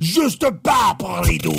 Juste 0.00 0.50
pas 0.62 0.94
par 0.98 1.22
les 1.22 1.38
doux. 1.38 1.50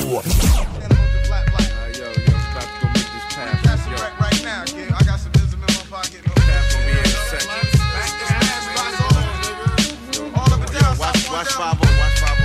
Watch 10.99 11.47
5 11.47 11.59
watch 11.59 12.19
5 12.19 12.39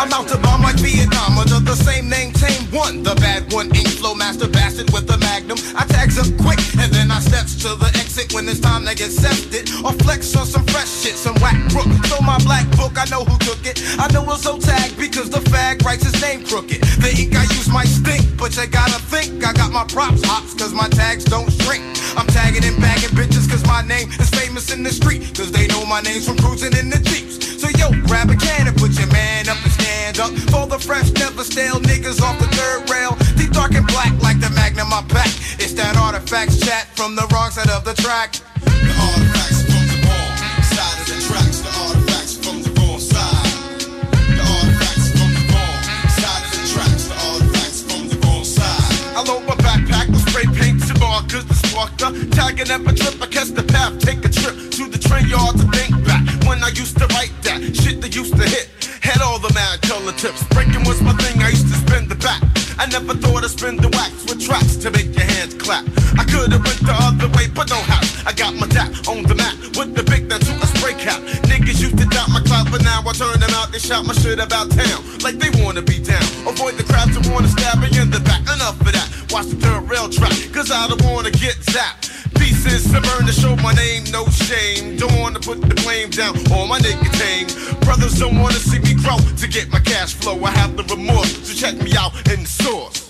I'm 0.00 0.12
out 0.12 0.28
to 0.28 0.38
bomb 0.38 0.62
like 0.62 0.76
Vietnam 0.76 1.38
under 1.38 1.58
the 1.58 1.74
same 1.74 2.08
name, 2.08 2.32
Tame 2.32 2.47
One. 2.88 3.02
The 3.02 3.14
bad 3.16 3.52
one 3.52 3.68
ink 3.76 3.88
flow 4.00 4.14
master 4.14 4.48
bastard 4.48 4.90
with 4.92 5.06
the 5.06 5.18
magnum. 5.18 5.58
I 5.76 5.84
tags 5.84 6.16
up 6.16 6.28
quick 6.40 6.60
and 6.80 6.90
then 6.92 7.10
I 7.10 7.20
steps 7.20 7.54
to 7.62 7.76
the 7.76 7.90
exit 8.00 8.32
when 8.32 8.48
it's 8.48 8.60
time 8.60 8.86
to 8.86 8.94
get 8.94 9.10
sefted. 9.12 9.68
Or 9.84 9.92
flex 10.04 10.34
on 10.36 10.46
some 10.46 10.64
fresh 10.72 10.88
shit, 10.88 11.16
some 11.16 11.36
whack 11.44 11.58
crook. 11.68 11.88
So 12.08 12.16
my 12.24 12.38
black 12.48 12.64
book, 12.80 12.96
I 12.96 13.04
know 13.12 13.24
who 13.24 13.36
took 13.44 13.60
it. 13.66 13.76
I 14.00 14.08
know 14.12 14.24
it's 14.32 14.42
so 14.42 14.56
tagged 14.58 14.96
because 14.96 15.28
the 15.28 15.40
fag 15.52 15.84
writes 15.84 16.04
his 16.04 16.16
name 16.22 16.44
crooked. 16.44 16.80
The 17.04 17.12
ink 17.12 17.36
I 17.36 17.44
use 17.56 17.68
might 17.68 17.92
stink, 17.92 18.24
but 18.38 18.56
you 18.56 18.66
gotta 18.66 19.00
think 19.12 19.44
I 19.44 19.52
got 19.52 19.70
my 19.70 19.84
props 19.84 20.24
hops 20.24 20.54
cause 20.54 20.72
my 20.72 20.88
tags 20.88 21.24
don't 21.24 21.50
shrink. 21.60 21.84
I'm 22.16 22.26
tagging 22.28 22.64
and 22.64 22.80
bagging 22.80 23.12
bitches 23.12 23.48
cause 23.50 23.64
my 23.66 23.82
name 23.82 24.08
is 24.16 24.30
famous 24.30 24.72
in 24.72 24.82
the 24.82 24.92
street. 24.92 25.36
Cause 25.36 25.52
they 25.52 25.66
know 25.66 25.84
my 25.84 26.00
name's 26.00 26.26
from 26.26 26.38
cruising 26.38 26.72
in 26.72 26.88
the 26.88 27.00
Jeeps. 27.04 27.47
So 27.58 27.68
yo, 27.74 27.90
grab 28.06 28.30
a 28.30 28.36
can 28.36 28.68
and 28.68 28.76
put 28.76 28.96
your 28.98 29.08
man 29.10 29.48
up 29.48 29.58
and 29.64 29.72
stand 29.72 30.20
up. 30.20 30.30
For 30.54 30.66
the 30.66 30.78
fresh, 30.78 31.10
never 31.12 31.42
stale 31.42 31.80
niggas 31.80 32.22
off 32.22 32.38
the 32.38 32.46
third 32.54 32.88
rail. 32.88 33.16
Deep 33.36 33.50
dark 33.50 33.74
and 33.74 33.86
black 33.88 34.14
like 34.22 34.38
the 34.38 34.50
magnum 34.50 34.92
I 34.92 35.02
pack. 35.08 35.26
It's 35.58 35.72
that 35.74 35.96
artifacts 35.96 36.60
chat 36.60 36.86
from 36.94 37.16
the 37.16 37.26
wrong 37.34 37.50
side 37.50 37.70
of 37.70 37.84
the 37.84 37.94
track. 37.94 38.38
The 38.62 38.94
artifacts 38.94 39.66
from 39.66 39.84
the 39.90 39.98
wrong 40.06 40.38
side 40.70 40.98
of 41.02 41.06
the 41.10 41.18
tracks. 41.26 41.58
The 41.66 41.70
artifacts 41.82 42.34
from 42.38 42.62
the 42.62 42.70
wrong 42.78 43.00
side. 43.02 43.50
The 44.06 44.38
artifacts 44.38 45.08
from 45.18 45.30
the 45.34 45.44
wrong 45.50 45.82
side 46.14 46.44
of 46.46 46.54
the 46.54 46.62
tracks. 46.70 47.04
The 47.10 47.16
artifacts 47.26 47.80
from 47.82 48.02
the 48.06 48.18
wrong 48.22 48.44
side. 48.46 49.18
I 49.18 49.20
load 49.26 49.42
my 49.50 49.58
backpack 49.66 50.06
with 50.14 50.22
spray 50.30 50.46
paint 50.54 50.78
and 50.86 51.00
markers 51.00 51.44
to 51.44 51.54
spark 51.66 51.90
tagging 52.30 52.70
up 52.70 52.86
a 52.86 52.92
trip. 52.94 53.18
I 53.18 53.26
catch 53.26 53.50
the 53.50 53.66
path, 53.66 53.98
take 53.98 54.22
a 54.22 54.30
trip 54.30 54.54
to 54.78 54.86
the 54.86 54.98
train 54.98 55.26
yard 55.26 55.58
to 55.58 55.66
think 55.74 55.87
I 56.68 56.70
used 56.76 57.00
to 57.00 57.06
write 57.16 57.32
that 57.48 57.64
shit 57.72 57.96
that 58.04 58.12
used 58.12 58.36
to 58.36 58.44
hit. 58.44 58.68
Had 59.00 59.24
all 59.24 59.40
the 59.40 59.48
mad 59.56 59.80
color 59.88 60.12
tips. 60.12 60.44
Breaking 60.52 60.84
was 60.84 61.00
my 61.00 61.16
thing. 61.16 61.40
I 61.40 61.48
used 61.48 61.64
to 61.64 61.76
spin 61.80 62.12
the 62.12 62.14
back. 62.20 62.44
I 62.76 62.84
never 62.92 63.16
thought 63.16 63.40
I'd 63.40 63.48
spin 63.48 63.80
the 63.80 63.88
wax 63.88 64.12
with 64.28 64.44
tracks 64.44 64.76
to 64.84 64.92
make 64.92 65.08
your 65.16 65.24
hands 65.24 65.56
clap. 65.56 65.88
I 66.20 66.28
could 66.28 66.52
have 66.52 66.60
went 66.60 66.84
the 66.84 66.92
other 66.92 67.32
way, 67.32 67.48
but 67.48 67.72
no 67.72 67.80
how. 67.88 68.04
I 68.28 68.36
got 68.36 68.52
my 68.52 68.68
dap 68.68 68.92
on 69.08 69.24
the 69.24 69.32
map 69.32 69.56
with 69.80 69.96
the 69.96 70.04
big 70.04 70.28
that 70.28 70.44
to 70.44 70.52
a 70.60 70.66
spray 70.76 70.92
cap. 70.92 71.24
Niggas 71.48 71.80
used 71.80 71.96
to 71.96 72.04
doubt 72.04 72.28
my 72.28 72.44
clout, 72.44 72.68
but 72.68 72.84
now 72.84 73.00
I 73.00 73.16
turn 73.16 73.40
them 73.40 73.56
out. 73.56 73.72
They 73.72 73.80
shout 73.80 74.04
my 74.04 74.12
shit 74.12 74.36
about 74.36 74.68
town 74.68 75.00
like 75.24 75.40
they 75.40 75.48
wanna 75.64 75.80
be 75.80 75.96
down. 76.04 76.28
Avoid 76.44 76.76
the 76.76 76.84
crowds 76.84 77.16
that 77.16 77.24
wanna 77.32 77.48
stab 77.48 77.80
me 77.80 77.88
in 77.96 78.12
the 78.12 78.20
back. 78.20 78.44
Enough 78.44 78.76
of 78.76 78.92
that. 78.92 79.08
Watch 79.32 79.48
the 79.48 79.56
third 79.56 79.88
rail 79.88 80.12
track, 80.12 80.36
cause 80.52 80.68
I 80.68 80.84
don't 80.84 81.00
wanna 81.08 81.32
get 81.32 81.56
zapped. 81.64 82.17
Pieces 82.38 82.84
to 82.92 83.00
burn 83.00 83.26
to 83.26 83.32
show 83.32 83.56
my 83.56 83.72
name, 83.74 84.04
no 84.10 84.26
shame. 84.26 84.96
Don't 84.96 85.18
wanna 85.18 85.40
put 85.40 85.60
the 85.60 85.74
blame 85.82 86.10
down 86.10 86.36
on 86.52 86.68
my 86.68 86.78
nicotine. 86.78 87.46
Brothers 87.80 88.18
don't 88.18 88.38
wanna 88.40 88.54
see 88.54 88.78
me 88.78 88.94
grow 88.94 89.18
to 89.18 89.46
get 89.48 89.70
my 89.70 89.80
cash 89.80 90.14
flow. 90.14 90.42
I 90.44 90.50
have 90.50 90.76
the 90.76 90.84
remorse, 90.84 91.32
so 91.46 91.54
check 91.54 91.74
me 91.82 91.96
out 91.96 92.14
in 92.32 92.42
the 92.42 92.48
source. 92.48 93.07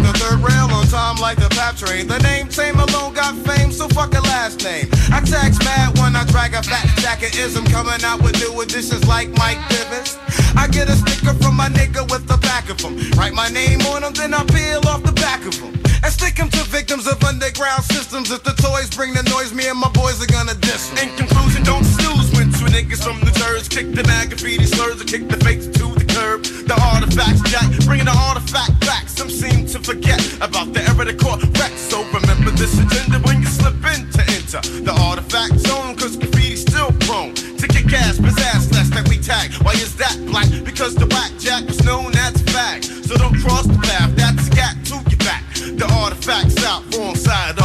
Like 0.00 0.12
the 0.12 0.18
third 0.18 0.40
rail, 0.40 0.72
on 0.72 0.86
time 0.86 1.16
like 1.20 1.36
the 1.36 1.48
pap 1.52 1.76
train. 1.76 2.08
The 2.08 2.18
name 2.20 2.48
Tame 2.48 2.80
alone 2.80 3.12
got 3.12 3.36
fame, 3.44 3.70
so 3.70 3.86
fuck 3.88 4.14
a 4.14 4.20
last 4.32 4.64
name. 4.64 4.88
I 5.12 5.20
tax 5.20 5.58
mad 5.60 5.98
when 5.98 6.16
I 6.16 6.24
drag 6.24 6.54
a 6.54 6.62
fat 6.62 6.88
jacket 7.04 7.36
ism 7.36 7.66
coming 7.66 8.00
out 8.02 8.22
with 8.22 8.32
new 8.40 8.58
additions 8.62 9.06
like 9.06 9.28
Mike 9.36 9.60
Bivins. 9.68 10.16
I 10.56 10.68
get 10.68 10.88
a 10.88 10.96
sticker 10.96 11.34
from 11.44 11.56
my 11.56 11.68
nigga 11.68 12.08
with 12.10 12.26
the 12.26 12.38
back 12.38 12.70
of 12.70 12.80
him. 12.80 12.96
Write 13.12 13.34
my 13.34 13.48
name 13.50 13.80
on 13.92 14.02
him, 14.02 14.14
then 14.14 14.32
I 14.32 14.42
peel 14.48 14.80
off 14.88 15.02
the 15.02 15.12
back 15.12 15.44
of 15.44 15.52
him. 15.60 15.76
And 16.00 16.12
stick 16.12 16.38
him 16.38 16.48
to 16.48 16.64
victims 16.64 17.06
of 17.06 17.22
underground 17.22 17.84
systems. 17.84 18.30
If 18.30 18.42
the 18.42 18.56
toys 18.56 18.88
bring 18.88 19.12
the 19.12 19.22
noise, 19.28 19.52
me 19.52 19.68
and 19.68 19.78
my 19.78 19.92
boys 19.92 20.16
are 20.24 20.32
gonna 20.32 20.56
diss. 20.64 20.88
In 20.96 21.12
conclusion, 21.20 21.62
don't 21.62 21.84
snooze 21.84 22.32
when 22.32 22.48
two 22.56 22.72
niggas 22.72 23.04
from 23.04 23.20
the 23.20 23.36
Jersey 23.36 23.68
kick 23.68 23.92
the 23.92 24.04
mag 24.04 24.30
graffiti 24.30 24.64
slurs 24.64 24.96
or 25.02 25.04
kick 25.04 25.28
the 25.28 25.36
fakes 25.44 25.66
to 25.66 25.92
the 25.92 26.08
curb. 26.08 26.40
The 26.40 26.76
artifacts, 26.88 27.44
Jack, 27.52 27.68
bringing 27.84 28.08
the 28.08 28.16
artifact 28.16 28.80
back. 28.80 29.09
Seem 29.30 29.64
to 29.66 29.78
forget 29.78 30.20
about 30.42 30.74
the 30.74 30.82
era 30.90 31.04
they 31.04 31.14
caught 31.14 31.40
wreck. 31.56 31.72
So 31.78 32.02
remember 32.12 32.50
this 32.50 32.74
agenda 32.74 33.18
when 33.20 33.40
you 33.40 33.46
slip 33.46 33.78
in 33.94 34.10
to 34.10 34.22
enter 34.36 34.60
the 34.82 34.92
artifact 35.08 35.58
zone, 35.60 35.94
cause 35.96 36.16
graffiti's 36.16 36.62
still 36.62 36.92
prone 37.06 37.32
to 37.34 37.66
kick 37.68 37.92
ass, 37.92 38.18
pizzazz, 38.18 38.72
less 38.72 38.90
that 38.90 39.08
we 39.08 39.18
tag. 39.18 39.52
Why 39.62 39.72
is 39.72 39.96
that 39.96 40.18
black? 40.26 40.50
Because 40.64 40.94
the 40.94 41.06
whack 41.06 41.30
jack 41.38 41.64
was 41.66 41.82
known 41.84 42.12
as 42.16 42.34
fag. 42.52 42.84
So 43.06 43.16
don't 43.16 43.38
cross 43.40 43.66
the 43.66 43.78
path, 43.78 44.14
that's 44.16 44.48
a 44.48 44.50
gat 44.50 44.76
to 44.90 44.96
your 45.08 45.20
back. 45.24 45.44
The 45.54 45.86
artifacts 46.02 46.62
out, 46.64 46.82
wrong 46.96 47.14
side 47.14 47.59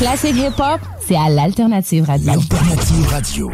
Les 0.00 0.06
classiques 0.06 0.36
hip-hop, 0.36 0.80
c'est 1.06 1.14
à 1.14 1.28
l'Alternative 1.28 2.04
Radio. 2.04 2.32
L'Alternative 2.32 3.06
Radio. 3.08 3.50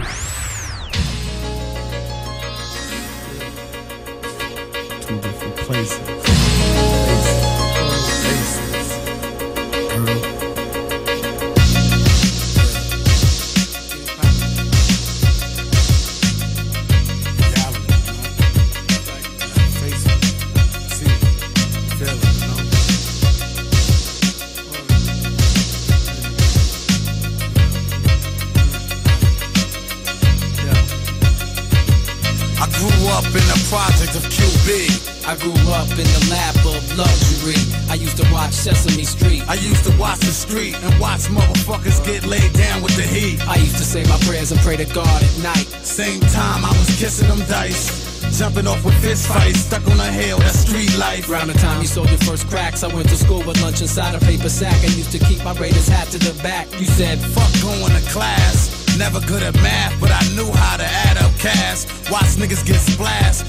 Prayers 44.27 44.51
and 44.51 44.61
pray 44.61 44.77
to 44.77 44.85
God 44.93 45.23
at 45.23 45.39
night. 45.43 45.67
Same 45.87 46.21
time 46.35 46.65
I 46.65 46.71
was 46.77 46.91
kissing 46.99 47.29
them 47.29 47.39
dice. 47.49 48.05
Jumping 48.37 48.67
off 48.67 48.85
with 48.85 48.95
fist 49.01 49.29
fights, 49.29 49.61
stuck 49.61 49.87
on 49.87 49.99
a 50.01 50.11
hill, 50.11 50.39
that's 50.39 50.59
street 50.59 50.95
life. 50.99 51.31
Around 51.31 51.49
the 51.49 51.55
time 51.55 51.81
you 51.81 51.87
sold 51.87 52.11
your 52.11 52.19
first 52.19 52.49
cracks, 52.49 52.83
I 52.83 52.93
went 52.93 53.09
to 53.09 53.17
school 53.17 53.43
with 53.47 53.63
lunch 53.63 53.81
inside 53.81 54.15
a 54.15 54.19
paper 54.19 54.49
sack 54.49 54.77
and 54.83 54.93
used 54.95 55.13
to 55.13 55.19
keep 55.19 55.43
my 55.45 55.55
Raiders 55.55 55.89
hat 55.89 56.09
to 56.09 56.19
the 56.19 56.35
back. 56.43 56.67
You 56.79 56.87
said, 56.87 57.19
Fuck 57.19 57.53
going 57.63 57.95
to 57.95 58.11
class. 58.11 58.75
Never 58.99 59.21
good 59.27 59.43
at 59.43 59.55
math, 59.57 59.99
but 60.01 60.11
I 60.11 60.23
knew 60.35 60.51
how 60.53 60.77
to 60.77 60.85
add 60.85 61.19
up 61.19 61.33
cash. 61.39 61.87
Watch 62.11 62.37
niggas 62.37 62.67
get 62.67 62.77
splashed. 62.77 63.45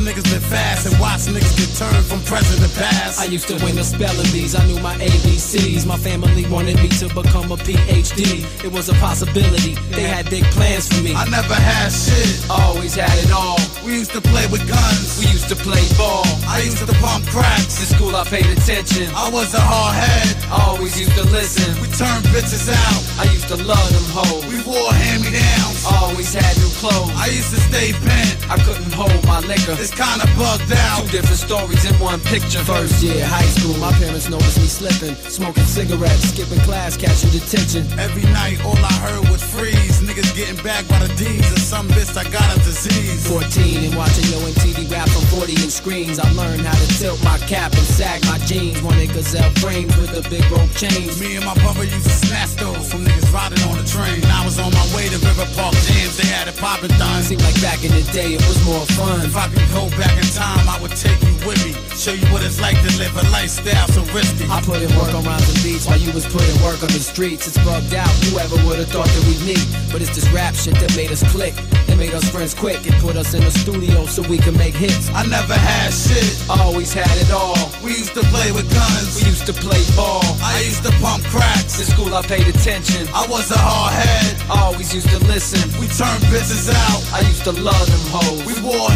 Niggas 0.00 0.32
live 0.32 0.42
fast 0.42 0.86
and 0.86 0.98
watch 0.98 1.28
niggas 1.28 1.54
get 1.60 1.68
turned 1.76 2.04
from 2.06 2.24
present 2.24 2.56
to 2.64 2.70
past. 2.80 3.20
I 3.20 3.26
used 3.26 3.48
to 3.48 3.54
win 3.62 3.76
the 3.76 3.84
spelling 3.84 4.24
bees. 4.32 4.54
I 4.54 4.64
knew 4.64 4.80
my 4.80 4.96
ABCs. 4.96 5.84
My 5.84 5.98
family 5.98 6.48
wanted 6.48 6.80
me 6.80 6.88
to 7.04 7.06
become 7.12 7.52
a 7.52 7.56
PhD. 7.60 8.40
It 8.64 8.72
was 8.72 8.88
a 8.88 8.94
possibility. 8.94 9.74
They 9.92 10.08
had 10.08 10.30
big 10.30 10.44
plans 10.56 10.88
for 10.88 11.04
me. 11.04 11.14
I 11.14 11.28
never 11.28 11.52
had 11.52 11.92
shit. 11.92 12.48
Always 12.48 12.94
had 12.96 13.12
it 13.20 13.30
all. 13.30 13.60
We 13.84 13.92
used 13.92 14.12
to 14.12 14.22
play 14.22 14.46
with 14.48 14.64
guns. 14.66 15.20
We 15.20 15.28
used 15.28 15.52
to 15.52 15.56
play 15.56 15.84
ball. 16.00 16.24
I 16.48 16.64
used 16.64 16.80
to 16.80 16.88
pump 16.96 17.26
cracks. 17.28 17.76
In 17.84 17.86
school, 17.94 18.16
I 18.16 18.24
paid 18.24 18.48
attention. 18.48 19.12
I 19.14 19.28
was 19.28 19.52
a 19.52 19.60
hard 19.60 20.00
head. 20.00 20.32
Always 20.48 20.98
used 20.98 21.14
to 21.20 21.28
listen. 21.28 21.76
We 21.76 21.92
turned 21.92 22.24
bitches 22.32 22.72
out. 22.72 23.00
I 23.20 23.28
used 23.36 23.48
to 23.52 23.56
love 23.60 23.88
them 23.92 24.08
hoes. 24.16 24.48
We 24.48 24.64
wore 24.64 24.92
hand-me-downs. 24.96 25.84
Always 25.84 26.32
had 26.32 26.56
new 26.56 26.72
clothes. 26.80 27.12
I 27.20 27.28
used 27.28 27.52
to 27.52 27.60
stay 27.68 27.92
bent. 28.00 28.48
I 28.48 28.56
couldn't 28.64 28.92
hold 28.96 29.20
my 29.28 29.40
liquor. 29.44 29.76
It's 29.76 29.89
kinda 29.90 30.26
bugged 30.36 30.72
out. 30.72 31.02
Two 31.02 31.10
different 31.10 31.40
stories 31.40 31.84
in 31.84 31.94
one 31.98 32.20
picture. 32.20 32.62
First 32.64 33.02
year 33.02 33.24
high 33.24 33.50
school, 33.56 33.76
my 33.78 33.92
parents 33.92 34.28
noticed 34.28 34.58
me 34.58 34.66
slipping, 34.66 35.16
smoking 35.28 35.64
cigarettes, 35.64 36.28
skipping 36.28 36.60
class, 36.60 36.96
catching 36.96 37.30
detention. 37.30 37.86
Every 37.98 38.24
night, 38.32 38.62
all 38.64 38.78
I 38.78 38.92
heard 39.04 39.28
was 39.28 39.42
freeze. 39.42 40.00
Niggas 40.00 40.34
getting 40.34 40.60
back 40.62 40.86
by 40.88 40.98
the 40.98 41.12
D's, 41.14 41.46
and 41.48 41.60
some 41.60 41.88
bitch 41.88 42.16
I 42.16 42.24
got 42.30 42.46
a 42.56 42.58
disease. 42.60 43.26
14 43.26 43.84
and 43.84 43.94
watching 43.96 44.26
Yo 44.32 44.38
MTV 44.40 44.90
rap 44.90 45.08
on 45.16 45.24
40 45.30 45.52
inch 45.52 45.72
screens. 45.72 46.18
I 46.18 46.28
learned 46.32 46.62
how 46.62 46.74
to 46.74 46.88
tilt 46.98 47.22
my 47.24 47.38
cap 47.46 47.72
and 47.72 47.86
sag 47.86 48.24
my 48.26 48.38
jeans. 48.48 48.82
Wanted 48.82 49.12
gazelle 49.12 49.50
frames 49.62 49.96
with 49.96 50.12
the 50.12 50.22
big 50.28 50.44
rope 50.50 50.70
chains. 50.74 51.20
Me 51.20 51.36
and 51.36 51.44
my 51.44 51.54
brother 51.62 51.84
used 51.84 52.04
to 52.04 52.16
snatch 52.26 52.54
those 52.56 52.90
from 52.90 53.04
niggas 53.04 53.32
riding 53.32 53.62
on 53.68 53.76
the 53.78 53.86
train. 53.86 54.24
I 54.26 54.44
was 54.44 54.58
on 54.58 54.72
my 54.72 54.86
way 54.94 55.08
to 55.08 55.18
River 55.18 55.46
Park 55.54 55.74
Jams, 55.86 56.16
they 56.16 56.26
had 56.26 56.48
it 56.48 56.56
poppin' 56.56 56.90
done. 56.98 57.22
Seemed 57.22 57.42
like 57.42 57.60
back 57.60 57.84
in 57.84 57.92
the 57.92 58.02
day 58.12 58.34
it 58.34 58.42
was 58.48 58.58
more 58.64 58.84
fun. 58.98 59.20
If 59.22 59.36
I 59.36 59.48
could 59.48 59.68
go 59.80 59.88
back 59.96 60.12
in 60.16 60.28
time, 60.36 60.68
I 60.68 60.76
would 60.82 60.92
take 60.92 61.20
you 61.22 61.32
with 61.48 61.60
me. 61.64 61.72
Show 61.96 62.12
you 62.12 62.26
what 62.32 62.44
it's 62.44 62.60
like 62.60 62.76
to 62.76 62.90
live 63.00 63.12
a 63.16 63.24
lifestyle 63.32 63.88
so 63.88 64.02
risky. 64.12 64.44
I 64.48 64.60
put 64.60 64.82
in 64.82 64.90
work 64.96 65.12
on 65.14 65.24
rhymes 65.24 65.48
and 65.48 65.60
beats 65.64 65.86
while 65.86 66.00
you 66.00 66.12
was 66.12 66.26
putting 66.26 66.56
work 66.64 66.82
on 66.82 66.92
the 66.92 67.00
streets. 67.00 67.48
It's 67.48 67.56
bugged 67.64 67.94
out. 67.94 68.12
Whoever 68.28 68.56
would've 68.66 68.88
thought 68.88 69.08
that 69.08 69.24
we'd 69.28 69.40
meet? 69.44 69.64
But 69.92 70.00
it's 70.02 70.14
this 70.14 70.28
rap 70.32 70.54
shit 70.54 70.76
that 70.80 70.92
made 70.96 71.10
us 71.12 71.22
click. 71.32 71.54
It 71.88 71.96
made 71.96 72.12
us 72.12 72.28
friends 72.28 72.54
quick. 72.54 72.84
It 72.86 72.96
put 73.00 73.16
us 73.16 73.34
in 73.34 73.44
the 73.44 73.50
studio 73.50 74.06
so 74.06 74.22
we 74.28 74.38
could 74.38 74.56
make 74.56 74.74
hits. 74.74 75.08
I 75.12 75.24
never 75.26 75.54
had 75.54 75.92
shit. 75.92 76.28
Always 76.48 76.92
had 76.92 77.12
it 77.20 77.30
all. 77.32 77.68
We 77.84 77.92
used 77.96 78.14
to 78.14 78.24
play 78.32 78.52
with 78.52 78.68
guns. 78.72 79.20
We 79.20 79.28
used 79.28 79.46
to 79.46 79.52
play 79.52 79.80
ball. 79.96 80.24
I 80.40 80.60
used 80.64 80.84
to 80.84 80.92
pump 81.04 81.24
cracks. 81.32 81.80
In 81.80 81.86
school 81.88 82.14
I 82.14 82.22
paid 82.22 82.48
attention. 82.48 83.08
I 83.12 83.26
was 83.28 83.50
a 83.50 83.58
hard 83.58 83.92
head. 83.92 84.40
Always 84.48 84.94
used 84.94 85.08
to 85.10 85.20
listen. 85.28 85.60
We 85.80 85.86
turned 85.88 86.24
bitches 86.32 86.72
out. 86.72 87.00
I 87.12 87.20
used 87.28 87.44
to 87.44 87.52
love 87.52 87.86
them 87.92 88.04
hoes. 88.08 88.40
We 88.48 88.56
wore 88.64 88.88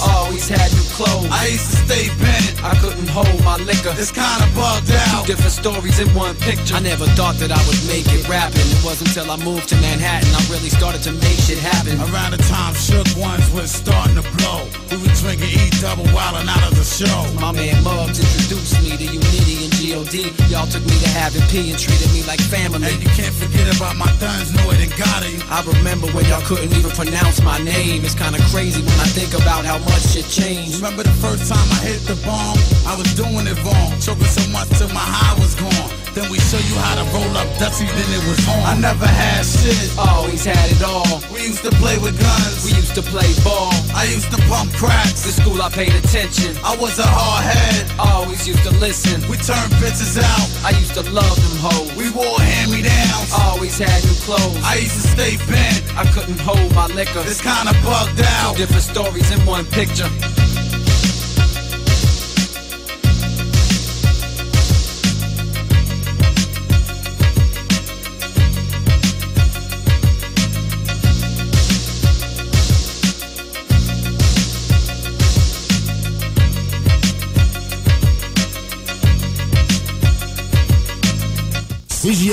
Always 0.00 0.48
had 0.48 0.70
new 0.72 0.86
clothes. 0.94 1.28
I 1.30 1.46
used 1.46 1.70
to 1.70 1.76
stay 1.86 2.08
bent. 2.22 2.62
I 2.62 2.74
couldn't 2.78 3.08
hold 3.08 3.42
my 3.44 3.56
liquor. 3.58 3.94
It's 3.98 4.12
kinda 4.12 4.46
bugged 4.54 4.92
out. 4.92 5.26
Two 5.26 5.34
different 5.34 5.52
stories 5.52 5.98
in 5.98 6.08
one 6.14 6.34
picture. 6.36 6.76
I 6.76 6.80
never 6.80 7.06
thought 7.18 7.36
that 7.42 7.50
I 7.50 7.60
would 7.66 7.82
make 7.86 8.06
it 8.12 8.28
rapping. 8.28 8.66
It 8.74 8.82
wasn't 8.84 9.08
until 9.08 9.30
I 9.30 9.36
moved 9.42 9.68
to 9.70 9.76
Manhattan 9.76 10.28
I 10.34 10.42
really 10.52 10.70
started 10.70 11.02
to 11.08 11.12
make 11.12 11.38
shit 11.46 11.58
happen. 11.58 11.98
Around 11.98 12.32
the 12.32 12.42
time 12.50 12.74
Shook 12.74 13.08
Ones 13.16 13.48
was 13.50 13.70
starting 13.70 14.16
to 14.20 14.24
blow. 14.36 14.68
We 14.90 14.96
were 15.02 15.14
drinking 15.18 15.50
E 15.50 15.70
double 15.80 16.04
wildin' 16.14 16.48
out 16.48 16.64
of 16.70 16.76
the 16.76 16.84
show. 16.84 17.18
My 17.40 17.52
man 17.52 17.82
Muggs 17.82 18.20
introduced 18.20 18.80
me 18.82 18.96
to 18.96 19.06
Unity 19.06 19.64
and 19.64 19.72
G.O.D. 19.78 20.14
Y'all 20.50 20.66
took 20.66 20.84
me 20.84 20.96
to 21.00 21.08
Having 21.08 21.46
P 21.48 21.70
and 21.70 21.78
treated 21.78 22.10
me 22.12 22.22
like 22.24 22.40
family. 22.40 22.86
And 22.86 23.02
you 23.02 23.10
can't 23.18 23.34
forget 23.34 23.66
about 23.76 23.96
my 23.96 24.10
guns, 24.20 24.52
Noid 24.52 24.82
and 24.82 24.92
Gotti. 24.92 25.40
I 25.48 25.62
remember 25.64 26.06
when 26.12 26.24
y'all 26.26 26.42
couldn't 26.42 26.72
even 26.76 26.90
pronounce 26.92 27.42
my 27.42 27.58
name. 27.58 28.04
It's 28.04 28.14
kinda 28.14 28.38
crazy 28.52 28.82
when 28.82 28.98
I 29.00 29.08
think 29.16 29.32
about 29.34 29.64
how 29.68 29.78
much 29.80 30.00
shit 30.16 30.24
changed. 30.24 30.76
Remember 30.76 31.02
the 31.02 31.16
first 31.20 31.52
time 31.52 31.68
I 31.76 31.80
hit 31.84 32.00
the 32.08 32.16
bomb? 32.24 32.56
I 32.88 32.96
was 32.96 33.12
doing 33.14 33.46
it 33.46 33.58
wrong. 33.62 34.00
Choking 34.00 34.24
so 34.24 34.48
much 34.50 34.68
till 34.78 34.88
my 34.88 35.04
high 35.04 35.38
was 35.38 35.54
gone. 35.54 36.07
Then 36.18 36.32
we 36.34 36.38
show 36.50 36.58
you 36.58 36.74
how 36.82 36.98
to 36.98 37.06
roll 37.14 37.30
up 37.38 37.46
Dutchy, 37.62 37.86
then 37.86 38.10
it 38.10 38.26
was 38.26 38.42
on. 38.50 38.58
I 38.66 38.74
never 38.74 39.06
had 39.06 39.46
shit. 39.46 39.94
Always 39.94 40.42
had 40.44 40.66
it 40.66 40.82
all. 40.82 41.22
We 41.30 41.46
used 41.46 41.62
to 41.62 41.70
play 41.78 41.94
with 42.02 42.18
guns. 42.18 42.66
We 42.66 42.74
used 42.74 42.96
to 42.98 43.02
play 43.06 43.30
ball. 43.46 43.70
I 43.94 44.02
used 44.10 44.26
to 44.34 44.38
pump 44.50 44.74
cracks. 44.74 45.22
In 45.22 45.30
school 45.38 45.62
I 45.62 45.70
paid 45.70 45.94
attention. 45.94 46.58
I 46.66 46.74
was 46.74 46.98
a 46.98 47.06
hard 47.06 47.46
head. 47.46 47.86
Always 48.02 48.48
used 48.48 48.64
to 48.66 48.74
listen. 48.82 49.22
We 49.30 49.38
turned 49.38 49.70
bitches 49.78 50.18
out. 50.18 50.48
I 50.66 50.74
used 50.74 50.98
to 50.98 51.06
love 51.06 51.38
them 51.38 51.56
hoes. 51.62 51.94
We 51.94 52.10
wore 52.10 52.40
hand-me-downs. 52.42 53.30
Always 53.38 53.78
had 53.78 54.02
new 54.02 54.18
clothes. 54.26 54.58
I 54.66 54.82
used 54.82 54.98
to 54.98 55.06
stay 55.14 55.38
bent. 55.46 55.86
I 55.94 56.02
couldn't 56.10 56.42
hold 56.42 56.74
my 56.74 56.90
liquor. 56.98 57.22
This 57.22 57.38
kinda 57.38 57.78
bugged 57.86 58.18
out. 58.42 58.58
Two 58.58 58.66
different 58.66 58.82
stories 58.82 59.30
in 59.30 59.38
one 59.46 59.66
picture. 59.70 60.10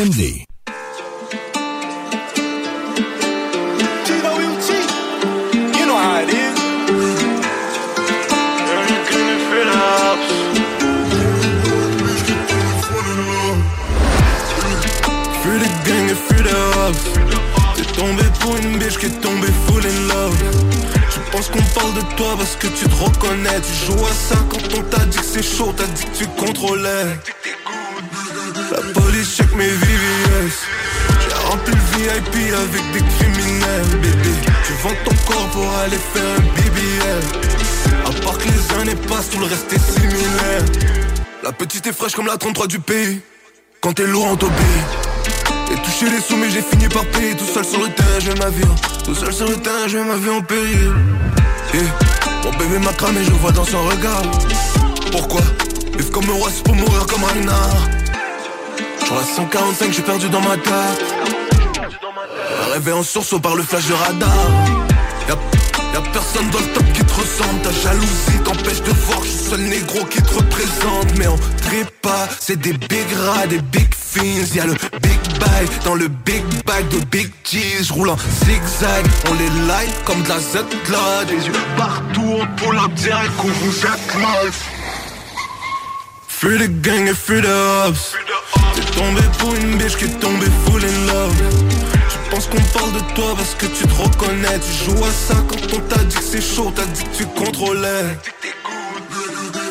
CJMD. 0.05 0.44
La 42.35 42.39
33 42.39 42.67
du 42.67 42.79
pays 42.79 43.21
Quand 43.79 43.93
t'es 43.93 44.05
lourd 44.05 44.27
on 44.29 44.35
t'obéit 44.35 44.57
J'ai 45.69 45.75
touché 45.77 46.09
les 46.13 46.19
sous 46.21 46.35
mais 46.35 46.49
j'ai 46.49 46.61
fini 46.61 46.89
par 46.89 47.05
payer. 47.05 47.33
Tout 47.37 47.45
seul 47.45 47.63
sur 47.63 47.79
le 47.81 47.87
terrain 47.89 48.19
je 48.19 48.31
vais 48.31 48.39
ma 48.39 48.49
vie. 48.49 48.63
En- 48.65 49.03
Tout 49.05 49.15
seul 49.15 49.31
sur 49.33 49.47
le 49.47 49.55
terrain 49.55 49.87
je 49.87 49.97
ma 49.99 50.15
vie 50.17 50.29
en 50.29 50.41
péril. 50.41 50.91
Yeah. 51.73 51.83
Mon 52.43 52.51
bébé 52.57 52.79
m'a 52.79 52.91
cramé 52.91 53.23
je 53.23 53.31
vois 53.31 53.53
dans 53.53 53.63
son 53.63 53.81
regard. 53.85 54.21
Pourquoi? 55.13 55.39
Vivre 55.97 56.11
comme 56.11 56.29
un 56.29 56.33
roi 56.33 56.49
c'est 56.53 56.63
pour 56.63 56.75
mourir 56.75 57.05
comme 57.07 57.23
un 57.23 57.27
renard 57.39 57.87
à 59.17 59.23
145, 59.23 59.91
j'suis 59.91 60.01
perdu 60.01 60.27
dans 60.27 60.41
ma 60.41 60.57
tête. 60.57 61.05
Rêvé 62.73 62.91
en 62.91 63.01
sursaut 63.03 63.39
par 63.39 63.55
le 63.55 63.63
flash 63.63 63.85
de 63.87 63.93
radar. 63.93 64.35
Y'a, 65.95 66.01
personne 66.11 66.49
dans 66.49 66.59
le 66.59 66.73
top 66.73 66.83
qui 66.91 67.05
te 67.05 67.13
ressemble. 67.13 67.61
Ta 67.61 67.71
jalousie 67.71 68.43
t'empêche 68.43 68.81
de 68.81 68.91
voir. 68.91 69.23
Je 69.23 69.29
suis 69.29 69.49
seul 69.49 69.61
négro 69.61 70.03
qui 70.05 70.21
te 70.21 70.33
représente. 70.33 71.17
Mais 71.17 71.27
on 71.27 71.37
pas, 72.01 72.27
c'est 72.37 72.59
des 72.59 72.73
big 72.73 73.07
rats, 73.25 73.47
des 73.47 73.61
big 73.61 73.87
fins. 73.93 74.21
Y'a 74.53 74.65
le 74.65 74.73
big 74.73 75.39
bag 75.39 75.69
dans 75.85 75.95
le 75.95 76.09
big 76.09 76.43
bag 76.65 76.85
de 76.89 76.97
big 77.05 77.31
cheese. 77.45 77.87
J'roule 77.87 78.09
en 78.09 78.17
zigzag, 78.17 79.05
on 79.29 79.33
les 79.35 79.67
light 79.67 80.03
comme 80.03 80.21
de 80.23 80.29
la 80.29 80.39
Z-Cloud. 80.39 81.27
Des 81.29 81.47
yeux 81.47 81.53
partout, 81.77 82.39
on 82.41 82.47
pull 82.57 82.77
up 82.77 82.93
direct 82.95 83.31
qu'on 83.37 83.47
vous 83.47 83.71
life. 84.19 84.65
Fuis 86.27 86.57
les 86.57 86.69
gangs 86.69 87.07
et 87.07 87.13
fuis 87.13 87.41
les 87.41 87.47
hops. 87.47 88.15
T'es 88.75 88.99
tombé 88.99 89.21
pour 89.39 89.55
une 89.55 89.77
biche 89.77 89.95
qui 89.95 90.05
est 90.05 90.19
tombée 90.19 90.51
full 90.65 90.83
in 90.83 91.07
love. 91.07 91.94
Je 92.23 92.29
pense 92.31 92.47
qu'on 92.47 92.61
parle 92.77 92.93
de 92.93 92.99
toi 93.13 93.33
parce 93.35 93.55
que 93.55 93.65
tu 93.65 93.85
te 93.87 93.93
reconnais. 93.93 94.59
Tu 94.59 94.85
joues 94.85 95.03
à 95.03 95.11
ça 95.11 95.35
quand 95.47 95.73
on 95.75 95.79
t'a 95.81 96.03
dit 96.03 96.15
que 96.15 96.23
c'est 96.23 96.41
chaud, 96.41 96.71
t'as 96.75 96.85
dit 96.85 97.03
que 97.03 97.17
tu 97.17 97.25
contrôlais. 97.25 98.17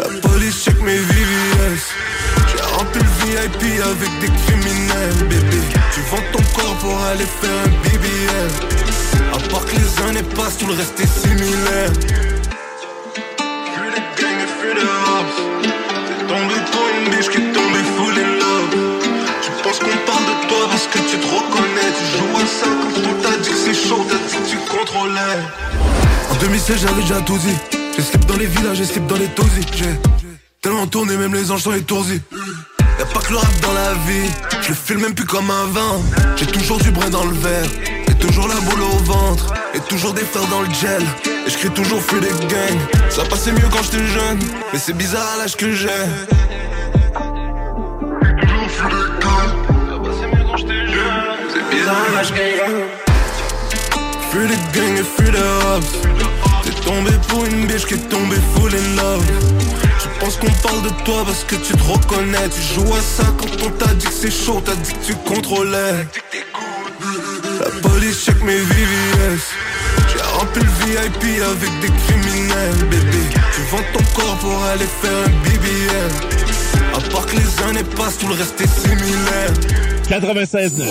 La 0.01 0.29
police 0.29 0.65
check 0.65 0.81
mes 0.81 0.97
VVS. 0.97 1.83
J'ai 2.49 2.63
rempli 2.77 3.01
le 3.01 3.09
VIP 3.25 3.63
avec 3.83 4.11
des 4.21 4.31
criminels, 4.47 5.29
bébé. 5.29 5.61
Tu 5.93 6.01
vends 6.11 6.27
ton 6.33 6.43
corps 6.55 6.77
pour 6.77 7.01
aller 7.05 7.27
faire 7.41 7.59
un 7.65 7.71
BBL. 7.83 8.51
À 9.33 9.39
part 9.49 9.65
que 9.65 9.77
les 9.77 10.03
années 10.09 10.29
passent, 10.35 10.59
tout 10.59 10.67
le 10.67 10.75
reste 10.75 10.99
est 11.01 11.07
similaire. 11.07 11.93
Fuis 13.75 13.91
les 13.95 14.23
gangs 14.23 14.41
et 14.41 14.51
fuis 14.59 14.77
hops. 14.83 15.39
T'es 15.63 16.19
tombé 16.27 16.55
pour 16.73 16.85
une 16.99 17.17
biche 17.17 17.31
qui 17.31 17.54
chaud, 23.89 24.05
t'as 24.09 24.17
dit 24.17 24.37
que 24.37 24.51
tu 24.51 24.57
contrôlais. 24.79 25.21
En 26.31 26.35
2016, 26.37 26.81
j'avais 26.81 27.03
déjà 27.03 27.21
tout 27.21 27.39
dit. 27.39 27.57
J'ai 27.97 28.03
slip 28.03 28.25
dans 28.27 28.37
les 28.37 28.47
villages, 28.47 28.79
j'ai 28.79 28.85
slip 28.85 29.07
dans 29.07 29.17
les 29.17 29.29
tosis. 29.29 29.67
J'ai 29.77 29.99
tellement 30.63 30.87
tourné, 30.87 31.17
même 31.17 31.35
les 31.35 31.51
anges 31.51 31.63
sont 31.63 31.73
étourdis. 31.73 32.21
Y'a 32.99 33.05
pas 33.07 33.21
que 33.21 33.33
le 33.33 33.39
rap 33.39 33.61
dans 33.61 33.73
la 33.73 33.95
vie, 34.07 34.31
je 34.63 34.69
le 34.69 34.75
file 34.75 34.99
même 34.99 35.15
plus 35.15 35.27
comme 35.27 35.51
un 35.51 35.67
vin. 35.67 36.01
J'ai 36.37 36.47
toujours 36.47 36.79
du 36.79 36.91
brin 36.91 37.11
dans 37.11 37.25
le 37.25 37.35
verre, 37.35 37.67
et 38.09 38.15
toujours 38.15 38.49
la 38.49 38.55
boule 38.55 38.83
au 38.83 38.97
ventre, 39.05 39.53
et 39.75 39.81
toujours 39.81 40.13
des 40.13 40.25
frères 40.25 40.47
dans 40.49 40.61
le 40.61 40.71
gel. 40.71 41.03
Et 41.47 41.51
je 41.51 41.59
crie 41.59 41.71
toujours 41.71 42.01
fais 42.01 42.21
des 42.21 42.29
gangs. 42.29 43.11
Ça 43.11 43.25
passait 43.25 43.53
mieux 43.53 43.69
quand 43.71 43.83
j'étais 43.83 44.07
jeune, 44.07 44.39
mais 44.73 44.79
c'est 44.79 44.97
bizarre 44.97 45.27
à 45.35 45.39
l'âge 45.39 45.57
que 45.57 45.73
j'ai. 45.73 45.89
C'est 51.53 51.71
bizarre 51.71 51.97
à 52.11 52.17
l'âge 52.17 52.31
que 52.31 52.37
j'ai. 52.37 53.04
Fuis 54.35 54.49
les 54.49 54.81
gangs 54.81 54.97
et 54.97 55.75
hops 55.77 56.05
tombé 56.85 57.11
pour 57.29 57.45
une 57.45 57.67
biche 57.67 57.87
qui 57.87 57.95
est 57.95 58.09
tombée 58.09 58.37
full 58.55 58.73
in 58.75 58.97
love. 58.97 59.25
Tu 60.01 60.09
penses 60.19 60.37
qu'on 60.39 60.51
parle 60.67 60.83
de 60.83 60.91
toi 61.05 61.23
parce 61.25 61.45
que 61.45 61.55
tu 61.55 61.73
te 61.73 61.83
reconnais. 61.85 62.49
Tu 62.51 62.75
joues 62.75 62.95
à 62.95 63.01
ça 63.01 63.25
quand 63.39 63.67
on 63.67 63.71
t'a 63.71 63.95
dit 63.95 64.07
que 64.07 64.13
c'est 64.13 64.33
chaud 64.33 64.61
T'as 64.65 64.75
dit 64.75 64.93
que 64.93 65.07
tu 65.07 65.15
contrôlais. 65.15 66.07
La 67.61 67.89
police 67.89 68.25
check 68.25 68.43
mes 68.43 68.57
VVS 68.57 69.43
J'ai 70.09 70.23
rempli 70.23 70.63
le 70.63 70.85
VIP 70.85 71.43
avec 71.43 71.81
des 71.81 71.91
criminels 72.07 72.89
Bébé, 72.91 73.19
tu 73.55 73.61
vends 73.71 73.85
ton 73.93 74.21
corps 74.21 74.37
pour 74.39 74.65
aller 74.65 74.89
faire 75.01 75.19
un 75.27 75.31
BBL 75.45 76.11
À 76.95 77.11
part 77.11 77.27
que 77.27 77.37
les 77.37 77.63
années 77.69 77.89
passent, 77.97 78.19
tout 78.19 78.29
le 78.29 78.35
reste 78.35 78.61
est 78.61 78.67
similaire. 78.67 79.53
96 80.09 80.83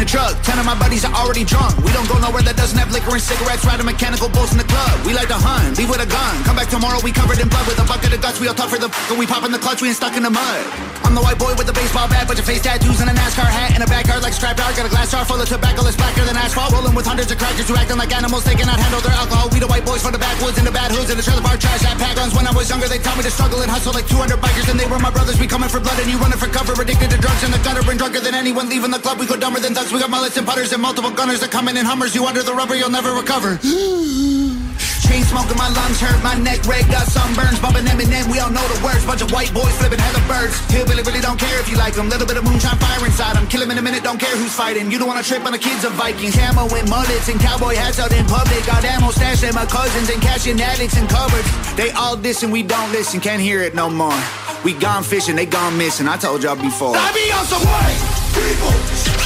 a 0.00 0.04
truck. 0.04 0.32
Ten 0.42 0.58
of 0.58 0.64
my 0.64 0.74
buddies 0.80 1.04
are 1.04 1.12
already 1.12 1.44
drunk. 1.44 1.76
We 1.84 1.92
don't 1.92 2.08
go 2.08 2.16
nowhere 2.18 2.42
that 2.42 2.56
doesn't 2.56 2.78
have 2.80 2.90
liquor 2.90 3.12
and 3.12 3.20
cigarettes. 3.20 3.64
Riding 3.64 3.84
mechanical 3.84 4.28
bulls 4.32 4.52
in 4.52 4.58
the 4.58 4.64
club. 4.64 4.94
We 5.04 5.12
like 5.12 5.28
to 5.28 5.36
hunt, 5.36 5.76
leave 5.76 5.92
with 5.92 6.00
a 6.00 6.08
gun. 6.08 6.34
Come 6.48 6.56
back 6.56 6.72
tomorrow, 6.72 6.98
we 7.04 7.12
covered 7.12 7.38
in 7.38 7.48
blood 7.48 7.66
with 7.68 7.78
a 7.78 7.84
bucket 7.84 8.16
of 8.16 8.20
guts. 8.24 8.40
We 8.40 8.48
all 8.48 8.56
tough 8.56 8.72
for 8.72 8.80
the 8.80 8.88
f- 8.88 9.18
we 9.18 9.26
pop 9.28 9.44
in 9.44 9.52
the 9.52 9.60
clutch, 9.60 9.84
we 9.84 9.92
ain't 9.92 10.00
stuck 10.00 10.16
in 10.16 10.24
the 10.24 10.32
mud. 10.32 10.64
I'm 11.04 11.12
the 11.12 11.20
white 11.20 11.38
boy 11.38 11.52
with 11.58 11.66
the 11.66 11.76
baseball 11.76 12.08
bat, 12.08 12.24
bunch 12.30 12.40
of 12.40 12.46
face 12.46 12.62
tattoos 12.62 13.00
and 13.00 13.10
a 13.10 13.14
NASCAR 13.14 13.50
hat. 13.50 13.74
and 13.74 13.82
a 13.82 13.88
backyard 13.90 14.22
like 14.22 14.32
scrap. 14.32 14.56
Got 14.56 14.86
a 14.86 14.88
glass 14.88 15.10
jar 15.10 15.24
full 15.24 15.40
of 15.40 15.48
tobacco 15.48 15.82
that's 15.82 15.96
blacker 15.96 16.24
than 16.24 16.36
asphalt. 16.36 16.72
Rolling 16.72 16.94
with 16.94 17.04
hundreds 17.04 17.30
of 17.32 17.38
crackers 17.38 17.66
who 17.68 17.74
acting 17.76 17.98
like 17.98 18.14
animals. 18.14 18.44
They 18.44 18.54
cannot 18.54 18.78
handle 18.78 19.00
their 19.02 19.12
alcohol. 19.12 19.50
We 19.50 19.58
the 19.58 19.66
white 19.66 19.84
boys 19.84 20.00
from 20.00 20.12
the 20.12 20.22
backwoods 20.22 20.56
and 20.56 20.66
the 20.66 20.70
bad 20.70 20.94
hoods 20.94 21.10
and 21.10 21.18
the 21.18 21.24
trailer 21.26 21.42
park 21.42 21.58
trash. 21.58 21.82
That 21.82 21.98
pack 21.98 22.14
guns. 22.16 22.32
When 22.32 22.46
I 22.46 22.52
was 22.54 22.70
younger, 22.70 22.86
they 22.86 23.02
taught 23.02 23.18
me 23.18 23.24
to 23.26 23.32
struggle 23.32 23.60
and 23.60 23.70
hustle 23.70 23.92
like 23.92 24.06
200 24.06 24.38
bikers. 24.38 24.70
And 24.70 24.78
they 24.78 24.86
were 24.86 25.02
my 25.02 25.10
brothers. 25.10 25.36
We 25.40 25.50
coming 25.50 25.68
for 25.68 25.80
blood 25.82 25.98
and 25.98 26.06
you 26.06 26.16
running 26.22 26.38
for 26.38 26.46
cover. 26.46 26.72
Addicted 26.78 27.10
to 27.10 27.18
drugs 27.18 27.42
in 27.42 27.50
the 27.50 27.58
gutter 27.66 27.82
and 27.82 27.98
drunker 27.98 28.20
than 28.22 28.34
anyone 28.38 28.70
leaving 28.70 28.94
the 28.94 29.02
club. 29.02 29.18
We 29.18 29.26
go 29.26 29.34
dumber 29.34 29.58
than 29.58 29.74
thugs. 29.74 29.89
We 29.92 29.98
got 29.98 30.10
mullets 30.10 30.36
and 30.36 30.46
putters 30.46 30.70
and 30.70 30.80
multiple 30.80 31.10
gunners 31.10 31.40
that 31.42 31.50
coming 31.50 31.74
in 31.74 31.82
in 31.82 31.86
Hummers. 31.86 32.14
You 32.14 32.22
under 32.22 32.46
the 32.46 32.54
rubber, 32.54 32.78
you'll 32.78 32.94
never 32.94 33.10
recover. 33.10 33.58
Chain 35.02 35.26
smoking, 35.26 35.58
my 35.58 35.66
lungs 35.66 35.98
hurt, 35.98 36.22
my 36.22 36.38
neck 36.38 36.62
red, 36.62 36.86
got 36.86 37.10
sunburns, 37.10 37.58
bumping 37.58 37.82
Eminem, 37.90 38.30
we 38.30 38.38
all 38.38 38.54
know 38.54 38.62
the 38.70 38.78
words. 38.86 39.02
Bunch 39.02 39.18
of 39.18 39.34
white 39.34 39.50
boys 39.50 39.74
flipping 39.82 39.98
hella 39.98 40.22
birds. 40.30 40.54
Hillbilly 40.70 41.02
really 41.02 41.18
don't 41.18 41.40
care 41.42 41.58
if 41.58 41.66
you 41.66 41.74
like 41.74 41.98
them. 41.98 42.06
Little 42.06 42.28
bit 42.28 42.38
of 42.38 42.46
moonshine 42.46 42.78
fire 42.78 43.02
inside 43.02 43.34
them. 43.34 43.50
Kill 43.50 43.66
him 43.66 43.74
in 43.74 43.78
a 43.78 43.82
minute, 43.82 44.06
don't 44.06 44.22
care 44.22 44.30
who's 44.38 44.54
fighting. 44.54 44.92
You 44.94 45.02
don't 45.02 45.10
wanna 45.10 45.26
trip 45.26 45.42
on 45.42 45.50
the 45.50 45.58
kids 45.58 45.82
of 45.82 45.90
Vikings. 45.98 46.38
Ammo 46.38 46.70
and 46.70 46.86
mullets 46.86 47.26
and 47.26 47.40
cowboy 47.42 47.74
hats 47.74 47.98
out 47.98 48.14
in 48.14 48.22
public. 48.30 48.62
Got 48.70 48.84
ammo 48.86 49.10
stashed 49.10 49.42
at 49.42 49.54
my 49.58 49.66
cousins 49.66 50.06
and 50.06 50.22
cashing 50.22 50.60
addicts 50.62 50.94
and 50.94 51.10
cupboards. 51.10 51.50
They 51.74 51.90
all 51.98 52.14
diss 52.14 52.44
and 52.44 52.52
we 52.52 52.62
don't 52.62 52.92
listen, 52.92 53.18
can't 53.18 53.42
hear 53.42 53.60
it 53.60 53.74
no 53.74 53.90
more. 53.90 54.14
We 54.62 54.74
gone 54.74 55.02
fishing, 55.02 55.34
they 55.34 55.46
gone 55.46 55.74
missing. 55.76 56.06
I 56.06 56.16
told 56.16 56.44
y'all 56.44 56.54
before. 56.54 56.94
I 56.94 57.10
be 57.10 57.26
on 57.34 57.44
some 57.50 57.64
white 57.66 57.98
people 58.38 59.19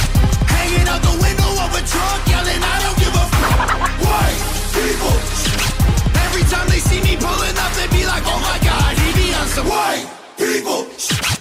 hanging 0.75 0.87
out 0.87 1.01
the 1.01 1.15
window 1.21 1.51
of 1.63 1.71
a 1.73 1.81
truck, 1.87 2.27
yelling, 2.27 2.61
I 2.61 2.75
don't 2.83 2.97
give 2.99 3.13
a 3.15 3.25
f- 3.25 4.01
white 4.03 4.39
people. 4.75 5.15
Every 6.25 6.43
time 6.51 6.67
they 6.69 6.79
see 6.79 7.01
me 7.01 7.15
pulling 7.17 7.57
up, 7.57 7.71
they 7.73 7.87
be 7.87 8.05
like, 8.05 8.23
oh 8.25 8.39
my 8.39 8.59
god, 8.63 8.97
he 8.97 9.13
be 9.13 9.33
on 9.33 9.47
some 9.47 9.67
white 9.67 10.07
people. 10.37 11.34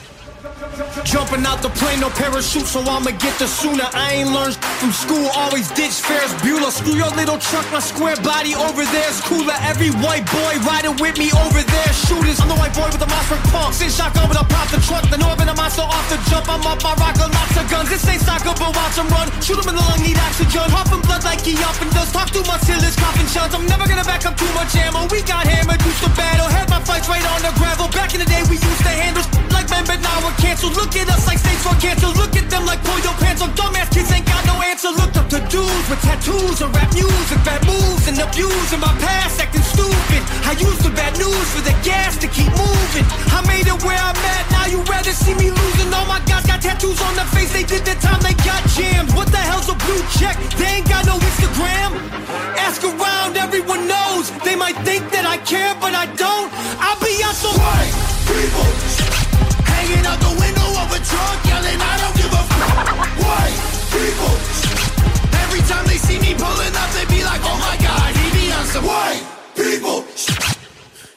Jumping 1.04 1.44
out 1.46 1.62
the 1.62 1.70
plane, 1.78 2.00
no 2.00 2.11
parachute, 2.11 2.66
so 2.66 2.80
I'ma 2.80 3.12
get 3.23 3.38
the 3.38 3.46
sooner. 3.46 3.87
I 3.94 4.18
ain't 4.18 4.32
learned 4.32 4.56
from 4.82 4.90
school, 4.90 5.28
always 5.37 5.70
ditch 5.76 6.02
Ferris 6.02 6.32
Bueller. 6.42 6.73
Screw 6.73 6.96
your 6.96 7.12
little 7.14 7.38
truck, 7.38 7.62
my 7.70 7.78
square 7.78 8.16
body 8.25 8.56
over 8.56 8.82
there's 8.88 9.20
cooler. 9.23 9.54
Every 9.62 9.94
white 10.02 10.26
boy 10.26 10.58
riding 10.66 10.96
with 10.99 11.14
me 11.20 11.30
over 11.44 11.62
there. 11.62 11.92
Shooters, 12.08 12.40
I'm 12.40 12.49
the 12.49 12.58
white 12.58 12.75
boy 12.75 12.88
with 12.90 12.99
the 12.99 13.06
monster 13.06 13.38
pump. 13.52 13.76
Sit 13.76 13.92
shotgun, 13.92 14.26
but 14.26 14.40
I 14.40 14.44
pop 14.49 14.66
the 14.75 14.80
truck. 14.82 15.06
The 15.06 15.20
northern 15.20 15.49
a 15.49 15.54
monster 15.54 15.87
off 15.87 16.06
the 16.11 16.18
jump. 16.32 16.49
I'm 16.49 16.64
up, 16.66 16.82
my 16.82 16.96
rock 16.99 17.14
a 17.20 17.28
lots 17.30 17.56
of 17.61 17.68
guns. 17.70 17.88
This 17.92 18.02
ain't 18.08 18.25
soccer, 18.25 18.56
but 18.56 18.75
watch 18.75 18.96
them 18.96 19.06
run. 19.12 19.28
Shoot 19.44 19.61
him 19.61 19.70
in 19.70 19.76
the 19.76 19.84
lung, 19.84 20.00
need 20.02 20.18
oxygen. 20.18 20.66
Huffing 20.73 21.04
blood 21.06 21.23
like 21.23 21.44
he 21.44 21.54
up 21.62 21.76
and 21.84 21.92
does. 21.92 22.11
Talk 22.11 22.32
too 22.32 22.42
much 22.49 22.64
till 22.64 22.80
his 22.80 22.96
coughing 22.96 23.28
shuns. 23.28 23.54
I'm 23.54 23.68
never 23.68 23.87
gonna 23.87 24.08
back 24.08 24.25
up 24.26 24.34
too 24.34 24.50
much 24.56 24.75
ammo. 24.75 25.06
We 25.12 25.20
got 25.23 25.46
hammered, 25.46 25.78
used 25.84 26.02
to 26.02 26.11
battle. 26.16 26.49
Had 26.49 26.73
my 26.73 26.80
fights 26.82 27.06
right 27.06 27.23
on 27.23 27.44
the 27.44 27.52
gravel. 27.61 27.87
Back 27.92 28.16
in 28.16 28.25
the 28.25 28.26
day, 28.26 28.42
we 28.49 28.56
used 28.56 28.82
to 28.82 28.92
handle 28.92 29.23
like 29.54 29.68
men, 29.70 29.84
but 29.87 30.00
now 30.00 30.16
we're 30.25 30.34
canceled. 30.42 30.75
Look 30.75 30.93
at 30.96 31.08
us 31.10 31.26
like 31.26 31.38
states 31.38 31.62
for 31.62 31.74
cancer. 31.80 32.08
Look 32.14 32.36
at 32.36 32.48
them 32.50 32.66
like 32.66 32.82
pull 32.84 32.98
your 33.00 33.14
pants 33.18 33.42
on. 33.42 33.50
Dumbass 33.58 33.90
kids 33.90 34.10
ain't 34.12 34.26
got 34.26 34.42
no 34.46 34.54
answer. 34.62 34.90
Looked 34.90 35.16
up 35.16 35.28
to 35.30 35.40
dudes 35.50 35.86
with 35.90 36.00
tattoos 36.02 36.60
and 36.62 36.70
rap 36.74 36.90
music, 36.94 37.38
bad 37.44 37.62
moves 37.66 38.06
and 38.08 38.18
abuse 38.18 38.70
in 38.72 38.80
my 38.80 38.92
past, 39.02 39.40
acting 39.40 39.62
stupid. 39.62 40.22
I 40.46 40.52
used 40.58 40.82
the 40.82 40.90
bad 40.90 41.16
news 41.18 41.48
for 41.54 41.62
the 41.62 41.74
gas 41.82 42.16
to 42.18 42.28
keep 42.28 42.50
moving. 42.54 43.06
I 43.34 43.42
made 43.46 43.66
it 43.66 43.78
where 43.82 43.98
I'm 43.98 44.16
at. 44.16 44.44
Now 44.50 44.66
you 44.66 44.80
rather 44.86 45.12
see 45.12 45.34
me 45.34 45.50
losing. 45.50 45.90
All 45.92 46.06
my 46.06 46.20
guys 46.30 46.46
got 46.46 46.62
tattoos 46.62 47.00
on 47.02 47.14
their 47.16 47.28
face. 47.34 47.52
They 47.52 47.64
did 47.64 47.84
the 47.84 47.96
time 47.98 48.20
they 48.22 48.34
got 48.46 48.62
jammed. 48.76 49.10
What 49.14 49.28
the 49.28 49.42
hell's 49.42 49.68
a 49.68 49.76
blue 49.84 50.02
check? 50.18 50.36
They 50.58 50.82
ain't 50.82 50.88
got 50.88 51.06
no 51.06 51.18
Instagram. 51.18 51.90
Ask 52.60 52.84
around, 52.84 53.36
everyone 53.36 53.88
knows. 53.88 54.30
They 54.46 54.56
might 54.56 54.78
think 54.86 55.10
that 55.10 55.26
I 55.26 55.38
care, 55.42 55.74
but 55.80 55.94
I 55.94 56.06
don't. 56.14 56.48
I'll 56.78 57.00
be 57.00 57.14
on 57.24 57.34
some 57.34 57.56
white 57.58 57.94
people 58.28 59.14
hanging 59.84 60.06
out 60.06 60.18
the 60.20 60.32
window 60.40 60.68
of 60.80 60.88
a 60.92 61.00
truck, 61.04 61.38
yelling, 61.44 61.80
I 61.80 61.94
don't 62.00 62.16
give 62.16 62.32
a 62.32 62.42
f- 62.42 63.20
white 63.20 63.58
people. 63.92 64.32
Every 65.44 65.62
time 65.68 65.84
they 65.86 65.98
see 65.98 66.18
me 66.18 66.32
pulling 66.34 66.74
up, 66.74 66.90
they 66.96 67.04
be 67.06 67.22
like, 67.24 67.40
oh 67.44 67.58
my 67.60 67.76
god, 67.84 68.16
he 68.16 68.26
be 68.32 68.52
on 68.52 68.64
some 68.66 68.84
white 68.86 69.22
people. 69.54 70.04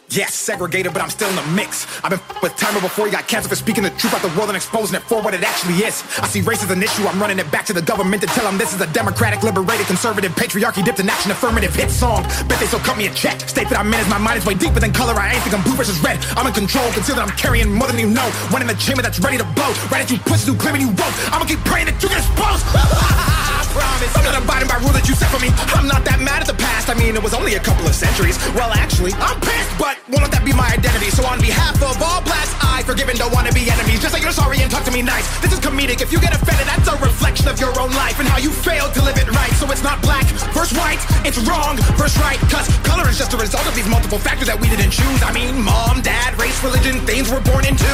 Yes, 0.09 0.35
segregated, 0.35 0.93
but 0.93 1.01
I'm 1.01 1.09
still 1.09 1.27
in 1.27 1.35
the 1.35 1.43
mix. 1.51 1.83
I've 2.01 2.11
been 2.11 2.19
f- 2.23 2.41
with 2.41 2.55
Timer 2.55 2.79
before 2.79 3.05
he 3.05 3.11
got 3.11 3.27
canceled 3.27 3.49
for 3.49 3.57
speaking 3.59 3.83
the 3.83 3.89
truth 3.99 4.15
about 4.15 4.23
the 4.23 4.31
world 4.39 4.47
and 4.47 4.55
exposing 4.55 4.95
it 4.95 5.03
for 5.03 5.21
what 5.21 5.33
it 5.33 5.43
actually 5.43 5.83
is. 5.83 6.01
I 6.23 6.27
see 6.27 6.39
race 6.39 6.63
as 6.63 6.71
an 6.71 6.81
issue, 6.81 7.03
I'm 7.05 7.19
running 7.19 7.39
it 7.39 7.51
back 7.51 7.65
to 7.65 7.73
the 7.73 7.81
government 7.81 8.21
to 8.21 8.27
tell 8.31 8.45
them 8.45 8.57
this 8.57 8.73
is 8.73 8.79
a 8.79 8.87
democratic, 8.93 9.43
liberated, 9.43 9.85
conservative, 9.85 10.31
patriarchy 10.31 10.83
dipped 10.83 11.01
in 11.01 11.09
action, 11.09 11.31
affirmative 11.31 11.75
hit 11.75 11.91
song. 11.91 12.23
Bet 12.47 12.57
they 12.57 12.67
still 12.67 12.79
cut 12.79 12.97
me 12.97 13.07
a 13.07 13.13
check. 13.13 13.41
State 13.49 13.67
that 13.67 13.77
I'm 13.77 13.93
in 13.93 13.99
is 13.99 14.07
my 14.07 14.17
mind 14.17 14.37
is 14.39 14.45
way 14.45 14.53
deeper 14.53 14.79
than 14.79 14.93
color. 14.93 15.13
I 15.13 15.33
ain't 15.33 15.43
think 15.43 15.53
I'm 15.53 15.63
blue 15.63 15.75
versus 15.75 15.99
red. 15.99 16.23
I'm 16.37 16.47
in 16.47 16.53
control, 16.53 16.89
conceal 16.93 17.15
that 17.19 17.27
I'm 17.27 17.35
carrying 17.35 17.67
more 17.73 17.87
than 17.87 17.99
you 17.99 18.07
know. 18.07 18.25
One 18.55 18.61
in 18.61 18.67
the 18.67 18.79
chamber 18.79 19.01
that's 19.01 19.19
ready 19.19 19.37
to 19.37 19.43
blow. 19.59 19.75
Right 19.91 20.07
at 20.07 20.09
you 20.09 20.19
pussies 20.19 20.47
who 20.47 20.55
claiming 20.55 20.79
you 20.81 20.87
woke. 20.87 21.15
I'ma 21.35 21.43
keep 21.43 21.59
praying 21.67 21.87
that 21.91 22.01
you 22.01 22.07
get 22.07 22.23
exposed. 22.23 22.63
Promise. 23.77 24.09
I'm 24.17 24.25
not 24.25 24.41
abiding 24.41 24.69
by 24.69 24.81
rule 24.81 24.95
that 24.97 25.05
you 25.05 25.13
set 25.13 25.29
for 25.29 25.37
me. 25.37 25.53
I'm 25.77 25.85
not 25.85 26.01
that 26.09 26.17
mad 26.17 26.41
at 26.41 26.49
the 26.49 26.57
past. 26.57 26.89
I 26.89 26.97
mean, 26.97 27.13
it 27.13 27.21
was 27.21 27.37
only 27.37 27.53
a 27.55 27.61
couple 27.61 27.85
of 27.85 27.93
centuries. 27.93 28.41
Well, 28.57 28.73
actually, 28.73 29.13
I'm 29.21 29.37
pissed, 29.37 29.69
but 29.77 30.01
won't 30.09 30.25
let 30.25 30.33
that 30.33 30.41
be 30.41 30.53
my 30.53 30.65
identity. 30.73 31.13
So 31.13 31.21
on 31.29 31.37
behalf 31.37 31.77
of 31.77 31.93
all 32.01 32.25
blacks, 32.25 32.57
I 32.57 32.81
forgive 32.89 33.05
and 33.09 33.19
don't 33.21 33.29
wanna 33.29 33.53
be 33.53 33.69
enemies. 33.69 34.01
Just 34.01 34.17
say 34.17 34.21
you're 34.21 34.33
sorry 34.33 34.65
and 34.65 34.71
talk 34.71 34.81
to 34.89 34.93
me 34.93 35.05
nice. 35.05 35.29
This 35.45 35.53
is 35.53 35.59
comedic. 35.61 36.01
If 36.01 36.09
you 36.09 36.17
get 36.17 36.33
offended, 36.33 36.65
that's 36.65 36.89
a 36.89 36.97
reflection 36.97 37.45
of 37.47 37.61
your 37.61 37.69
own 37.77 37.93
life 37.93 38.17
and 38.17 38.25
how 38.25 38.41
you 38.41 38.49
failed 38.49 38.97
to 38.97 39.01
live 39.05 39.17
it 39.21 39.29
right. 39.29 39.53
So 39.61 39.69
it's 39.69 39.85
not 39.85 40.01
black 40.01 40.25
versus 40.57 40.73
white, 40.73 41.01
it's 41.21 41.37
wrong 41.45 41.77
versus 42.01 42.17
right. 42.17 42.39
Cause 42.49 42.65
color 42.81 43.05
is 43.09 43.17
just 43.21 43.33
a 43.33 43.37
result 43.37 43.67
of 43.67 43.75
these 43.77 43.87
multiple 43.87 44.17
factors 44.17 44.47
that 44.47 44.57
we 44.57 44.69
didn't 44.73 44.89
choose. 44.89 45.21
I 45.21 45.29
mean, 45.33 45.61
mom, 45.61 46.01
dad, 46.01 46.33
race, 46.41 46.57
religion, 46.63 47.05
things 47.05 47.29
we're 47.29 47.45
born 47.45 47.65
into. 47.65 47.91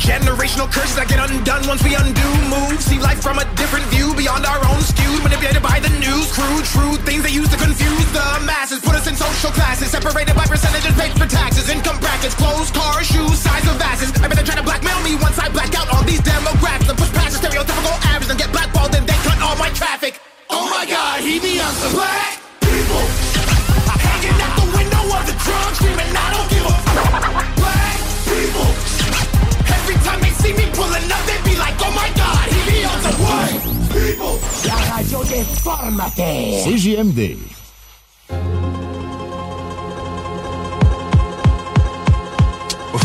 Generational 0.00 0.66
curses 0.72 0.96
that 0.96 1.06
get 1.12 1.20
undone 1.20 1.66
once 1.68 1.84
we 1.84 1.94
undo 1.94 2.28
moves. 2.48 2.88
See 2.88 2.98
life 2.98 3.20
from 3.20 3.38
a 3.38 3.44
different 3.54 3.84
view 3.92 4.16
beyond 4.16 4.48
our 4.48 4.58
own 4.72 4.80
skewed, 4.80 5.19
manipulated 5.22 5.62
by 5.62 5.80
the 5.80 5.92
news. 6.00 6.28
Crude, 6.32 6.64
true 6.64 6.96
things 7.04 7.22
they 7.22 7.32
use 7.32 7.48
to 7.50 7.58
confuse 7.58 8.08
the 8.12 8.26
masses. 8.44 8.80
Put 8.80 8.94
us 8.96 9.06
in 9.06 9.14
social 9.16 9.50
classes, 9.52 9.90
separated 9.90 10.34
by 10.34 10.46
percentages 10.46 10.92
paid 10.96 11.12
for 11.16 11.26
taxes, 11.26 11.68
income 11.68 11.98
brackets, 12.00 12.34
clothes, 12.34 12.70
cars, 12.70 13.06
shoes, 13.06 13.38
size 13.38 13.66
of 13.68 13.80
asses. 13.80 14.10
I 14.20 14.28
bet 14.28 14.36
they're 14.36 14.46
trying 14.46 14.62
to 14.62 14.66
blackmail 14.66 15.00
me 15.02 15.16
once 15.20 15.38
I 15.38 15.48
black 15.48 15.72
out 15.78 15.88
on 15.92 16.06
these 16.06 16.20
demographics 16.20 16.88
and 16.88 16.98
push 16.98 17.12
past 17.12 17.36
the 17.36 17.46
stereotypical 17.46 17.94
average 18.12 18.30
and 18.30 18.38
get 18.38 18.50
blackballed 18.52 18.94
and 18.94 19.06
they 19.06 19.18
cut 19.26 19.38
all 19.42 19.56
my 19.56 19.70
traffic. 19.70 20.20
Oh 20.48 20.68
my 20.70 20.84
god, 20.86 21.20
he 21.20 21.38
be 21.40 21.60
on 21.60 21.72
some 21.80 21.92
black 21.92 22.40
people. 22.60 23.04
Hanging 24.00 24.38
out 24.40 24.54
the 24.56 24.68
window 24.76 25.04
of 25.16 25.22
the 25.28 25.36
trunk, 25.44 25.72
screaming, 25.76 26.12
I 26.12 26.26
don't 26.34 26.48
give 26.50 26.64
a 26.64 26.76
Black 27.60 27.98
people. 28.26 28.68
Every 29.76 29.96
time 30.06 30.20
they 30.20 30.34
see 30.42 30.52
me 30.52 30.66
pulling 30.72 31.06
up, 31.10 31.22
they 31.28 31.38
be 31.44 31.56
like, 31.56 31.76
oh 31.80 31.92
my 31.92 32.08
god, 32.16 32.44
he 32.52 32.60
be 32.70 32.84
on 32.84 32.98
some 33.02 33.18
white 33.22 33.69
people. 33.92 34.38
La 34.66 34.96
radio 34.96 35.22
déformatée. 35.24 36.62
CJMD. 36.64 37.36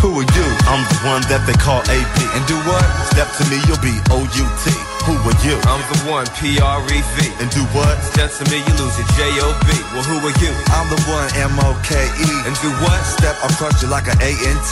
Who 0.05 0.21
are 0.21 0.29
you? 0.37 0.47
I'm 0.69 0.85
the 0.85 0.99
one 1.01 1.25
that 1.33 1.41
they 1.49 1.57
call 1.57 1.81
AP. 1.89 2.17
And 2.37 2.45
do 2.45 2.53
what? 2.69 2.85
Step 3.09 3.25
to 3.41 3.43
me, 3.49 3.57
you'll 3.65 3.81
be 3.81 3.93
O-U-T. 4.13 4.63
Who 5.09 5.13
are 5.17 5.39
you? 5.41 5.57
I'm 5.65 5.81
the 5.89 5.97
one, 6.05 6.29
P-R-E-V. 6.37 7.17
And 7.41 7.49
do 7.49 7.65
what? 7.73 7.93
Step 8.13 8.29
to 8.37 8.43
me, 8.53 8.61
you 8.61 8.73
lose 8.77 8.93
your 9.01 9.09
J-O-B. 9.17 9.67
Well, 9.97 10.05
who 10.05 10.21
are 10.21 10.37
you? 10.41 10.53
I'm 10.69 10.89
the 10.93 11.01
one, 11.09 11.29
M-O-K-E. 11.57 12.29
And 12.45 12.53
do 12.61 12.69
what? 12.85 13.01
Step, 13.01 13.33
I'll 13.41 13.53
crush 13.57 13.81
you 13.81 13.89
like 13.89 14.05
an 14.05 14.17
A-N-T. 14.21 14.71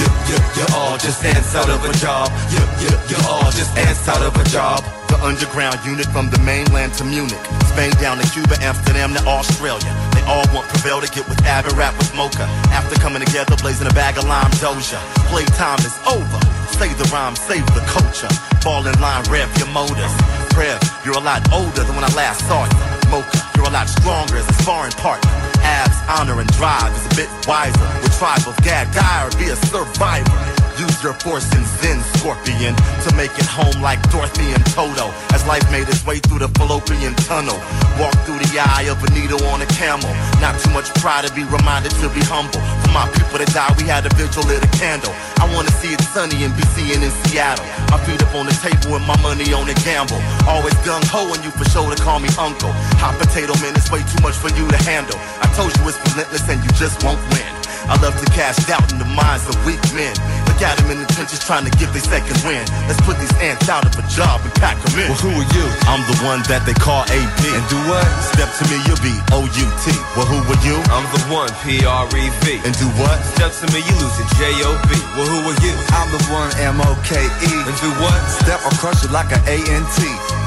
You, 0.00 0.08
you, 0.32 0.36
you're 0.56 0.72
all 0.72 0.96
just 0.96 1.20
ants 1.24 1.52
out 1.52 1.68
of 1.68 1.84
a 1.84 1.92
job. 2.00 2.32
You, 2.48 2.64
you, 2.80 2.92
you're 3.12 3.26
all 3.28 3.52
just 3.52 3.76
ants 3.76 4.08
out 4.08 4.24
of 4.24 4.32
a 4.40 4.44
job. 4.48 4.80
The 5.12 5.20
underground 5.20 5.76
unit 5.84 6.08
from 6.08 6.32
the 6.32 6.40
mainland 6.40 6.96
to 6.96 7.04
Munich. 7.04 7.44
Spain 7.68 7.92
down 8.00 8.16
to 8.16 8.24
Cuba, 8.32 8.56
Amsterdam 8.64 9.12
to 9.12 9.20
Australia. 9.28 9.92
They 10.16 10.24
all 10.24 10.48
want 10.56 10.72
Prevail 10.72 11.04
to 11.04 11.10
get 11.12 11.28
with 11.28 11.36
Ab 11.44 11.68
rap 11.76 11.92
with 12.00 12.08
Moka. 12.16 12.48
After 12.72 12.96
coming 12.96 13.20
together, 13.20 13.54
blazing 13.60 13.86
a 13.86 13.92
bag 13.92 14.16
of 14.16 14.24
lime 14.24 14.50
doja. 14.56 14.96
Playtime 15.28 15.84
is 15.84 15.92
over. 16.08 16.40
Say 16.80 16.96
the 16.96 17.04
rhyme, 17.12 17.36
save 17.36 17.66
the 17.76 17.84
culture. 17.84 18.32
Fall 18.64 18.88
in 18.88 18.96
line, 19.04 19.22
rev 19.28 19.52
your 19.60 19.68
motors. 19.68 20.16
Prev, 20.56 20.80
you're 21.04 21.20
a 21.20 21.20
lot 21.20 21.44
older 21.52 21.84
than 21.84 21.92
when 21.92 22.08
I 22.08 22.12
last 22.16 22.48
saw 22.48 22.64
you. 22.64 22.80
Moka, 23.12 23.36
you're 23.54 23.68
a 23.68 23.70
lot 23.70 23.92
stronger 23.92 24.40
as 24.40 24.48
a 24.48 24.54
sparring 24.64 24.96
partner. 24.96 25.28
Abs, 25.60 26.00
honor, 26.08 26.40
and 26.40 26.48
drive 26.56 26.88
is 26.96 27.04
a 27.12 27.14
bit 27.20 27.28
wiser. 27.44 27.84
With 28.00 28.16
tribe 28.16 28.48
of 28.48 28.56
gag, 28.64 28.88
or 28.96 29.28
be 29.36 29.52
a 29.52 29.56
survivor. 29.68 30.51
Use 30.78 31.02
your 31.02 31.12
force 31.14 31.44
and 31.52 31.66
Zen, 31.66 32.00
Scorpion, 32.16 32.74
to 33.04 33.10
make 33.16 33.32
it 33.36 33.44
home 33.44 33.82
like 33.82 34.00
Dorothy 34.10 34.52
and 34.52 34.64
Toto. 34.72 35.12
As 35.32 35.44
life 35.46 35.64
made 35.70 35.88
its 35.88 36.04
way 36.06 36.18
through 36.18 36.40
the 36.40 36.48
fallopian 36.56 37.14
tunnel. 37.28 37.58
Walk 38.00 38.16
through 38.24 38.40
the 38.40 38.56
eye 38.56 38.88
of 38.88 39.02
a 39.04 39.08
needle 39.12 39.42
on 39.52 39.60
a 39.60 39.68
camel. 39.76 40.08
Not 40.40 40.56
too 40.60 40.70
much 40.70 40.88
pride 41.00 41.26
to 41.26 41.32
be 41.34 41.44
reminded 41.44 41.92
to 42.00 42.08
be 42.16 42.24
humble. 42.24 42.60
For 42.82 42.92
my 42.92 43.04
people 43.12 43.38
that 43.38 43.52
died, 43.52 43.76
we 43.76 43.84
had 43.84 44.06
a 44.06 44.12
vigil, 44.16 44.44
lit 44.48 44.64
a 44.64 44.70
candle. 44.78 45.12
I 45.36 45.44
wanna 45.52 45.70
see 45.82 45.92
it 45.92 46.00
sunny 46.00 46.44
and 46.44 46.54
be 46.56 46.64
and 46.94 47.04
in 47.04 47.12
Seattle. 47.28 47.66
My 47.92 47.98
feet 48.08 48.22
up 48.22 48.34
on 48.34 48.46
the 48.46 48.56
table 48.64 48.96
and 48.96 49.06
my 49.06 49.16
money 49.20 49.52
on 49.52 49.66
the 49.68 49.76
gamble. 49.84 50.20
Always 50.48 50.74
gung 50.82 51.04
ho 51.12 51.28
and 51.34 51.44
you 51.44 51.50
for 51.52 51.68
sure 51.68 51.92
to 51.92 51.98
call 52.00 52.18
me 52.18 52.28
uncle. 52.38 52.72
Hot 52.98 53.14
potato 53.20 53.52
man, 53.60 53.76
it's 53.76 53.90
way 53.92 54.00
too 54.02 54.20
much 54.22 54.34
for 54.34 54.48
you 54.56 54.64
to 54.66 54.80
handle. 54.88 55.18
I 55.44 55.46
told 55.52 55.70
you 55.76 55.82
it's 55.88 56.00
relentless 56.10 56.48
and 56.48 56.64
you 56.64 56.70
just 56.80 57.02
won't 57.04 57.20
win. 57.30 57.61
I 57.90 57.98
love 57.98 58.14
to 58.18 58.28
cast 58.30 58.68
doubt 58.68 58.86
in 58.92 58.98
the 58.98 59.08
minds 59.08 59.48
of 59.48 59.56
weak 59.66 59.82
men. 59.94 60.14
Look 60.46 60.62
at 60.62 60.78
them 60.78 60.94
in 60.94 60.98
the 61.02 61.08
trenches 61.10 61.42
trying 61.42 61.66
to 61.66 61.72
get 61.78 61.90
their 61.90 62.04
second 62.04 62.38
win. 62.46 62.62
Let's 62.86 63.00
put 63.02 63.18
these 63.18 63.32
ants 63.42 63.66
out 63.68 63.82
of 63.82 63.94
a 63.98 64.04
job 64.06 64.42
and 64.44 64.52
pack 64.60 64.78
them 64.82 64.94
in. 65.00 65.10
Well, 65.10 65.22
who 65.22 65.32
are 65.34 65.50
you? 65.56 65.66
I'm 65.90 66.02
the 66.06 66.18
one 66.22 66.44
that 66.46 66.62
they 66.68 66.76
call 66.76 67.02
AP. 67.10 67.42
And 67.42 67.64
do 67.66 67.78
what? 67.90 68.06
Step 68.34 68.50
to 68.60 68.64
me, 68.70 68.78
you'll 68.86 69.02
be 69.02 69.14
O-U-T. 69.34 69.84
Well, 70.14 70.28
who 70.28 70.38
are 70.42 70.62
you? 70.62 70.78
I'm 70.92 71.06
the 71.10 71.22
one, 71.32 71.50
P-R-E-V. 71.66 72.46
And 72.62 72.74
do 72.78 72.86
what? 73.00 73.18
Step 73.34 73.50
to 73.62 73.66
me, 73.74 73.82
you 73.82 73.94
lose 73.98 74.16
it, 74.20 74.28
J-O-B. 74.38 74.90
Well, 75.18 75.28
who 75.30 75.38
are 75.46 75.58
you? 75.62 75.74
I'm 75.96 76.08
the 76.12 76.22
one, 76.30 76.50
M-O-K-E. 76.58 77.52
And 77.66 77.76
do 77.78 77.88
what? 77.98 78.18
Step, 78.42 78.62
I'll 78.62 78.76
crush 78.78 79.02
it 79.02 79.10
like 79.10 79.30
an 79.34 79.42
A-N-T. 79.46 80.00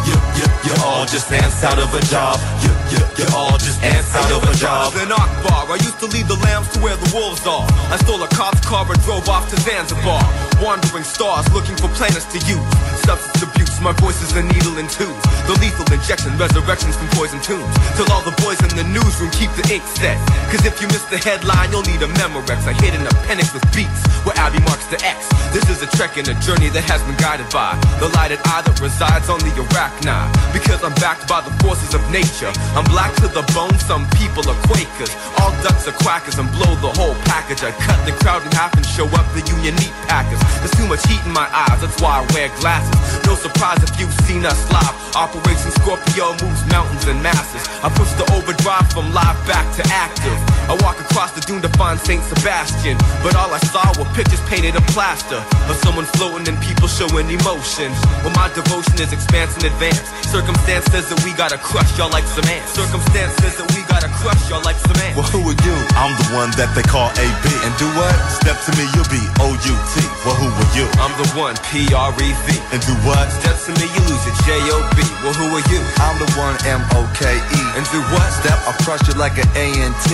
You, 0.05 0.15
you, 0.37 0.45
you're 0.69 0.81
all 0.85 1.03
just 1.09 1.31
ants 1.31 1.63
out 1.63 1.79
of 1.79 1.89
a 1.91 2.01
job. 2.07 2.37
You, 2.61 2.71
you, 2.95 3.25
all 3.35 3.57
just 3.57 3.81
ants 3.83 4.15
out 4.15 4.31
of 4.31 4.43
a 4.43 4.53
job. 4.55 4.93
Then 4.93 5.11
Akbar, 5.11 5.71
I 5.71 5.77
used 5.81 5.99
to 5.99 6.07
lead 6.07 6.27
the 6.27 6.39
lambs 6.45 6.69
to 6.73 6.79
where 6.79 6.95
the 6.95 7.09
wolves 7.15 7.45
are. 7.47 7.65
I 7.91 7.97
stole 7.97 8.21
a 8.23 8.27
cop's 8.29 8.61
car 8.65 8.85
and 8.87 9.01
drove 9.03 9.27
off 9.29 9.49
to 9.49 9.57
Zanzibar. 9.61 10.23
Wandering 10.61 11.03
stars 11.03 11.45
looking 11.53 11.75
for 11.75 11.89
planets 11.95 12.25
to 12.31 12.39
use. 12.47 12.65
Substance 13.03 13.54
abuse, 13.75 13.81
my 13.81 13.93
voice 14.01 14.21
is 14.21 14.35
a 14.35 14.43
needle 14.43 14.77
in 14.77 14.87
tubes. 14.87 15.21
The 15.47 15.57
lethal 15.59 15.85
injection, 15.93 16.37
resurrections 16.37 16.95
from 16.95 17.07
poison 17.09 17.39
tombs. 17.41 17.73
Till 17.95 18.11
all 18.11 18.21
the 18.21 18.35
boys 18.43 18.59
in 18.61 18.75
the 18.75 18.83
newsroom 18.83 19.31
keep 19.31 19.51
the 19.55 19.65
ink 19.73 19.83
set. 19.83 20.17
Cause 20.51 20.65
if 20.65 20.81
you 20.81 20.87
miss 20.87 21.03
the 21.05 21.17
headline, 21.17 21.71
you'll 21.71 21.83
need 21.83 22.01
a 22.01 22.07
Memorex. 22.19 22.67
I 22.67 22.73
hit 22.73 22.93
an 22.95 23.07
appendix 23.07 23.53
with 23.53 23.63
beats 23.75 24.01
where 24.23 24.35
Abby 24.37 24.59
marks 24.65 24.85
the 24.87 24.99
X. 25.03 25.27
This 25.53 25.69
is 25.69 25.81
a 25.81 25.89
trek 25.95 26.17
and 26.17 26.27
a 26.27 26.35
journey 26.41 26.69
that 26.69 26.83
has 26.85 27.01
been 27.03 27.17
guided 27.17 27.49
by 27.51 27.77
the 27.99 28.09
lighted 28.17 28.39
eye 28.45 28.63
that 28.65 28.79
resides 28.79 29.29
on 29.29 29.39
the 29.39 29.51
arachni. 29.55 30.19
Because 30.53 30.83
I'm 30.83 30.95
backed 30.95 31.27
by 31.27 31.41
the 31.41 31.51
forces 31.63 31.93
of 31.93 32.01
nature. 32.11 32.51
I'm 32.75 32.85
black 32.91 33.13
to 33.21 33.27
the 33.27 33.43
bone, 33.53 33.75
some 33.79 34.07
people 34.17 34.43
are 34.49 34.59
Quakers. 34.67 35.13
All 35.39 35.51
ducks 35.61 35.87
are 35.87 35.97
quackers 36.01 36.39
and 36.39 36.49
blow 36.51 36.73
the 36.81 36.91
whole 36.95 37.15
package. 37.29 37.63
I 37.63 37.71
cut 37.85 37.99
the 38.05 38.13
crowd 38.23 38.43
in 38.45 38.51
half 38.51 38.73
and 38.75 38.85
show 38.85 39.07
up 39.15 39.27
the 39.37 39.43
Union 39.45 39.75
Meat 39.77 39.93
Packers. 40.09 40.41
There's 40.59 40.75
too 40.75 40.87
much 40.87 41.05
heat 41.05 41.21
in 41.25 41.33
my 41.33 41.47
eyes, 41.51 41.81
that's 41.81 41.99
why 42.01 42.21
I 42.21 42.33
wear 42.33 42.49
glasses. 42.59 42.97
No 43.25 43.35
surprise 43.35 43.64
if 43.73 43.99
you've 43.99 44.13
seen 44.29 44.45
us 44.45 44.59
live. 44.69 44.93
Operation 45.15 45.71
Scorpio 45.81 46.35
moves 46.43 46.61
mountains 46.69 47.07
and 47.07 47.17
masses. 47.23 47.63
I 47.81 47.89
push 47.89 48.11
the 48.19 48.27
overdrive 48.35 48.85
from 48.91 49.09
live 49.15 49.39
back 49.47 49.65
to 49.79 49.83
active. 49.89 50.35
I 50.69 50.77
walk 50.83 50.99
across 50.99 51.31
the 51.31 51.41
dune 51.41 51.61
to 51.63 51.71
find 51.79 51.97
St. 51.97 52.21
Sebastian. 52.21 52.97
But 53.23 53.33
all 53.35 53.49
I 53.49 53.59
saw 53.71 53.87
were 53.97 54.09
pictures 54.13 54.43
painted 54.45 54.75
in 54.75 54.83
plaster 54.91 55.39
of 55.71 55.75
someone 55.81 56.05
floating 56.19 56.45
and 56.51 56.59
people 56.61 56.87
showing 56.87 57.31
emotion. 57.31 57.89
Well, 58.21 58.35
my 58.35 58.51
devotion 58.53 58.99
is 59.01 59.13
expanse 59.13 59.55
in 59.57 59.65
advance. 59.65 60.03
Circumstance 60.29 60.85
says 60.91 61.09
that 61.09 61.23
we 61.23 61.31
gotta 61.33 61.57
crush 61.57 61.89
y'all 61.97 62.11
like 62.11 62.27
some 62.27 62.45
ants. 62.51 62.75
Circumstance 62.75 63.33
says 63.39 63.55
that 63.57 63.71
we 63.71 63.81
gotta 63.87 64.11
crush 64.19 64.41
y'all 64.51 64.61
like 64.67 64.77
some 64.77 64.99
ants. 64.99 65.15
Well, 65.15 65.29
who 65.31 65.41
are 65.47 65.59
you? 65.63 65.75
I'm 65.95 66.13
the 66.19 66.29
one 66.35 66.51
that 66.59 66.75
they 66.75 66.83
call 66.83 67.07
AB. 67.15 67.45
And 67.63 67.71
do 67.79 67.87
what? 67.95 68.13
Step 68.29 68.59
to 68.67 68.71
me, 68.75 68.83
you'll 68.93 69.09
be 69.09 69.23
O-U-T. 69.39 69.93
Well, 70.27 70.35
who 70.35 70.51
are 70.51 70.71
you? 70.75 70.85
I'm 70.99 71.15
the 71.15 71.29
one, 71.39 71.55
P-R-E-V. 71.71 72.47
And 72.75 72.83
do 72.83 72.93
what? 73.07 73.31
Step 73.31 73.54
to 73.63 73.71
me, 73.79 73.87
you 73.87 74.01
lose 74.11 74.25
it, 74.27 74.35
J-O-B. 74.43 74.97
Well, 75.23 75.33
who 75.33 75.47
are 75.55 75.65
you? 75.71 75.79
I'm 76.03 76.19
the 76.19 76.29
one, 76.35 76.55
M-O-K-E. 76.67 77.61
And 77.79 77.83
do 77.89 77.99
what? 78.11 78.27
Step, 78.35 78.59
I'll 78.67 78.77
crush 78.83 79.01
you 79.07 79.15
like 79.15 79.39
an 79.39 79.47
A-N-T. 79.55 80.09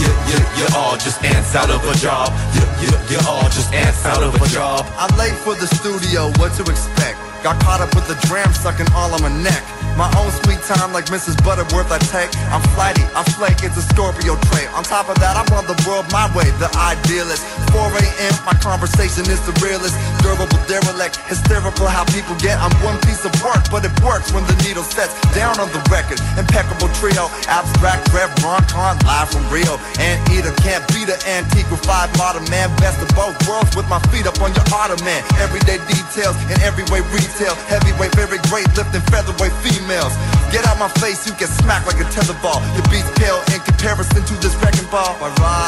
You, 0.00 0.10
you, 0.28 0.38
you're 0.60 0.74
all 0.76 0.96
just 1.00 1.22
ants 1.24 1.54
out 1.54 1.70
of 1.70 1.80
a 1.84 1.94
job. 1.96 2.28
You, 2.54 2.64
you, 2.84 2.90
you're 3.08 3.26
all 3.28 3.48
just 3.50 3.72
ants 3.72 4.04
out 4.04 4.22
of 4.22 4.34
a 4.36 4.48
job. 4.48 4.84
I'm 5.00 5.12
late 5.16 5.34
for 5.40 5.54
the 5.54 5.66
studio, 5.66 6.28
what 6.36 6.52
to 6.60 6.62
expect? 6.70 7.18
Got 7.42 7.60
caught 7.62 7.80
up 7.80 7.94
with 7.94 8.06
the 8.06 8.14
dram 8.28 8.52
sucking 8.54 8.86
all 8.94 9.12
on 9.12 9.22
my 9.22 9.32
neck. 9.42 9.64
My 9.96 10.08
own 10.16 10.32
sweet 10.44 10.60
time 10.64 10.92
like 10.92 11.06
Mrs. 11.12 11.36
Butterworth 11.44 11.92
I 11.92 11.98
take. 12.08 12.32
I'm 12.48 12.64
flighty, 12.72 13.04
I 13.12 13.22
flake, 13.36 13.60
it's 13.60 13.76
a 13.76 13.84
Scorpio 13.92 14.40
trait. 14.48 14.68
On 14.72 14.82
top 14.82 15.08
of 15.12 15.16
that, 15.20 15.36
I 15.36 15.44
run 15.52 15.68
the 15.68 15.76
world 15.84 16.08
my 16.08 16.24
way, 16.32 16.48
the 16.56 16.72
idealist. 16.76 17.44
4 17.76 17.92
a.m., 17.92 18.34
my 18.48 18.56
conversation 18.56 19.28
is 19.28 19.40
the 19.44 19.52
realest. 19.60 19.92
Durable 20.24 20.60
derelict, 20.64 21.20
hysterical 21.28 21.86
how 21.86 22.08
people 22.08 22.32
get. 22.40 22.56
I'm 22.56 22.72
one 22.80 22.96
piece 23.04 23.24
of 23.28 23.32
work, 23.44 23.68
but 23.68 23.84
it 23.84 23.92
works 24.00 24.32
when 24.32 24.48
the 24.48 24.56
needle 24.64 24.84
sets 24.84 25.12
down 25.36 25.60
on 25.60 25.68
the 25.76 25.82
record. 25.92 26.20
Impeccable 26.40 26.88
trio, 26.96 27.28
abstract 27.48 28.08
Rev 28.16 28.32
Ron 28.40 28.64
Con, 28.72 28.96
live 29.04 29.28
from 29.28 29.44
Rio. 29.52 29.76
And 30.00 30.16
Eater 30.32 30.56
can't 30.64 30.84
beat 30.88 31.12
the 31.12 31.18
antique 31.28 31.68
with 31.68 31.84
five 31.84 32.08
modern 32.16 32.48
man. 32.48 32.72
Best 32.80 32.96
of 33.02 33.12
both 33.12 33.36
worlds 33.44 33.76
with 33.76 33.88
my 33.92 34.00
feet 34.08 34.24
up 34.24 34.40
on 34.40 34.56
your 34.56 34.64
ottoman. 34.72 35.20
Everyday 35.36 35.76
details 35.84 36.36
in 36.48 36.56
every 36.64 36.84
way 36.88 37.04
retail. 37.12 37.54
Heavyweight, 37.68 38.16
very 38.16 38.40
great, 38.48 38.68
lifting 38.72 39.04
featherweight 39.12 39.52
females. 39.82 40.14
Get 40.52 40.68
out 40.68 40.78
my 40.78 40.88
face, 41.00 41.26
you 41.26 41.32
get 41.40 41.48
smacked 41.48 41.86
like 41.86 41.98
a 41.98 42.06
tether 42.12 42.36
ball. 42.44 42.60
Your 42.76 42.84
beats 42.92 43.08
pale 43.16 43.40
in 43.50 43.60
comparison 43.64 44.20
to 44.20 44.34
this 44.38 44.54
wrecking 44.60 44.86
ball. 44.92 45.16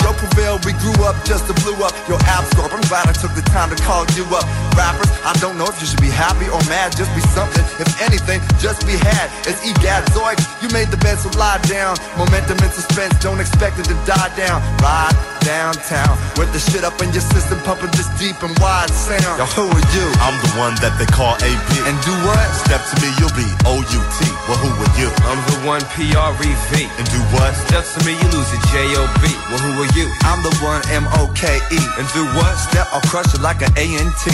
Yo, 0.04 0.12
Prevail, 0.12 0.60
we 0.62 0.76
grew 0.78 0.94
up 1.08 1.16
just 1.24 1.48
to 1.48 1.54
blew 1.64 1.74
up. 1.82 1.96
Your 2.06 2.20
absorb, 2.20 2.70
I'm 2.70 2.84
glad 2.92 3.08
I 3.08 3.16
took 3.16 3.32
the 3.32 3.42
time 3.48 3.74
to 3.74 3.78
call 3.82 4.04
you 4.12 4.28
up. 4.36 4.44
Rappers, 4.76 5.08
I 5.24 5.32
don't 5.40 5.56
know 5.56 5.66
if 5.66 5.80
you 5.80 5.86
should 5.88 6.04
be 6.04 6.12
happy 6.12 6.46
or 6.52 6.60
mad, 6.68 6.92
just 6.94 7.10
be 7.16 7.24
something. 7.32 7.64
If 7.80 7.88
anything, 8.04 8.44
just 8.60 8.84
be 8.86 8.94
had. 8.94 9.32
It's 9.48 9.64
Egad 9.64 10.04
Zoid, 10.12 10.36
you 10.60 10.68
made 10.70 10.92
the 10.92 11.00
bed, 11.00 11.16
so 11.18 11.32
lie 11.40 11.58
down. 11.64 11.96
Momentum 12.20 12.60
and 12.60 12.72
suspense, 12.72 13.16
don't 13.24 13.40
expect 13.40 13.80
it 13.80 13.88
to 13.88 13.96
die 14.04 14.30
down. 14.36 14.60
Ride, 14.84 15.16
downtown. 15.44 16.16
With 16.40 16.50
the 16.50 16.58
shit 16.58 16.82
up 16.82 16.96
in 17.04 17.12
your 17.12 17.22
system, 17.22 17.60
pumping 17.62 17.92
this 17.94 18.08
deep 18.18 18.40
and 18.42 18.56
wide 18.58 18.90
sound. 18.90 19.38
Yo, 19.38 19.46
who 19.54 19.68
are 19.68 19.86
you? 19.94 20.06
I'm 20.24 20.36
the 20.40 20.52
one 20.58 20.74
that 20.80 20.96
they 20.98 21.06
call 21.06 21.36
AP. 21.38 21.70
And 21.86 21.96
do 22.02 22.12
what? 22.26 22.42
Step 22.64 22.80
to 22.80 22.94
me, 23.04 23.12
you'll 23.20 23.36
be 23.36 23.46
O-U-T. 23.68 24.18
Well, 24.48 24.58
who 24.58 24.72
are 24.72 24.94
you? 24.98 25.08
I'm 25.28 25.40
the 25.52 25.58
one 25.68 25.84
P-R-E-V. 25.94 26.72
And 26.98 27.06
do 27.12 27.20
what? 27.36 27.52
Step 27.68 27.84
to 27.84 27.98
me, 28.08 28.16
you 28.16 28.26
lose 28.32 28.48
your 28.50 28.64
J-O-B. 28.72 29.22
Well, 29.52 29.60
who 29.60 29.72
are 29.84 29.92
you? 29.94 30.08
I'm 30.26 30.40
the 30.42 30.54
one 30.64 30.80
M-O-K-E. 30.88 31.80
And 32.00 32.06
do 32.16 32.24
what? 32.34 32.56
Step, 32.56 32.88
I'll 32.90 33.04
crush 33.06 33.28
you 33.36 33.40
like 33.44 33.60
an 33.60 33.70
A-N-T. 33.76 34.24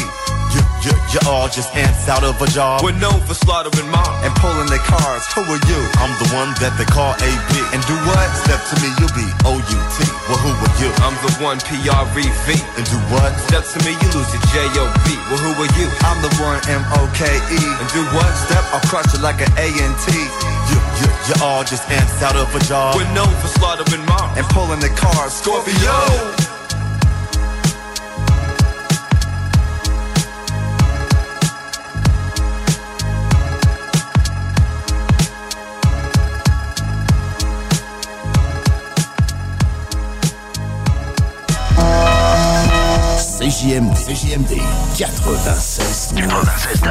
You, 0.55 0.60
you, 0.85 0.93
all 1.29 1.49
just 1.49 1.75
ants 1.77 2.09
out 2.09 2.25
of 2.25 2.41
a 2.41 2.49
job. 2.49 2.83
We're 2.83 2.97
known 2.97 3.21
for 3.27 3.35
slaughtering 3.35 3.89
mobs. 3.91 4.25
And 4.25 4.33
pulling 4.41 4.69
their 4.69 4.83
cars. 4.85 5.25
Who 5.37 5.43
are 5.45 5.63
you? 5.69 5.81
I'm 6.01 6.13
the 6.21 6.29
one 6.33 6.53
that 6.61 6.77
they 6.81 6.89
call 6.89 7.13
AP. 7.17 7.53
And 7.73 7.81
do 7.85 7.97
what? 8.09 8.27
Step 8.45 8.61
to 8.73 8.75
me, 8.81 8.89
you'll 9.01 9.13
be 9.17 9.27
O-U-T. 9.45 9.97
Well, 10.29 10.41
who 10.41 10.53
are 10.53 10.75
you? 10.81 10.91
I'm 11.05 11.17
the 11.25 11.33
one 11.41 11.59
P-R-E-V. 11.65 12.49
And 12.77 12.85
do 12.89 12.99
what? 13.13 13.31
Step 13.49 13.65
to 13.65 13.79
me, 13.85 13.97
you 13.97 14.09
lose 14.13 14.31
your 14.33 14.45
J-O-B. 14.53 15.09
Well, 15.29 15.41
who 15.41 15.53
are 15.61 15.73
you? 15.77 15.87
I'm 16.07 16.21
the 16.25 16.33
one 16.41 16.61
M-O-K-E. 16.69 17.61
And 17.61 17.89
do 17.93 18.03
what? 18.17 18.31
Step, 18.49 18.65
I'll 18.73 18.85
crush 18.89 19.11
it 19.13 19.21
like 19.21 19.41
an 19.41 19.53
A-N-T. 19.57 20.09
You, 20.13 20.79
you, 21.01 21.09
you're 21.29 21.43
all 21.43 21.65
just 21.65 21.85
ants 21.91 22.23
out 22.23 22.37
of 22.37 22.49
a 22.55 22.61
job. 22.65 22.97
We're 22.97 23.11
known 23.13 23.33
for 23.41 23.49
slaughtering 23.49 24.05
mobs. 24.07 24.39
And 24.39 24.47
pulling 24.53 24.81
their 24.81 24.95
cars. 24.97 25.33
Scorpio! 25.37 26.50
CJMD, 43.51 43.91
CJMD 44.07 44.57
96 45.01 46.13
96 46.13 46.83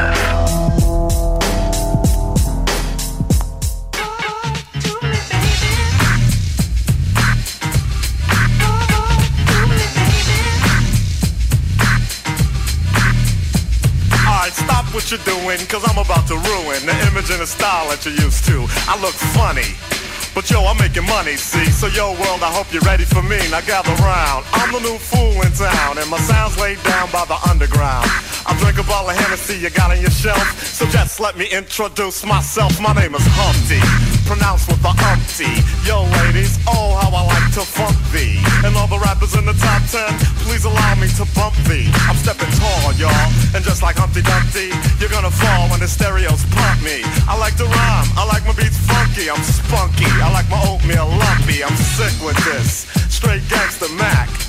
Alright, 14.28 14.52
stop 14.52 14.94
what 14.94 15.10
you're 15.10 15.20
doing, 15.20 15.58
cause 15.68 15.86
I'm 15.88 15.98
about 15.98 16.28
to 16.28 16.36
ruin 16.36 16.86
the 16.86 16.92
image 17.08 17.32
and 17.32 17.40
the 17.40 17.48
style 17.48 17.88
that 17.88 18.04
you're 18.04 18.16
used 18.16 18.44
to. 18.48 18.68
I 18.90 19.00
look 19.00 19.14
funny. 19.14 19.89
But 20.36 20.50
yo, 20.50 20.64
I'm 20.66 20.78
making 20.78 21.06
money, 21.06 21.36
see? 21.36 21.66
So 21.72 21.88
yo, 21.88 22.12
world, 22.14 22.42
I 22.42 22.52
hope 22.54 22.72
you're 22.72 22.84
ready 22.84 23.04
for 23.04 23.22
me. 23.22 23.38
Now 23.50 23.62
gather 23.62 23.94
round. 24.04 24.46
I'm 24.54 24.72
the 24.72 24.80
new 24.80 24.98
fool 24.98 25.42
in 25.42 25.52
town, 25.54 25.98
and 25.98 26.10
my 26.10 26.20
sound's 26.20 26.58
laid 26.58 26.82
down 26.84 27.12
by 27.12 27.26
the 27.26 27.38
underground. 27.50 28.10
I 28.46 28.56
drink 28.60 28.78
a 28.80 28.84
bottle 28.84 29.10
of 29.10 29.18
Hennessy 29.18 29.58
you 29.58 29.70
got 29.70 29.92
on 29.92 30.00
your 30.00 30.12
shelf. 30.12 30.44
So 30.64 30.86
just 30.88 31.20
let 31.20 31.38
me 31.38 31.48
introduce 31.52 32.26
myself. 32.26 32.80
My 32.80 32.94
name 32.94 33.16
is 33.16 33.26
Humpty, 33.36 33.82
pronounced 34.26 34.68
with 34.68 34.82
the 34.82 34.94
umpty. 35.12 35.52
Yo, 35.84 36.08
ladies, 36.24 36.60
oh, 36.68 36.96
how 37.00 37.12
I 37.12 37.24
like 37.28 37.52
to 37.60 37.64
funk 37.68 37.98
thee. 38.12 38.40
And 38.64 38.76
all 38.76 38.88
the 38.88 39.00
rappers 39.00 39.36
in 39.36 39.46
the 39.46 39.58
top 39.60 39.84
ten, 39.92 40.12
please 40.48 40.64
allow 40.64 40.96
me 40.96 41.08
to 41.20 41.26
bump 41.36 41.56
thee. 41.68 41.92
I'm 42.08 42.16
stepping 42.16 42.52
tall, 42.56 42.94
y'all. 42.96 43.28
And 43.56 43.64
just 43.64 43.84
like 43.84 43.98
Humpty 44.00 44.24
Dumpty, 44.24 44.72
you're 45.00 45.12
gonna 45.12 45.32
fall 45.32 45.70
when 45.70 45.80
the 45.80 45.88
stereos 45.88 46.44
pump 46.56 46.82
me. 46.82 47.04
I 47.28 47.36
like 47.38 47.56
to 47.58 47.68
rhyme, 47.68 48.08
I 48.16 48.24
like 48.26 48.46
my 48.48 48.56
beats 48.56 48.80
funky, 48.88 49.30
I'm 49.30 49.44
spunky. 49.44 50.08
I 50.24 50.32
like 50.32 50.50
my 50.50 50.62
oatmeal 50.64 51.08
lumpy, 51.12 51.64
I'm 51.64 51.76
sick 51.76 52.16
with 52.24 52.40
this. 52.48 52.88
Straight 53.12 53.44
gangster 53.50 53.92
Mac. 54.00 54.49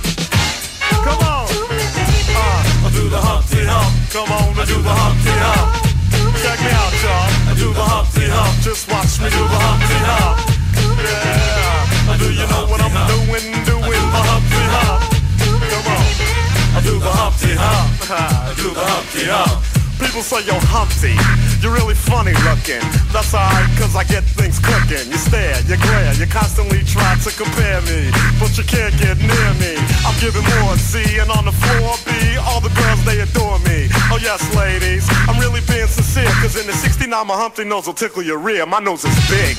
The 3.11 3.19
Humpty 3.19 3.61
Hump. 3.67 3.91
Come 4.09 4.31
on, 4.31 4.55
I 4.55 4.63
do 4.63 4.79
the 4.79 4.95
Humpty 4.95 5.35
Hump. 5.35 5.69
Check 6.39 6.59
me 6.63 6.71
out, 6.71 6.95
y'all. 7.03 7.51
I 7.51 7.53
do 7.59 7.67
the 7.75 7.83
Humpty 7.83 8.25
Hump. 8.31 8.55
Just 8.63 8.87
watch 8.87 9.19
me 9.19 9.27
do 9.27 9.43
the 9.51 9.59
Humpty 9.59 9.99
Hump. 10.07 10.39
Yeah. 11.03 12.17
Do 12.17 12.27
you 12.31 12.47
know 12.47 12.63
what 12.71 12.79
I'm 12.79 12.95
doing? 13.11 13.51
Doing 13.67 14.05
the 14.15 14.21
Humpty 14.31 14.63
Hump. 14.75 15.01
Come 15.43 15.87
on. 15.91 16.07
I 16.71 16.79
do 16.81 16.95
the 16.99 17.11
Humpty 17.11 17.51
Hump. 17.51 17.91
I 18.47 18.53
do 18.55 18.69
the 18.71 18.79
Humpty 18.79 19.25
Hump. 19.27 19.70
People 20.01 20.25
say, 20.25 20.41
you're 20.49 20.57
Humpty, 20.65 21.13
you're 21.61 21.77
really 21.77 21.93
funny 21.93 22.33
looking. 22.41 22.81
That's 23.13 23.37
alright, 23.37 23.69
cause 23.77 23.93
I 23.95 24.03
get 24.03 24.25
things 24.33 24.57
cooking. 24.57 25.05
You 25.13 25.19
stare, 25.21 25.53
you 25.69 25.77
glare, 25.77 26.11
you 26.17 26.25
constantly 26.25 26.81
try 26.89 27.13
to 27.21 27.29
compare 27.29 27.85
me. 27.85 28.09
But 28.41 28.57
you 28.57 28.65
can't 28.65 28.97
get 28.97 29.21
near 29.21 29.51
me. 29.61 29.77
I'm 30.01 30.17
giving 30.17 30.41
more 30.57 30.73
C, 30.81 31.21
and 31.21 31.29
on 31.29 31.45
the 31.45 31.53
floor 31.53 32.01
B, 32.01 32.11
all 32.49 32.59
the 32.59 32.73
girls, 32.73 33.05
they 33.05 33.21
adore 33.21 33.61
me. 33.61 33.93
Oh, 34.09 34.17
yes, 34.17 34.41
ladies, 34.57 35.05
I'm 35.29 35.37
really 35.37 35.61
being 35.69 35.85
sincere, 35.85 36.33
cause 36.41 36.57
in 36.57 36.65
the 36.65 36.73
69, 36.73 37.05
my 37.05 37.37
Humpty 37.37 37.63
nose 37.63 37.85
will 37.85 37.93
tickle 37.93 38.25
your 38.25 38.39
rear. 38.41 38.65
My 38.65 38.79
nose 38.79 39.05
is 39.05 39.13
big. 39.29 39.53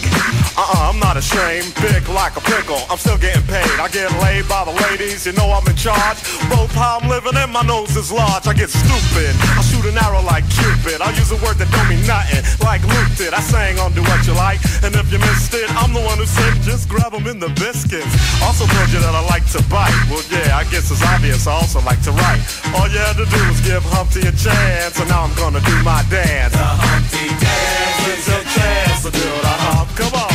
Uh-uh, 0.58 0.90
I'm 0.90 0.98
not 0.98 1.16
ashamed. 1.16 1.70
Big 1.80 2.02
like 2.10 2.36
a 2.36 2.42
pickle. 2.42 2.82
I'm 2.90 2.98
still 2.98 3.16
getting 3.16 3.46
paid. 3.46 3.78
I 3.78 3.88
get 3.88 4.10
laid 4.20 4.48
by 4.48 4.64
the 4.66 4.74
ladies, 4.90 5.24
you 5.24 5.32
know 5.32 5.48
I'm 5.54 5.64
in 5.70 5.76
charge. 5.76 6.18
Both 6.50 6.74
how 6.74 6.98
I'm 6.98 7.08
living 7.08 7.36
and 7.36 7.52
my 7.52 7.62
nose 7.62 7.96
is 7.96 8.10
large. 8.10 8.46
I 8.46 8.52
get 8.52 8.68
stupid. 8.68 9.32
I 9.54 9.62
shoot 9.62 9.86
an 9.86 9.96
arrow 9.96 10.20
like 10.20 10.31
Cupid. 10.40 11.02
I 11.02 11.10
use 11.12 11.30
a 11.30 11.36
word 11.44 11.60
that 11.60 11.68
don't 11.68 11.88
mean 11.92 12.06
nothing, 12.08 12.40
like 12.64 12.80
Luke 12.88 13.12
did. 13.20 13.34
I 13.34 13.40
sang 13.40 13.78
on 13.78 13.92
Do 13.92 14.00
What 14.02 14.24
You 14.26 14.32
Like, 14.32 14.60
and 14.80 14.94
if 14.96 15.12
you 15.12 15.18
missed 15.18 15.52
it, 15.52 15.68
I'm 15.76 15.92
the 15.92 16.00
one 16.00 16.16
who 16.16 16.24
said 16.24 16.56
just 16.62 16.88
grab 16.88 17.12
'em 17.12 17.26
in 17.26 17.38
the 17.38 17.50
biscuits. 17.60 18.08
Also 18.40 18.64
told 18.66 18.88
you 18.88 19.00
that 19.00 19.14
I 19.14 19.20
like 19.28 19.44
to 19.52 19.60
bite. 19.68 19.92
Well, 20.08 20.24
yeah, 20.30 20.56
I 20.56 20.64
guess 20.64 20.90
it's 20.90 21.04
obvious. 21.04 21.46
I 21.46 21.52
also 21.52 21.80
like 21.82 22.00
to 22.08 22.12
write. 22.12 22.40
All 22.74 22.88
you 22.88 22.98
had 22.98 23.16
to 23.16 23.26
do 23.26 23.40
was 23.48 23.60
give 23.60 23.84
Humpty 23.84 24.20
a 24.26 24.32
chance, 24.32 24.98
and 25.00 25.08
now 25.08 25.22
I'm 25.22 25.34
gonna 25.34 25.60
do 25.60 25.76
my 25.82 26.02
dance. 26.08 26.52
The 26.52 26.64
Humpty 26.64 27.28
Dance 27.36 28.00
is 28.08 28.24
your 28.28 28.44
chance 28.56 29.02
to 29.04 29.10
do 29.10 29.28
the 29.46 29.54
hump. 29.64 29.88
Come 29.96 30.14
on. 30.14 30.32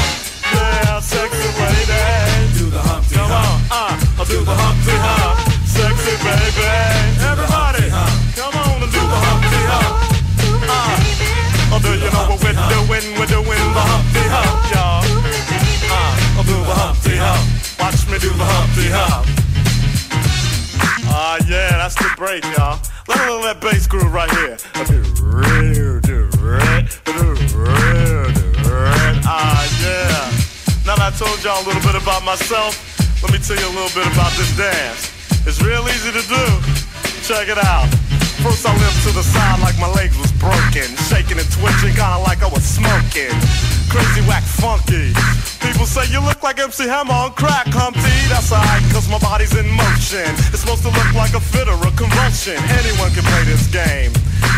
Yeah, 0.54 1.00
sexy 1.00 1.50
lady. 1.58 2.58
Do 2.58 2.70
the 2.70 2.80
Humpty 2.80 3.16
Come 3.16 3.32
on, 3.32 3.62
uh, 3.72 4.20
I'll 4.20 4.26
do 4.26 4.44
the 4.46 4.56
Humpty 4.56 4.96
Hump. 5.06 5.38
Sexy 5.66 6.16
baby. 6.24 7.17
What 12.98 13.20
we're 13.20 13.26
doing? 13.30 13.46
The 13.46 13.86
Humpty 13.86 14.26
Hump, 14.26 14.74
y'all. 14.74 15.06
Uh, 15.86 16.38
I'll 16.38 16.44
do 16.44 16.58
the 16.66 16.74
Humpty 16.74 17.14
Hump. 17.14 17.46
Watch 17.78 18.10
me 18.10 18.18
do 18.18 18.34
the 18.34 18.42
Humpty 18.42 18.90
Hump. 18.90 19.28
Ah, 21.06 21.38
yeah, 21.48 21.78
that's 21.78 21.94
the 21.94 22.10
break, 22.18 22.44
y'all. 22.58 22.82
Let 23.08 23.22
me 23.30 23.38
that 23.46 23.62
bass 23.62 23.86
groove 23.86 24.12
right 24.12 24.32
here. 24.42 24.58
Ah, 29.30 29.62
yeah. 29.78 30.34
Now 30.86 30.98
that 30.98 31.14
I 31.14 31.18
told 31.18 31.38
y'all 31.44 31.62
a 31.62 31.66
little 31.70 31.82
bit 31.86 32.02
about 32.02 32.24
myself, 32.26 32.82
let 33.22 33.32
me 33.32 33.38
tell 33.38 33.58
you 33.62 33.68
a 33.70 33.76
little 33.78 33.94
bit 33.94 34.10
about 34.10 34.34
this 34.42 34.50
dance. 34.58 35.14
It's 35.46 35.62
real 35.62 35.86
easy 35.86 36.10
to 36.18 36.24
do. 36.26 36.44
Check 37.22 37.48
it 37.48 37.62
out. 37.62 37.86
First 38.42 38.66
I 38.66 38.74
limped 38.74 39.06
to 39.06 39.12
the 39.14 39.22
side 39.24 39.62
like 39.62 39.78
my 39.78 39.90
legs 39.94 40.18
was 40.18 40.32
broken, 40.40 40.90
shaking 41.10 41.38
and 41.38 41.50
twitching, 41.52 41.94
kinda 41.94 42.22
like 42.26 42.42
I 42.42 42.50
was 42.50 42.64
smoking. 42.64 43.34
Crazy 43.90 44.22
whack 44.28 44.44
funky. 44.44 45.14
People 45.62 45.86
say 45.86 46.06
you 46.12 46.22
look 46.22 46.44
like 46.44 46.60
MC 46.60 46.88
Hammer 46.88 47.14
on 47.14 47.34
crack, 47.34 47.68
Humpty. 47.68 48.18
That's 48.30 48.52
alright, 48.52 48.84
cause 48.94 49.10
my 49.10 49.20
body's 49.20 49.56
in 49.56 49.68
motion. 49.70 50.28
It's 50.54 50.62
supposed 50.62 50.84
to 50.84 50.92
look 50.92 51.12
like 51.14 51.34
a 51.34 51.40
fit 51.40 51.68
or 51.68 51.80
a 51.82 51.92
convulsion. 51.98 52.58
Anyone 52.80 53.12
can 53.12 53.24
play 53.24 53.44
this 53.44 53.68
game. 53.68 54.12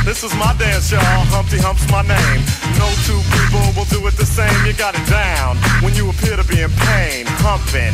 This 0.06 0.24
is 0.24 0.34
my 0.36 0.56
dance, 0.58 0.92
y'all. 0.92 1.24
Humpty 1.30 1.58
Hump's 1.58 1.86
my 1.92 2.02
name. 2.02 2.42
No 2.82 2.88
two 3.06 3.22
people 3.30 3.62
will 3.78 3.90
do 3.94 4.02
it 4.08 4.18
the 4.18 4.26
same. 4.26 4.54
You 4.66 4.74
got 4.74 4.96
it 4.98 5.06
down 5.06 5.58
when 5.86 5.94
you 5.94 6.10
appear 6.10 6.36
to 6.36 6.44
be 6.44 6.62
in 6.62 6.72
pain. 6.90 7.26
Humping, 7.46 7.94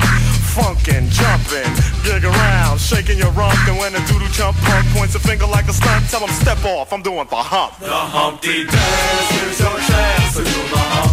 funkin', 0.55 1.11
jumping, 1.11 1.67
gig 2.07 2.23
around, 2.23 2.79
shaking 2.79 3.17
your 3.17 3.31
rump. 3.35 3.57
And 3.67 3.77
when 3.77 3.95
a 3.95 4.01
doodle 4.07 4.29
chump 4.31 4.55
punk 4.63 4.85
points 4.95 5.15
a 5.15 5.19
finger 5.19 5.45
like 5.45 5.67
a 5.67 5.73
stunt, 5.73 6.07
tell 6.09 6.21
him 6.23 6.31
step 6.31 6.63
off. 6.63 6.93
I'm 6.93 7.01
doing 7.01 7.27
the 7.29 7.41
hump. 7.41 7.74
The 7.77 7.91
Humpty 7.91 8.63
Dance, 8.63 9.31
here's 9.35 9.59
your 9.59 9.75
chance 9.83 10.39
to 10.39 10.47
do 10.47 10.59
the 10.71 10.79
hump. 10.79 11.11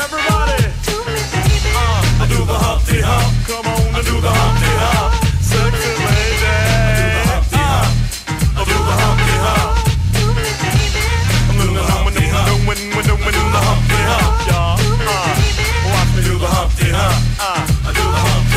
Everybody, 0.00 0.72
do. 0.80 0.96
Uh, 1.76 2.24
I 2.24 2.26
do 2.26 2.40
the 2.40 2.56
Humpty 2.56 3.04
Hump. 3.04 3.28
Come 3.44 3.68
on, 3.68 3.92
I 3.92 4.00
do 4.00 4.16
the 4.16 4.32
Humpty 4.32 4.64
Hump. 4.80 5.12
I 8.32 8.64
do 8.64 8.80
the 8.80 8.96
Humpty 8.96 9.36
Do 11.52 11.68
the 11.68 11.84
Humpty 11.84 12.32
the 12.32 13.60
Humpty 13.60 14.00
y'all. 14.48 14.80
Do 14.80 16.32
the 16.40 16.48
Humpty 16.48 16.96
I 16.96 17.92
do 17.92 18.00
the 18.00 18.24
Humpty 18.24 18.56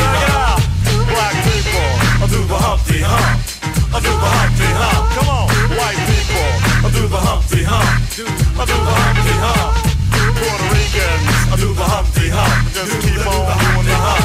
Black 1.12 1.36
people, 1.44 1.92
I 2.08 2.26
do 2.32 2.40
the 2.40 2.56
Humpty 2.56 3.04
I 3.04 4.00
do 4.00 4.16
the 4.16 4.32
Humpty 4.32 4.64
Come 5.12 5.28
on, 5.28 5.52
white. 5.76 6.07
the 7.08 7.16
Humpty 7.16 7.64
Hump. 7.64 7.88
I 8.58 8.64
do 8.68 8.74
the 8.74 8.94
Humpty 9.00 9.34
Hump. 9.44 9.72
Puerto 10.38 10.66
Ricans, 10.74 11.36
I 11.52 11.56
do 11.56 11.68
the 11.74 11.84
Humpty 11.84 12.28
Hump. 12.28 12.54
Just 12.74 12.92
keep 13.00 13.26
on 13.26 13.44
doing 13.58 13.86
the 13.88 13.96
hump. 13.96 14.24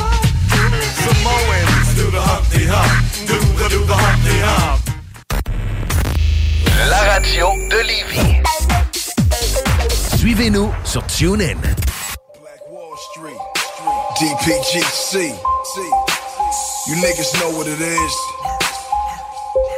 Samoans, 1.03 1.87
do 1.95 2.05
the 2.11 2.21
Humpty 2.21 2.63
Hump. 2.67 2.91
Do 3.27 3.35
the 3.39 3.65
do 3.69 3.79
the 3.85 3.95
Humpty 3.95 4.37
Hump. 4.47 4.79
La 6.89 7.01
radio 7.13 7.45
de 7.69 7.79
Lévis. 7.87 8.43
Suivez-nous 10.17 10.71
sur 10.83 11.03
TuneIn. 11.07 11.59
Black 12.41 12.61
Wall 12.69 12.97
Street, 13.11 13.41
DPGC. 14.19 15.33
You 16.87 16.95
niggas 16.95 17.31
know 17.39 17.51
what 17.57 17.67
it 17.67 17.79
is. 17.79 18.13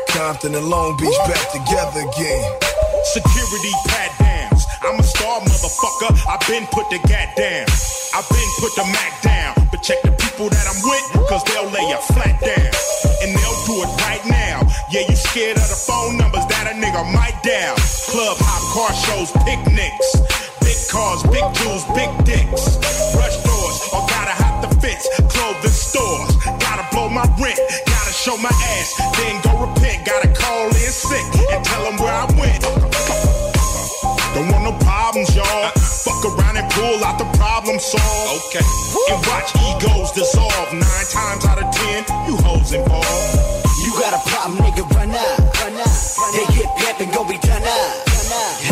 Compton 0.09 0.55
and 0.55 0.67
Long 0.69 0.97
Beach 0.97 1.17
back 1.27 1.51
together 1.51 2.01
again. 2.01 2.74
Security 3.13 3.73
pat 3.87 4.11
downs. 4.19 4.65
I'm 4.81 4.99
a 4.99 5.03
star 5.03 5.41
motherfucker. 5.41 6.11
I've 6.27 6.45
been 6.47 6.65
put 6.67 6.89
the 6.89 6.99
gat 7.07 7.35
down. 7.35 7.65
I've 8.13 8.27
been 8.29 8.51
put 8.59 8.75
the 8.75 8.85
Mac 8.91 9.21
down. 9.21 9.53
But 9.71 9.83
check 9.83 10.01
the 10.03 10.11
people 10.11 10.49
that 10.49 10.65
I'm 10.67 10.79
with, 10.83 11.27
cause 11.27 11.43
they'll 11.45 11.69
lay 11.69 11.85
you 11.89 11.99
flat 12.13 12.39
down. 12.39 12.71
And 13.21 13.29
they'll 13.35 13.61
do 13.65 13.75
it 13.83 13.91
right 14.07 14.23
now. 14.25 14.61
Yeah, 14.91 15.03
you 15.09 15.15
scared 15.15 15.57
of 15.57 15.67
the 15.67 15.75
phone 15.75 16.17
numbers 16.17 16.45
that 16.47 16.69
a 16.69 16.75
nigga 16.77 17.03
might 17.11 17.35
dial. 17.43 17.75
Club 18.07 18.37
hop, 18.39 18.61
car 18.71 18.93
shows, 19.09 19.31
picnics. 19.43 20.09
Big 20.61 20.77
cars, 20.87 21.21
big 21.27 21.45
jewels, 21.59 21.83
big 21.97 22.11
dicks. 22.23 22.77
Rush 23.17 23.37
doors, 23.43 23.77
or 23.91 24.05
gotta 24.07 24.35
hop 24.37 24.61
the 24.63 24.71
fence. 24.79 25.03
Clothing 25.27 25.75
stores, 25.75 26.31
gotta 26.61 26.85
blow 26.93 27.09
my 27.09 27.25
rent. 27.41 27.59
Gotta 27.89 28.13
show 28.13 28.37
my 28.37 28.53
ass, 28.77 28.93
problem 37.75 37.79
solved. 37.79 38.45
Okay. 38.47 38.63
And 39.11 39.19
watch 39.27 39.51
egos 39.55 40.11
dissolve. 40.11 40.73
Nine 40.73 41.05
times 41.11 41.45
out 41.45 41.61
of 41.61 41.69
ten, 41.73 42.03
you 42.27 42.35
hoes 42.43 42.73
involved. 42.73 43.39
You 43.83 43.91
got 43.99 44.13
a 44.13 44.19
problem, 44.29 44.59
nigga, 44.63 44.83
run 44.95 45.11
up, 45.11 45.39
run 45.61 45.75
up. 45.75 45.89
They 46.33 46.45
get 46.55 46.67
pep 46.77 46.99
and 47.01 47.13
go 47.13 47.23
be 47.23 47.38
done 47.38 47.63
up. 47.63 48.05
I 48.05 48.07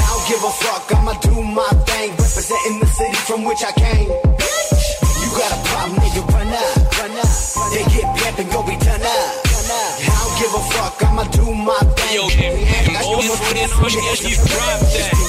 don't 0.10 0.26
give 0.28 0.44
a 0.44 0.50
fuck, 0.50 0.92
I'ma 0.96 1.13
do 1.22 1.44
my 1.44 1.70
thing, 1.86 2.12
representing 2.12 2.80
the 2.80 2.88
city 2.88 3.16
from 3.28 3.44
which 3.44 3.63
I 3.63 3.72
came. 3.74 4.10
Bitch. 4.10 4.86
You 5.22 5.30
got 5.38 5.52
a 5.52 5.60
problem, 5.68 6.00
nigga, 6.00 6.24
run 6.34 6.48
up, 6.48 6.78
run 7.00 7.12
up. 7.12 7.28
They 7.72 7.84
get 7.94 8.06
pep 8.18 8.39
and 8.39 8.50
go 8.52 8.63
be 8.63 8.76
done 8.78 9.02
up. 9.02 9.54
I 9.63 10.06
don't 10.06 10.36
give 10.39 10.54
a 10.54 10.60
fuck, 10.74 11.02
I'ma 11.04 11.24
do 11.32 11.46
my 11.54 11.80
thing. 11.96 12.16
Yo, 12.16 12.30
Too 12.30 12.38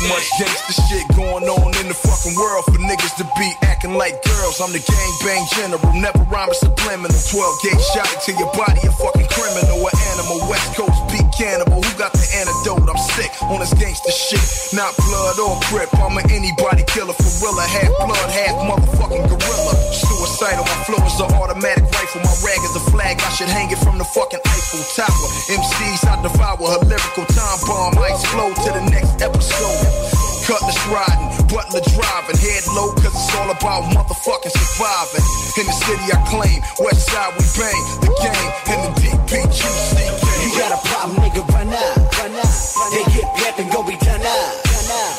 much 0.08 0.28
gangsta 0.38 0.72
shit 0.88 1.06
going 1.16 1.44
on 1.44 1.74
in 1.80 1.88
the 1.88 1.94
fucking 2.24 2.40
world 2.40 2.64
for 2.64 2.80
niggas 2.80 3.16
to 3.16 3.24
be 3.36 3.48
acting 3.68 3.94
like 3.94 4.16
girls. 4.24 4.60
I'm 4.60 4.72
the 4.72 4.80
gang 4.80 5.12
bang 5.20 5.44
general, 5.52 5.92
never 5.92 6.24
rhyme 6.32 6.48
a 6.48 6.54
subliminal. 6.54 7.12
12 7.12 7.62
gauge 7.62 7.84
shot 7.92 8.08
it 8.08 8.20
to 8.24 8.32
your 8.40 8.48
body, 8.56 8.80
a 8.80 8.92
fucking 8.96 9.28
criminal, 9.28 9.84
an 9.84 9.94
animal. 10.16 10.40
West 10.48 10.72
Coast 10.72 10.96
beat 11.12 11.26
cannibal. 11.36 11.84
Who 11.84 11.92
got 12.00 12.12
the 12.16 12.24
antidote? 12.40 12.88
I'm 12.88 13.00
sick 13.12 13.30
on 13.44 13.60
this 13.60 13.72
gangster 13.76 14.12
shit. 14.12 14.40
Not 14.72 14.96
blood 14.96 15.36
or 15.36 15.60
grip, 15.68 15.92
I'm 16.00 16.16
an 16.16 16.24
anybody 16.32 16.84
killer 16.88 17.12
for 17.12 17.30
real. 17.44 17.60
Half 17.60 17.92
blood, 18.00 18.30
half 18.32 18.56
motherfucking 18.64 19.24
gorilla. 19.28 19.74
Suicide 19.92 20.56
on 20.56 20.64
my 20.64 20.78
flow 20.88 21.02
is 21.04 21.20
an 21.20 21.28
automatic 21.36 21.84
rifle. 21.92 22.24
My 22.24 22.34
rag 22.40 22.60
is 22.64 22.74
a 22.76 22.84
flag, 22.88 23.20
I 23.20 23.30
should 23.36 23.52
hang 23.52 23.68
it 23.68 23.80
from 23.84 23.98
the 24.00 24.04
fucking 24.04 24.40
Eiffel 24.48 24.80
Tower. 24.96 25.28
MCs, 25.52 26.08
I 26.08 26.16
devour 26.24 26.64
her 26.72 26.82
lyrical 26.88 27.26
time 27.36 27.58
bomb. 27.68 27.98
I 28.00 28.16
explode 28.16 28.56
to 28.64 28.70
the 28.72 28.84
next 28.88 29.20
episode. 29.20 30.33
Cutlass 30.44 30.76
riding, 30.92 31.32
butler 31.48 31.80
driving, 31.80 32.36
head 32.36 32.64
low, 32.76 32.92
cause 33.00 33.16
it's 33.16 33.32
all 33.32 33.48
about 33.48 33.88
motherfucking 33.96 34.52
surviving. 34.52 35.24
In 35.56 35.64
the 35.64 35.72
city 35.72 36.04
I 36.12 36.20
claim, 36.28 36.60
west 36.84 37.08
side 37.08 37.32
we 37.32 37.44
bang, 37.56 37.80
the 38.04 38.12
game, 38.20 38.50
and 38.68 38.80
the 38.84 38.90
DPGC 39.00 39.96
gang. 39.96 40.40
You 40.44 40.50
got 40.60 40.76
a 40.76 40.80
problem, 40.84 41.16
nigga, 41.24 41.48
run 41.48 41.72
up, 41.72 41.96
run 42.20 42.36
up. 42.36 42.52
They 42.92 43.04
get 43.16 43.24
pep 43.40 43.58
and 43.58 43.72
go 43.72 43.82
be 43.88 43.96
done 43.96 44.20
up. 44.20 44.52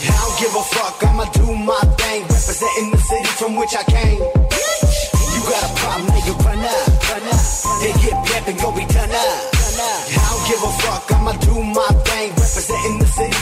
I 0.06 0.14
don't 0.14 0.38
give 0.38 0.54
a 0.54 0.62
fuck, 0.62 1.02
I'ma 1.02 1.26
do 1.34 1.58
my 1.58 1.82
thing, 1.98 2.22
representing 2.30 2.92
the 2.92 2.98
city 3.02 3.32
from 3.42 3.56
which 3.56 3.74
I 3.74 3.82
came. 3.82 4.22
You 4.22 5.42
got 5.50 5.66
a 5.66 5.72
problem, 5.74 6.06
nigga, 6.14 6.38
run 6.46 6.62
up, 6.62 7.10
run 7.10 7.26
up. 7.34 7.46
They 7.82 7.94
get 7.98 8.14
pep 8.30 8.48
and 8.48 8.58
go 8.62 8.72
be 8.72 8.86
done 8.86 8.95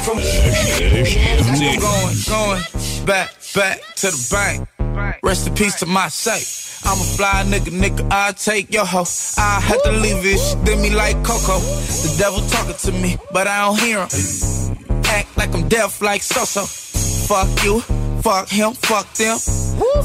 from 0.04 0.18
I'm 0.18 1.80
going, 1.80 2.16
going 2.28 2.62
back, 3.06 3.32
back 3.56 3.80
to 3.96 4.08
the 4.12 4.28
bank. 4.32 4.68
Rest 5.24 5.48
in 5.48 5.56
peace 5.56 5.76
to 5.80 5.86
my 5.86 6.10
safe. 6.10 6.82
I'm 6.86 7.00
a 7.00 7.04
fly 7.04 7.44
nigga, 7.48 7.72
nigga, 7.72 8.12
I'll 8.12 8.34
take 8.34 8.74
your 8.74 8.86
hoe. 8.86 9.06
I 9.38 9.62
had 9.62 9.80
to 9.86 9.92
leave 9.94 10.26
it, 10.26 10.38
she 10.38 10.56
did 10.66 10.80
me 10.80 10.90
like 10.90 11.16
Coco. 11.24 11.60
The 11.60 12.16
devil 12.18 12.42
talking 12.50 12.76
to 12.76 12.92
me, 12.92 13.18
but 13.32 13.48
I 13.48 13.66
don't 13.66 13.80
hear 13.80 14.00
him. 14.00 15.04
Act 15.06 15.38
like 15.38 15.54
I'm 15.56 15.70
deaf 15.70 16.02
like 16.02 16.22
So-So. 16.22 16.66
Fuck 17.28 17.64
you, 17.64 17.82
fuck 18.24 18.48
him, 18.48 18.72
fuck 18.88 19.06
them. 19.20 19.38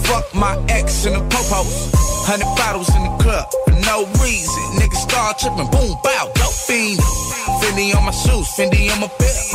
Fuck 0.02 0.26
my 0.34 0.58
ex 0.68 1.06
and 1.06 1.14
the 1.14 1.22
popos. 1.30 1.94
Hundred 2.26 2.50
bottles 2.58 2.90
in 2.94 3.02
the 3.06 3.14
club 3.22 3.46
for 3.64 3.78
no 3.86 4.04
reason. 4.20 4.62
Niggas 4.76 5.06
start 5.06 5.38
tripping, 5.38 5.70
boom, 5.70 5.94
bow, 6.02 6.26
dope 6.34 6.52
fiend. 6.66 6.98
Fendi 7.62 7.94
on 7.94 8.04
my 8.04 8.12
shoes, 8.12 8.50
Fendi 8.58 8.90
on 8.90 9.00
my 9.00 9.10
belt. 9.22 9.46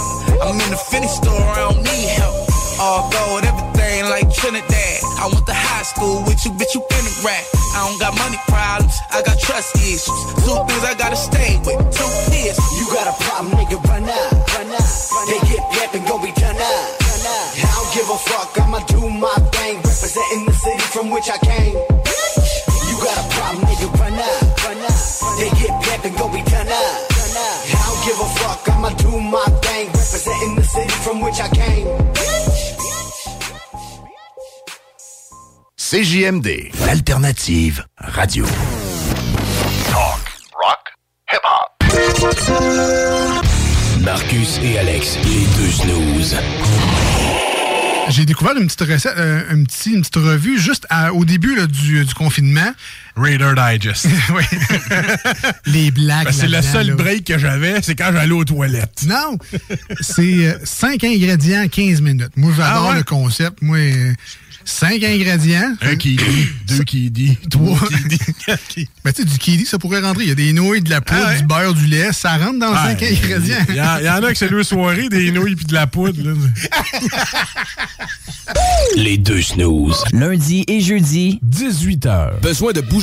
I'm 0.41 0.55
in 0.55 0.71
the 0.71 0.79
Fendi 0.79 1.11
store, 1.11 1.35
I 1.35 1.69
don't 1.69 1.83
need 1.83 2.07
help. 2.15 2.33
All 2.79 3.11
gold, 3.11 3.43
everything 3.43 4.09
like 4.09 4.31
Trinidad. 4.33 5.03
I 5.19 5.29
went 5.31 5.45
to 5.45 5.53
high 5.53 5.83
school 5.83 6.23
with 6.23 6.39
you, 6.47 6.51
bitch, 6.55 6.73
you 6.73 6.81
been 6.89 7.05
a 7.05 7.13
rat. 7.21 7.43
I 7.75 7.83
don't 7.85 7.99
got 7.99 8.15
money 8.17 8.39
problems, 8.47 8.95
I 9.11 9.21
got 9.21 9.37
trust 9.37 9.75
issues. 9.75 10.07
Two 10.41 10.55
things 10.65 10.83
I 10.87 10.95
gotta 10.97 11.19
stay 11.19 11.59
with, 11.67 11.83
two 11.91 12.09
kids. 12.31 12.57
You 12.79 12.87
got 12.95 13.11
a 13.11 13.15
problem, 13.27 13.53
nigga, 13.59 13.77
run 13.85 14.07
out, 14.07 14.31
run 14.55 14.71
up. 14.71 14.87
They 15.27 15.39
get 15.51 15.63
and 15.93 16.07
go 16.07 16.17
be 16.17 16.31
give 17.93 18.09
a 18.09 18.17
fuck, 18.17 18.59
I'ma 18.59 18.79
do 18.87 19.07
my 19.07 19.35
thing, 19.53 19.75
representing 19.77 20.45
the 20.45 20.53
city 20.53 20.85
from 20.93 21.11
which 21.11 21.29
I 21.29 21.37
came. 21.37 21.75
You 22.89 22.95
got 23.05 23.17
a 23.21 23.25
problem, 23.35 23.65
nigga, 23.69 23.87
run 23.99 24.13
up, 24.13 24.63
run 24.65 24.81
up. 24.81 24.97
They 25.37 25.49
get 25.61 25.73
pep 25.83 26.05
and 26.05 26.17
go 26.17 26.27
be 26.27 26.41
done 26.49 26.67
up. 26.67 27.13
I 27.69 27.81
don't 27.85 28.01
give 28.05 28.19
a 28.19 28.29
fuck, 28.39 28.69
I'ma 28.73 28.89
do 28.97 29.11
my 29.19 29.45
thing, 29.61 29.87
representing 29.87 30.55
the 30.55 30.63
city 30.63 30.95
from 31.05 31.21
which 31.21 31.39
I 31.39 31.49
came. 31.49 31.87
CJMD, 35.77 36.71
l'alternative 36.85 37.85
radio. 38.17 38.45
Talk, 39.91 40.21
rock, 40.59 40.83
hip-hop. 41.29 41.69
Marcus 44.01 44.59
et 44.63 44.79
Alex, 44.79 45.17
les 45.23 45.45
deux 45.57 45.71
snooze. 45.71 46.35
J'ai 48.09 48.25
découvert 48.25 48.55
une 48.57 48.67
petite 48.67 48.81
recette, 48.81 49.13
euh, 49.17 49.41
un 49.49 49.63
petit, 49.63 49.91
une 49.93 50.01
petite 50.01 50.15
revue 50.17 50.59
juste 50.59 50.85
à- 50.89 51.13
au 51.13 51.25
début 51.25 51.55
là, 51.55 51.67
du, 51.67 52.03
du 52.05 52.13
confinement. 52.13 52.73
Raider 53.15 53.53
Digest. 53.55 54.07
oui. 54.35 54.43
Les 55.65 55.91
blagues. 55.91 56.25
Ben, 56.25 56.31
c'est 56.31 56.47
le 56.47 56.61
seul 56.61 56.87
là. 56.87 56.95
break 56.95 57.25
que 57.25 57.37
j'avais, 57.37 57.81
c'est 57.81 57.95
quand 57.95 58.09
j'allais 58.11 58.31
aux 58.31 58.43
toilettes. 58.45 59.03
Non, 59.05 59.37
c'est 60.01 60.57
5 60.65 61.03
ingrédients, 61.03 61.67
15 61.67 62.01
minutes. 62.01 62.31
Moi, 62.35 62.51
j'adore 62.57 62.85
Ah 62.87 62.89
ouais? 62.91 62.97
le 62.97 63.03
concept. 63.03 63.61
Moi, 63.61 63.77
5 64.65 65.03
ingrédients. 65.03 65.75
Un 65.81 65.95
qui 65.97 66.15
dit, 66.15 66.47
deux 66.69 66.83
qui 66.85 67.11
dit, 67.11 67.37
Trois. 67.51 67.77
qui 67.87 68.07
dit, 68.07 68.19
quatre 68.45 68.65
qui 68.67 68.87
Ben, 69.03 69.11
tu 69.13 69.21
sais, 69.21 69.27
du 69.27 69.37
kiwi, 69.37 69.65
ça 69.65 69.77
pourrait 69.77 69.99
rentrer. 69.99 70.23
Il 70.23 70.29
y 70.29 70.31
a 70.31 70.35
des 70.35 70.53
nouilles, 70.53 70.81
de 70.81 70.89
la 70.89 71.01
poudre, 71.01 71.19
Ah 71.25 71.29
ouais? 71.31 71.37
du 71.41 71.45
beurre, 71.45 71.73
du 71.73 71.85
lait. 71.85 72.13
Ça 72.13 72.37
rentre 72.37 72.59
dans 72.59 72.73
5 72.73 72.99
Ouais, 73.01 73.09
ingrédients. 73.11 73.57
Il 73.69 73.75
y, 73.75 74.05
y 74.05 74.09
en 74.09 74.23
a 74.23 74.31
que 74.31 74.37
c'est 74.37 74.49
deux 74.49 74.63
soirées, 74.63 75.09
des 75.09 75.31
nouilles 75.31 75.55
puis 75.55 75.65
de 75.65 75.73
la 75.73 75.85
poudre. 75.85 76.19
là. 76.23 76.33
Les 78.95 79.17
deux 79.17 79.41
snooze. 79.41 80.03
Lundi 80.13 80.63
et 80.67 80.79
jeudi, 80.81 81.39
18h. 81.45 82.39
Besoin 82.41 82.71
de 82.73 82.81
bouger? 82.81 83.02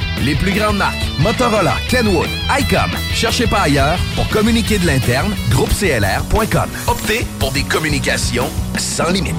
Les 0.23 0.35
plus 0.35 0.51
grandes 0.51 0.77
marques, 0.77 1.01
Motorola, 1.19 1.73
Kenwood, 1.89 2.29
ICOM. 2.59 2.91
Cherchez 3.13 3.47
pas 3.47 3.61
ailleurs 3.61 3.97
pour 4.15 4.27
communiquer 4.29 4.77
de 4.77 4.85
l'interne, 4.85 5.35
groupeclr.com. 5.49 6.69
Optez 6.87 7.25
pour 7.39 7.51
des 7.51 7.63
communications 7.63 8.47
sans 8.77 9.09
limite. 9.09 9.35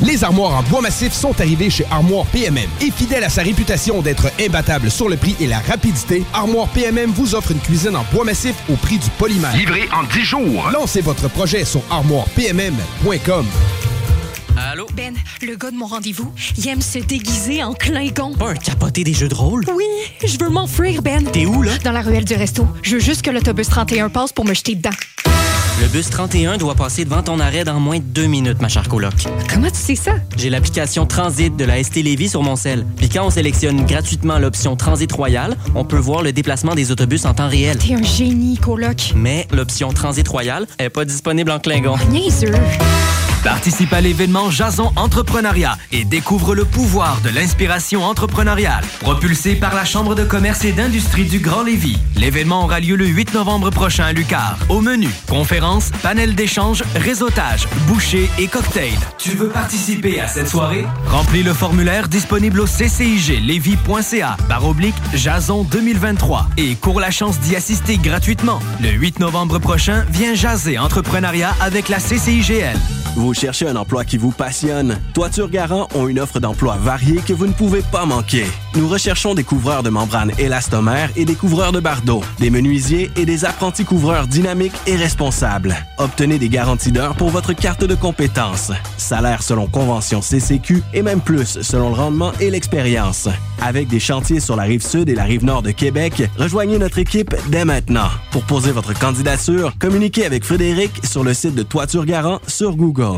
Les 0.00 0.22
armoires 0.22 0.54
en 0.54 0.62
bois 0.62 0.82
massif 0.82 1.12
sont 1.12 1.40
arrivées 1.40 1.70
chez 1.70 1.84
Armoire 1.90 2.26
PMM. 2.26 2.68
Et 2.80 2.92
fidèle 2.92 3.24
à 3.24 3.28
sa 3.28 3.42
réputation 3.42 4.00
d'être 4.00 4.30
imbattable 4.40 4.88
sur 4.88 5.08
le 5.08 5.16
prix 5.16 5.34
et 5.40 5.48
la 5.48 5.58
rapidité, 5.58 6.22
Armoire 6.32 6.68
PMM 6.68 7.10
vous 7.10 7.34
offre 7.34 7.50
une 7.50 7.58
cuisine 7.58 7.96
en 7.96 8.04
bois 8.12 8.24
massif 8.24 8.54
au 8.70 8.76
prix 8.76 8.98
du 8.98 9.10
polymère. 9.18 9.56
Livré 9.56 9.88
en 9.92 10.04
10 10.04 10.20
jours. 10.22 10.70
Lancez 10.72 11.00
votre 11.00 11.28
projet 11.28 11.64
sur 11.64 11.82
armoirepmm.com. 11.90 13.46
Allô? 14.58 14.86
Ben, 14.94 15.14
le 15.40 15.56
gars 15.56 15.70
de 15.70 15.76
mon 15.76 15.86
rendez-vous, 15.86 16.32
il 16.56 16.68
aime 16.68 16.82
se 16.82 16.98
déguiser 16.98 17.62
en 17.62 17.74
Klingon. 17.74 18.34
Pas 18.34 18.50
un 18.50 18.54
capoté 18.54 19.04
des 19.04 19.12
jeux 19.14 19.28
de 19.28 19.34
rôle? 19.34 19.64
Oui, 19.72 19.84
je 20.24 20.36
veux 20.38 20.50
m'enfuir, 20.50 21.00
Ben. 21.00 21.24
T'es 21.24 21.46
où, 21.46 21.62
là? 21.62 21.78
Dans 21.84 21.92
la 21.92 22.02
ruelle 22.02 22.24
du 22.24 22.34
resto. 22.34 22.66
Je 22.82 22.94
veux 22.96 23.00
juste 23.00 23.22
que 23.22 23.30
l'autobus 23.30 23.68
31 23.68 24.08
passe 24.08 24.32
pour 24.32 24.44
me 24.44 24.54
jeter 24.54 24.74
dedans. 24.74 24.90
Le 25.80 25.86
bus 25.86 26.10
31 26.10 26.56
doit 26.56 26.74
passer 26.74 27.04
devant 27.04 27.22
ton 27.22 27.38
arrêt 27.38 27.62
dans 27.62 27.78
moins 27.78 27.98
de 27.98 28.04
deux 28.04 28.26
minutes, 28.26 28.60
ma 28.60 28.68
chère 28.68 28.88
coloc. 28.88 29.14
Comment 29.48 29.70
tu 29.70 29.76
sais 29.76 29.94
ça? 29.94 30.14
J'ai 30.36 30.50
l'application 30.50 31.06
Transit 31.06 31.54
de 31.56 31.64
la 31.64 31.80
ST 31.82 32.02
Lévis 32.02 32.30
sur 32.30 32.42
mon 32.42 32.56
sel. 32.56 32.84
Puis 32.96 33.08
quand 33.08 33.24
on 33.24 33.30
sélectionne 33.30 33.86
gratuitement 33.86 34.40
l'option 34.40 34.74
Transit 34.74 35.12
Royal, 35.12 35.56
on 35.76 35.84
peut 35.84 35.98
voir 35.98 36.22
le 36.22 36.32
déplacement 36.32 36.74
des 36.74 36.90
autobus 36.90 37.24
en 37.26 37.34
temps 37.34 37.48
réel. 37.48 37.78
T'es 37.78 37.94
un 37.94 38.02
génie, 38.02 38.58
coloc. 38.58 39.12
Mais 39.14 39.46
l'option 39.52 39.92
Transit 39.92 40.26
Royal 40.26 40.66
est 40.80 40.90
pas 40.90 41.04
disponible 41.04 41.52
en 41.52 41.60
Klingon. 41.60 41.94
Participe 43.48 43.94
à 43.94 44.02
l'événement 44.02 44.50
Jason 44.50 44.92
Entrepreneuriat 44.94 45.78
et 45.90 46.04
découvre 46.04 46.54
le 46.54 46.66
pouvoir 46.66 47.18
de 47.22 47.30
l'inspiration 47.30 48.04
entrepreneuriale. 48.04 48.84
Propulsé 49.00 49.54
par 49.54 49.74
la 49.74 49.86
Chambre 49.86 50.14
de 50.14 50.22
commerce 50.22 50.66
et 50.66 50.72
d'industrie 50.72 51.24
du 51.24 51.38
Grand 51.38 51.62
Lévis, 51.62 51.96
l'événement 52.14 52.64
aura 52.64 52.78
lieu 52.78 52.94
le 52.94 53.06
8 53.06 53.32
novembre 53.32 53.70
prochain 53.70 54.04
à 54.04 54.12
Lucar. 54.12 54.58
Au 54.68 54.82
menu, 54.82 55.08
conférences, 55.30 55.92
panel 56.02 56.34
d'échange, 56.34 56.84
réseautage, 56.94 57.66
bouchées 57.86 58.28
et 58.38 58.48
cocktails. 58.48 58.98
Tu 59.16 59.30
veux 59.30 59.48
participer 59.48 60.20
à 60.20 60.28
cette 60.28 60.48
soirée? 60.48 60.84
Remplis 61.06 61.42
le 61.42 61.54
formulaire 61.54 62.06
disponible 62.08 62.60
au 62.60 62.66
cciglevy.ca 62.66 64.36
par 64.46 64.66
oblique 64.66 64.94
Jason 65.14 65.64
2023 65.64 66.50
et 66.58 66.74
cours 66.74 67.00
la 67.00 67.10
chance 67.10 67.40
d'y 67.40 67.56
assister 67.56 67.96
gratuitement. 67.96 68.60
Le 68.82 68.90
8 68.90 69.20
novembre 69.20 69.58
prochain, 69.58 70.04
viens 70.10 70.34
jaser 70.34 70.78
entrepreneuriat 70.78 71.54
avec 71.62 71.88
la 71.88 71.96
CCIGL. 71.96 72.76
Cherchez 73.38 73.68
un 73.68 73.76
emploi 73.76 74.04
qui 74.04 74.18
vous 74.18 74.32
passionne? 74.32 74.98
Toiture 75.14 75.48
Garant 75.48 75.86
ont 75.94 76.08
une 76.08 76.18
offre 76.18 76.40
d'emploi 76.40 76.76
variée 76.76 77.20
que 77.24 77.32
vous 77.32 77.46
ne 77.46 77.52
pouvez 77.52 77.82
pas 77.82 78.04
manquer. 78.04 78.44
Nous 78.74 78.88
recherchons 78.88 79.34
des 79.34 79.44
couvreurs 79.44 79.84
de 79.84 79.90
membranes 79.90 80.32
élastomères 80.38 81.10
et 81.14 81.24
des 81.24 81.36
couvreurs 81.36 81.70
de 81.70 81.78
bardeaux, 81.78 82.24
des 82.40 82.50
menuisiers 82.50 83.12
et 83.16 83.24
des 83.24 83.44
apprentis 83.44 83.84
couvreurs 83.84 84.26
dynamiques 84.26 84.74
et 84.88 84.96
responsables. 84.96 85.76
Obtenez 85.98 86.38
des 86.38 86.48
garanties 86.48 86.90
d'heures 86.90 87.14
pour 87.14 87.30
votre 87.30 87.52
carte 87.52 87.84
de 87.84 87.94
compétences. 87.94 88.72
Salaire 88.96 89.44
selon 89.44 89.68
convention 89.68 90.20
CCQ 90.20 90.82
et 90.92 91.02
même 91.02 91.20
plus 91.20 91.60
selon 91.62 91.90
le 91.90 91.94
rendement 91.94 92.32
et 92.40 92.50
l'expérience. 92.50 93.28
Avec 93.62 93.86
des 93.88 94.00
chantiers 94.00 94.40
sur 94.40 94.56
la 94.56 94.64
rive 94.64 94.84
sud 94.84 95.08
et 95.08 95.14
la 95.14 95.24
rive 95.24 95.44
nord 95.44 95.62
de 95.62 95.70
Québec, 95.70 96.24
rejoignez 96.38 96.78
notre 96.78 96.98
équipe 96.98 97.34
dès 97.48 97.64
maintenant. 97.64 98.08
Pour 98.32 98.42
poser 98.42 98.72
votre 98.72 98.98
candidature, 98.98 99.74
communiquez 99.78 100.26
avec 100.26 100.44
Frédéric 100.44 100.90
sur 101.04 101.22
le 101.22 101.34
site 101.34 101.54
de 101.54 101.62
Toiture 101.62 102.04
Garant 102.04 102.40
sur 102.48 102.74
Google. 102.74 103.17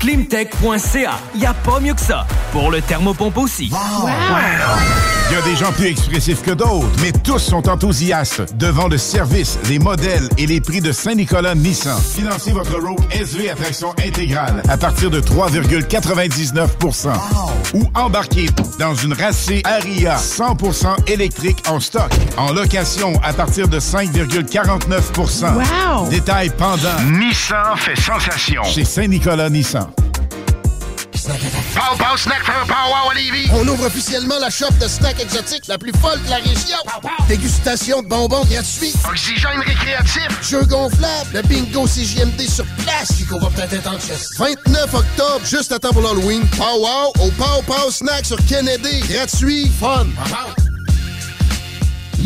Climtech.ca. 0.00 1.18
Y 1.36 1.46
a 1.46 1.54
pas 1.54 1.78
mieux 1.78 1.94
que 1.94 2.00
ça. 2.00 2.26
Pour 2.52 2.70
le 2.70 2.80
thermopompe 2.80 3.38
aussi. 3.38 3.70
Il 5.30 5.34
y 5.34 5.38
a 5.38 5.42
des 5.42 5.54
gens 5.54 5.70
plus 5.70 5.86
expressifs 5.86 6.42
que 6.42 6.50
d'autres, 6.50 6.88
mais 7.00 7.12
tous 7.12 7.38
sont 7.38 7.68
enthousiastes 7.68 8.52
devant 8.56 8.88
le 8.88 8.98
service, 8.98 9.60
les 9.68 9.78
modèles 9.78 10.28
et 10.38 10.46
les 10.46 10.60
prix 10.60 10.80
de 10.80 10.90
Saint-Nicolas 10.90 11.54
Nissan. 11.54 11.96
Financez 12.00 12.50
votre 12.50 12.80
Rogue 12.80 12.98
SV 13.12 13.48
à 13.48 13.54
traction 13.54 13.90
intégrale 14.04 14.60
à 14.68 14.76
partir 14.76 15.08
de 15.08 15.20
3,99% 15.20 17.12
ou 17.74 17.84
embarquez 17.94 18.48
dans 18.80 18.96
une 18.96 19.12
racée 19.12 19.62
Aria 19.64 20.16
100% 20.16 21.08
électrique 21.08 21.62
en 21.68 21.78
stock, 21.78 22.10
en 22.36 22.52
location 22.52 23.12
à 23.22 23.32
partir 23.32 23.68
de 23.68 23.78
5,49 23.78 26.00
Wow! 26.00 26.08
Détail 26.08 26.50
pendant. 26.58 27.00
Nissan 27.06 27.76
fait 27.76 27.94
sensation. 27.94 28.64
Chez 28.64 28.84
Saint-Nicolas 28.84 29.48
Nissan. 29.48 29.89
Pow 31.28 31.96
Pow 31.98 32.16
Snack 32.16 32.44
fait 32.44 32.52
un 32.52 32.66
pow 32.66 32.72
à 32.72 33.14
Lévis. 33.14 33.50
On 33.52 33.68
ouvre 33.68 33.86
officiellement 33.86 34.38
la 34.40 34.48
shop 34.48 34.70
de 34.80 34.88
snacks 34.88 35.20
exotiques 35.20 35.66
la 35.68 35.76
plus 35.76 35.92
folle 36.00 36.22
de 36.24 36.30
la 36.30 36.36
région. 36.36 36.78
Dégustation 37.28 38.00
de 38.02 38.08
bonbons 38.08 38.44
gratuits. 38.44 38.94
Oxygène 39.06 39.60
récréatif. 39.60 40.28
Jeux 40.42 40.64
gonflables. 40.64 41.30
Le 41.34 41.42
bingo 41.42 41.86
CGMD 41.86 42.40
sur 42.48 42.64
place. 42.84 43.12
Chico 43.18 43.38
va 43.38 43.48
peut-être 43.50 43.74
être 43.74 43.90
en 43.92 43.98
chest. 43.98 44.38
29 44.38 44.94
octobre, 44.94 45.40
juste 45.44 45.72
à 45.72 45.78
temps 45.78 45.92
pour 45.92 46.02
l'Halloween. 46.02 46.42
Pow 46.56 46.78
Wow 46.78 47.12
au 47.26 47.30
Pow 47.32 47.62
Pow 47.66 47.90
Snack 47.90 48.24
sur 48.24 48.38
Kennedy. 48.46 49.00
Gratuit. 49.00 49.70
Fun. 49.78 50.06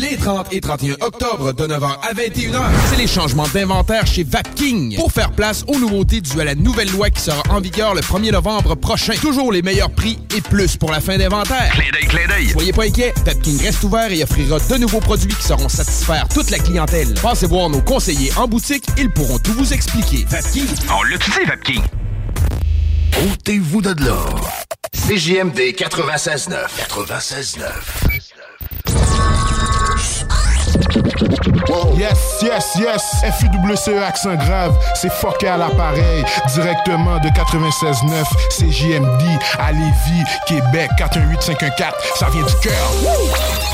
Les 0.00 0.16
30 0.16 0.52
et 0.52 0.60
31 0.60 0.94
octobre 1.00 1.52
de 1.52 1.66
9h 1.66 1.84
à 2.02 2.14
21h, 2.14 2.60
c'est 2.90 2.96
les 2.96 3.06
changements 3.06 3.46
d'inventaire 3.48 4.06
chez 4.06 4.24
Vapking 4.24 4.96
pour 4.96 5.12
faire 5.12 5.30
place 5.30 5.64
aux 5.68 5.78
nouveautés 5.78 6.20
dues 6.20 6.40
à 6.40 6.44
la 6.44 6.56
nouvelle 6.56 6.90
loi 6.90 7.10
qui 7.10 7.20
sera 7.20 7.42
en 7.50 7.60
vigueur 7.60 7.94
le 7.94 8.00
1er 8.00 8.32
novembre 8.32 8.74
prochain. 8.74 9.14
Toujours 9.20 9.52
les 9.52 9.62
meilleurs 9.62 9.90
prix 9.90 10.18
et 10.36 10.40
plus 10.40 10.76
pour 10.76 10.90
la 10.90 11.00
fin 11.00 11.16
d'inventaire. 11.16 11.72
Clé 11.74 11.90
d'œil, 11.92 12.08
clé 12.08 12.26
d'œil. 12.26 12.48
Soyez 12.48 12.72
pas 12.72 12.84
inquiets, 12.84 13.14
Vapking 13.24 13.62
reste 13.62 13.84
ouvert 13.84 14.10
et 14.10 14.24
offrira 14.24 14.58
de 14.58 14.76
nouveaux 14.78 15.00
produits 15.00 15.32
qui 15.32 15.46
sauront 15.46 15.68
satisfaire 15.68 16.26
toute 16.28 16.50
la 16.50 16.58
clientèle. 16.58 17.14
Passez 17.22 17.46
voir 17.46 17.70
nos 17.70 17.80
conseillers 17.80 18.32
en 18.36 18.48
boutique, 18.48 18.84
ils 18.98 19.10
pourront 19.10 19.38
tout 19.38 19.52
vous 19.52 19.72
expliquer. 19.72 20.24
Vapking. 20.28 20.66
On 20.90 21.02
l'a 21.04 21.16
dit, 21.18 21.46
Vapking. 21.46 21.82
Ôtez-vous 23.30 23.80
de 23.80 24.04
là. 24.04 24.16
CJMD 24.92 25.58
96.9. 25.76 26.50
96.9. 26.88 28.33
Yes, 31.96 32.42
yes, 32.42 32.76
yes. 32.78 33.02
FUWCE 33.38 34.02
accent 34.02 34.34
grave. 34.36 34.76
C'est 34.94 35.12
fucké 35.12 35.48
à 35.48 35.56
l'appareil. 35.56 36.24
Directement 36.52 37.18
de 37.18 37.28
96.9 37.28 38.24
CJMD 38.50 39.22
à 39.58 39.72
Lévis, 39.72 40.24
Québec. 40.46 40.90
418-514. 40.98 41.92
Ça 42.18 42.28
vient 42.30 42.44
du 42.44 42.54
cœur. 42.60 43.73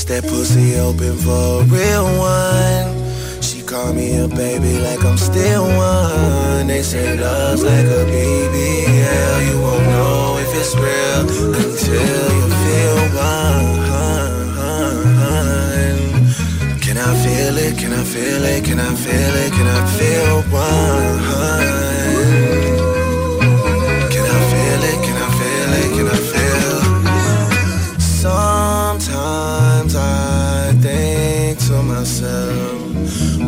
Bust 0.00 0.08
that 0.08 0.24
pussy 0.24 0.78
open 0.78 1.14
for 1.18 1.60
a 1.60 1.64
real 1.64 2.06
one. 2.16 3.42
She 3.42 3.60
call 3.60 3.92
me 3.92 4.16
a 4.16 4.26
baby 4.28 4.78
like 4.80 5.04
I'm 5.04 5.18
still 5.18 5.64
one. 5.64 6.68
They 6.68 6.80
say 6.80 7.18
love's 7.18 7.62
like 7.62 7.84
a 7.84 8.04
BBL. 8.08 9.36
You 9.46 9.60
won't 9.60 9.84
know 9.92 10.38
if 10.40 10.56
it's 10.56 10.74
real 10.74 11.20
until 11.20 12.28
you 12.38 12.48
feel 12.64 12.98
one. 13.12 13.60
Can 16.80 16.96
I 16.96 17.12
feel 17.22 17.58
it? 17.58 17.76
Can 17.76 17.92
I 17.92 18.02
feel 18.02 18.42
it? 18.42 18.64
Can 18.64 18.80
I 18.80 18.94
feel 18.94 19.34
it? 19.44 19.52
Can 19.52 19.66
I 19.66 19.84
feel 19.98 20.42
one? 20.50 21.89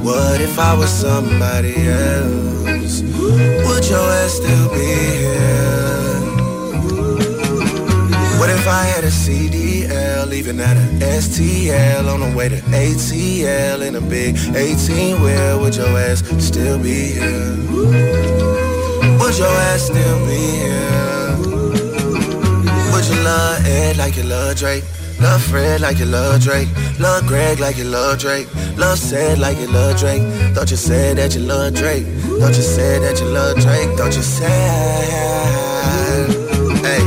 What 0.03 0.41
if 0.41 0.59
I 0.59 0.75
was 0.75 0.91
somebody 0.91 1.75
else? 1.89 3.03
Would 3.03 3.89
your 3.89 4.07
ass 4.21 4.33
still 4.35 4.69
be 4.71 4.87
here? 5.19 6.03
What 8.39 8.51
if 8.51 8.67
I 8.67 8.83
had 8.85 9.05
a 9.05 9.11
CDL, 9.11 10.29
leaving 10.29 10.59
at 10.61 10.77
a 10.77 10.87
STL 11.21 12.13
on 12.13 12.21
the 12.21 12.37
way 12.37 12.49
to 12.49 12.57
ATL 12.57 13.87
in 13.87 13.95
a 13.95 14.01
big 14.01 14.37
18 14.37 15.23
wheel? 15.23 15.61
Would 15.61 15.77
your 15.77 15.97
ass 15.97 16.25
still 16.45 16.79
be 16.83 17.13
here? 17.13 17.57
Would 19.21 19.39
your 19.39 19.55
ass 19.71 19.83
still 19.83 20.27
be 20.27 20.43
here? 20.63 21.37
Would 22.93 23.05
you 23.07 23.23
love 23.23 23.65
Ed 23.67 23.97
like 23.97 24.17
you 24.17 24.25
love 24.25 24.57
Drake? 24.57 24.85
Love 25.23 25.41
Fred 25.45 25.81
like 25.81 25.99
you 26.01 26.07
love 26.07 26.43
Drake. 26.43 26.69
Love 26.99 27.27
Greg 27.29 27.61
like 27.61 27.77
you 27.79 27.85
love 27.85 28.19
Drake. 28.19 28.49
Love 28.77 28.99
said 28.99 29.39
like 29.39 29.57
you 29.57 29.69
love 29.69 29.97
Drake. 29.97 30.23
Thought 30.53 30.73
you 30.73 30.77
said 30.77 31.17
that 31.17 31.37
you 31.37 31.43
love 31.43 31.75
Drake. 31.75 32.05
Thought 32.41 32.57
you 32.57 32.63
said 32.63 33.03
that 33.03 33.21
you 33.21 33.27
love 33.27 33.57
Drake. 33.59 33.97
Thought 33.97 34.17
you 34.17 34.23
said. 34.23 34.51
Hey. 36.83 37.03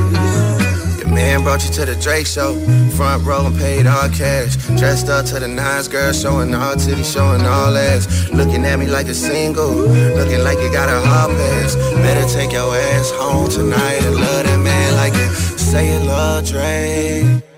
Your 0.99 1.13
man 1.13 1.43
brought 1.43 1.65
you 1.65 1.71
to 1.73 1.85
the 1.85 1.95
Drake 2.01 2.25
show. 2.25 2.55
Front 2.91 3.25
row 3.25 3.47
and 3.47 3.57
paid 3.57 3.85
all 3.85 4.07
cash. 4.07 4.55
Dressed 4.79 5.09
up 5.09 5.25
to 5.25 5.39
the 5.41 5.49
nines, 5.49 5.89
girl, 5.89 6.13
showing 6.13 6.55
all 6.55 6.75
titties, 6.75 7.13
showing 7.13 7.41
all 7.41 7.75
ass. 7.75 8.29
Looking 8.31 8.63
at 8.63 8.79
me 8.79 8.87
like 8.87 9.07
a 9.07 9.13
single. 9.13 9.75
Looking 9.75 10.41
like 10.41 10.59
you 10.59 10.71
got 10.71 10.87
a 10.87 11.05
hard 11.05 11.31
pass. 11.31 11.75
Better 11.75 12.25
take 12.33 12.53
your 12.53 12.73
ass 12.73 13.11
home 13.11 13.49
tonight 13.49 14.03
and 14.05 14.15
love 14.15 14.45
that 14.45 14.59
man 14.59 14.95
like 14.95 15.13
you 15.13 15.27
say 15.57 15.91
you 15.93 15.99
love 16.07 16.45
Drake. 16.47 17.54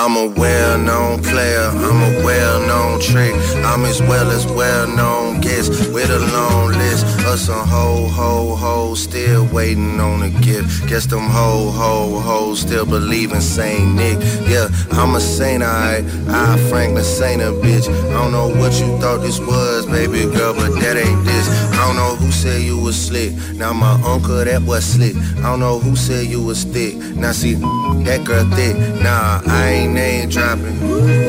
I'm 0.00 0.16
a 0.16 0.28
well-known 0.28 1.24
player, 1.24 1.70
I'm 1.74 2.00
a 2.14 2.24
well-known 2.24 3.00
trick. 3.00 3.34
I'm 3.64 3.84
as 3.84 4.00
well 4.00 4.30
as 4.30 4.46
well-known 4.46 5.40
guest 5.40 5.92
with 5.92 6.08
a 6.08 6.20
long 6.20 6.68
list 6.68 7.04
of 7.26 7.36
some 7.38 7.66
ho 7.66 8.06
ho 8.06 8.54
ho 8.54 8.94
still 8.94 9.44
waiting 9.46 9.98
on 9.98 10.22
a 10.22 10.30
gift. 10.30 10.86
Guess 10.88 11.06
them 11.06 11.26
ho 11.26 11.70
ho 11.72 12.20
ho 12.20 12.54
still 12.54 12.86
believe 12.86 13.32
in 13.32 13.40
Saint 13.40 13.96
Nick. 13.96 14.18
Yeah, 14.48 14.68
I'm 14.92 15.16
a 15.16 15.20
saint, 15.20 15.64
alright. 15.64 16.04
I 16.28 16.56
Franklin 16.70 17.04
Saint 17.04 17.42
a 17.42 17.46
bitch. 17.46 17.88
I 17.88 18.12
don't 18.12 18.30
know 18.30 18.48
what 18.48 18.78
you 18.80 18.96
thought 19.00 19.20
this 19.20 19.40
was, 19.40 19.84
baby 19.86 20.24
girl, 20.30 20.54
but 20.54 20.78
that 20.80 20.96
ain't 20.96 21.24
this. 21.24 21.48
I 21.72 21.86
don't 21.86 21.96
know 21.96 22.14
who 22.14 22.30
said 22.30 22.62
you 22.62 22.78
was 22.78 22.96
slick. 22.96 23.32
Now 23.54 23.72
my 23.72 24.00
uncle 24.02 24.44
that 24.44 24.62
was 24.62 24.84
slick. 24.84 25.16
I 25.38 25.42
don't 25.42 25.60
know 25.60 25.80
who 25.80 25.96
said 25.96 26.26
you 26.26 26.40
was 26.42 26.62
thick. 26.62 26.94
Now 27.16 27.32
see 27.32 27.54
that 27.54 28.22
girl 28.24 28.44
thick. 28.50 28.76
Nah, 29.02 29.42
I 29.46 29.68
ain't 29.70 29.87
name 29.94 30.28
dropping. 30.28 30.78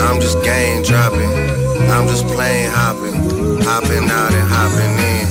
I'm 0.01 0.19
just 0.21 0.41
game 0.43 0.83
dropping. 0.83 1.31
I'm 1.89 2.07
just 2.07 2.25
plane 2.27 2.69
hopping, 2.69 3.15
hopping 3.63 4.09
out 4.09 4.33
and 4.33 4.47
hopping 4.47 4.95
in. 5.13 5.27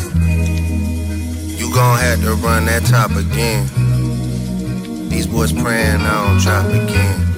You 1.58 1.72
gon' 1.72 1.98
have 1.98 2.20
to 2.22 2.34
run 2.34 2.66
that 2.66 2.84
top 2.84 3.10
again. 3.12 3.66
These 5.08 5.26
boys 5.26 5.52
praying 5.52 6.00
I 6.00 6.28
don't 6.28 6.38
drop 6.40 6.66
again. 6.66 7.28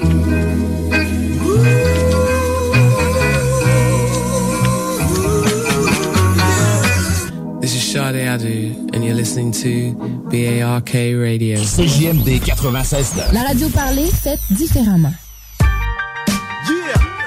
This 7.60 7.74
is 7.74 7.92
Sade 7.92 8.26
Adu, 8.26 8.94
and 8.94 9.04
you're 9.04 9.14
listening 9.14 9.52
to 9.52 9.92
BARK 10.30 10.92
Radio. 10.92 11.58
CJMD 11.58 12.40
96.9. 12.40 13.32
La 13.32 13.42
radio 13.42 13.68
parlée, 13.68 14.10
faite 14.10 14.40
différemment. 14.50 15.12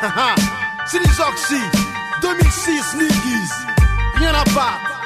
C'est 0.86 1.00
les 1.00 1.20
Oxy, 1.22 1.62
2006 2.22 2.96
Niggies, 2.96 3.52
rien 4.16 4.34
à 4.34 4.44
battre. 4.44 5.02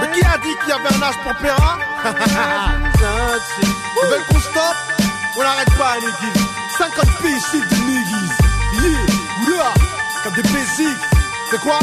Mais 0.00 0.10
qui 0.12 0.24
a 0.24 0.38
dit 0.38 0.54
qu'il 0.60 0.68
y 0.68 0.72
avait 0.72 0.94
un 0.94 1.02
âge 1.02 1.18
pour 1.22 1.34
Péra 1.36 1.78
Ils 4.02 4.08
veulent 4.08 4.24
qu'on 4.28 4.40
stoppe 4.40 4.76
On 5.36 5.42
n'arrête 5.42 5.74
pas 5.76 5.96
Niggies, 5.96 6.40
50 6.78 7.04
piges 7.22 7.52
de 7.52 7.76
Niggies. 7.84 8.32
Yeah, 8.74 9.56
yeah, 9.56 9.74
comme 10.22 10.34
des 10.34 10.42
basiques. 10.42 11.04
C'est 11.50 11.60
quoi? 11.60 11.78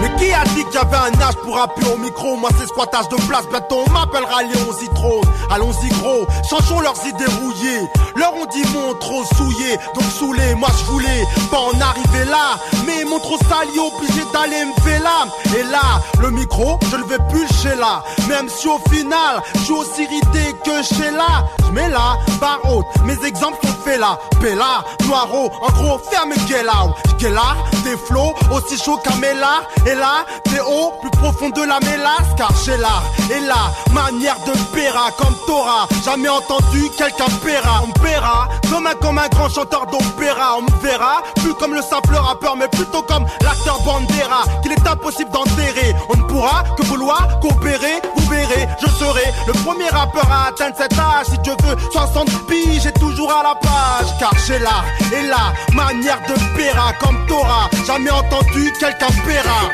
Mais 0.00 0.10
qui 0.18 0.32
a 0.32 0.44
dit 0.44 0.64
qu'il 0.64 0.74
y 0.74 0.78
avait 0.78 0.96
un 0.96 1.20
âge 1.20 1.36
pour 1.42 1.58
appuyer 1.58 1.92
au 1.92 1.98
micro? 1.98 2.36
Moi 2.36 2.50
c'est 2.58 2.66
squattage 2.66 3.08
de 3.08 3.16
place, 3.28 3.46
bientôt 3.50 3.84
on 3.86 3.90
m'appellera 3.90 4.42
Léon 4.42 4.72
Citrone 4.78 5.24
Allons-y 5.50 5.88
gros, 6.00 6.26
changeons 6.48 6.80
leurs 6.80 7.06
idées 7.06 7.24
rouillées. 7.40 7.88
Leur 8.16 8.32
on 8.34 8.46
dit 8.46 8.64
mon 8.72 8.94
trop 8.94 9.24
souillé, 9.36 9.76
donc 9.94 10.04
saoulé 10.18 10.54
Moi 10.54 10.68
je 10.78 10.84
voulais 10.84 11.24
pas 11.50 11.58
en 11.58 11.80
arriver 11.80 12.24
là. 12.30 12.58
Mais 12.86 13.04
mon 13.04 13.18
trop 13.18 13.38
sali 13.38 13.78
obligé 13.78 14.22
d'aller 14.32 14.64
me 14.64 14.80
faire 14.82 15.02
là. 15.02 15.26
Et 15.58 15.62
là, 15.64 16.00
le 16.20 16.30
micro, 16.30 16.78
je 16.90 16.96
le 16.96 17.04
vais 17.04 17.18
plus 17.30 17.46
chez 17.62 17.74
là. 17.76 18.02
Même 18.28 18.48
si 18.48 18.68
au 18.68 18.78
final, 18.90 19.42
je 19.54 19.60
suis 19.60 19.72
aussi 19.72 20.02
irrité 20.04 20.54
que 20.64 20.82
chez 20.82 21.10
là. 21.10 21.46
Je 21.66 21.72
mets 21.72 21.88
là, 21.88 22.16
barre 22.40 22.60
haute, 22.64 22.86
mes 23.04 23.18
exemples 23.26 23.58
sont 23.66 23.75
là 23.94 24.18
Bella, 24.40 24.84
Noiro, 25.04 25.50
en 25.62 25.72
gros 25.72 25.98
ferme 26.10 26.32
Get 26.46 26.62
là, 26.62 27.56
des 27.84 27.96
flots 27.96 28.34
aussi 28.52 28.76
chauds 28.76 28.98
qu'Amela 29.02 29.62
Et 29.86 29.94
là, 29.94 30.26
des 30.46 30.60
hauts 30.60 30.92
plus 31.00 31.10
profond 31.10 31.48
de 31.48 31.62
la 31.62 31.80
mélasse. 31.80 32.28
Car 32.36 32.52
j'ai 32.64 32.76
l'art 32.76 33.04
et 33.30 33.40
la 33.40 33.72
manière 33.92 34.36
de 34.46 34.52
Péra 34.74 35.10
Comme 35.16 35.34
Torah, 35.46 35.88
jamais 36.04 36.28
entendu 36.28 36.90
quelqu'un 36.98 37.24
Péra 37.44 37.82
On 37.84 37.90
paiera 38.00 38.48
comme 38.70 38.86
un, 38.86 38.94
comme 38.94 39.18
un 39.18 39.28
grand 39.28 39.48
chanteur 39.48 39.86
d'opéra. 39.86 40.58
On 40.58 40.62
me 40.62 40.80
verra 40.82 41.22
plus 41.36 41.54
comme 41.54 41.74
le 41.74 41.82
simple 41.82 42.14
rappeur 42.14 42.56
Mais 42.56 42.68
plutôt 42.68 43.02
comme 43.02 43.24
l'acteur 43.42 43.80
Bandera 43.82 44.44
Qu'il 44.62 44.72
est 44.72 44.86
impossible 44.86 45.30
d'enterrer. 45.30 45.94
On 46.10 46.16
ne 46.16 46.22
pourra 46.24 46.64
que 46.76 46.84
vouloir 46.84 47.40
coopérer 47.40 48.02
Vous 48.16 48.28
verrez, 48.28 48.68
je 48.80 48.88
serai 48.88 49.32
le 49.46 49.52
premier 49.64 49.88
rappeur 49.88 50.30
à 50.30 50.48
atteindre 50.48 50.76
cet 50.76 50.92
âge. 50.98 51.26
Si 51.30 51.38
Dieu 51.38 51.54
veut 51.64 51.76
60 51.92 52.46
piges, 52.46 52.82
j'ai 52.82 52.92
toujours 52.92 53.32
à 53.32 53.42
la 53.42 53.54
page 53.54 53.75
car 54.18 54.32
j'ai 54.46 54.58
là 54.58 54.84
et 55.12 55.26
la 55.26 55.52
manière 55.74 56.20
de 56.22 56.34
Péra 56.56 56.92
Comme 57.00 57.26
t'auras 57.26 57.68
jamais 57.86 58.10
entendu 58.10 58.72
quelqu'un 58.78 59.08
Péra 59.26 59.70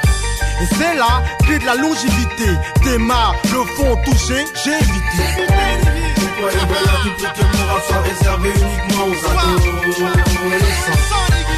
Et 0.61 0.66
c'est 0.76 0.96
la 0.96 1.22
clé 1.44 1.59
de 1.59 1.66
la 1.66 1.74
longévité. 1.74 2.50
Tes 2.82 2.98
le 2.98 3.64
font 3.76 3.96
toucher, 4.05 4.44
j'ai 4.64 4.74
évité. 4.74 5.22
Pourquoi 6.16 6.50
les 6.50 6.66
valeurs 6.72 7.03
du 7.05 7.11
public 7.11 7.48
moral 7.55 7.82
sont 7.88 8.03
réservées 8.03 8.50
uniquement 8.50 9.05
aux 9.07 9.26
ah, 9.26 9.42
ados 9.42 9.96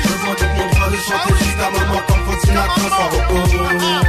Présente 0.05 0.42
mon 0.57 0.66
droit 0.74 0.90
de 0.90 0.97
chanter 0.97 1.45
jusqu'à 1.45 1.70
maman 1.70 2.01
comme 2.07 2.24
quand 2.26 2.40
il 2.45 2.57
a 2.57 2.66
ah. 2.66 4.03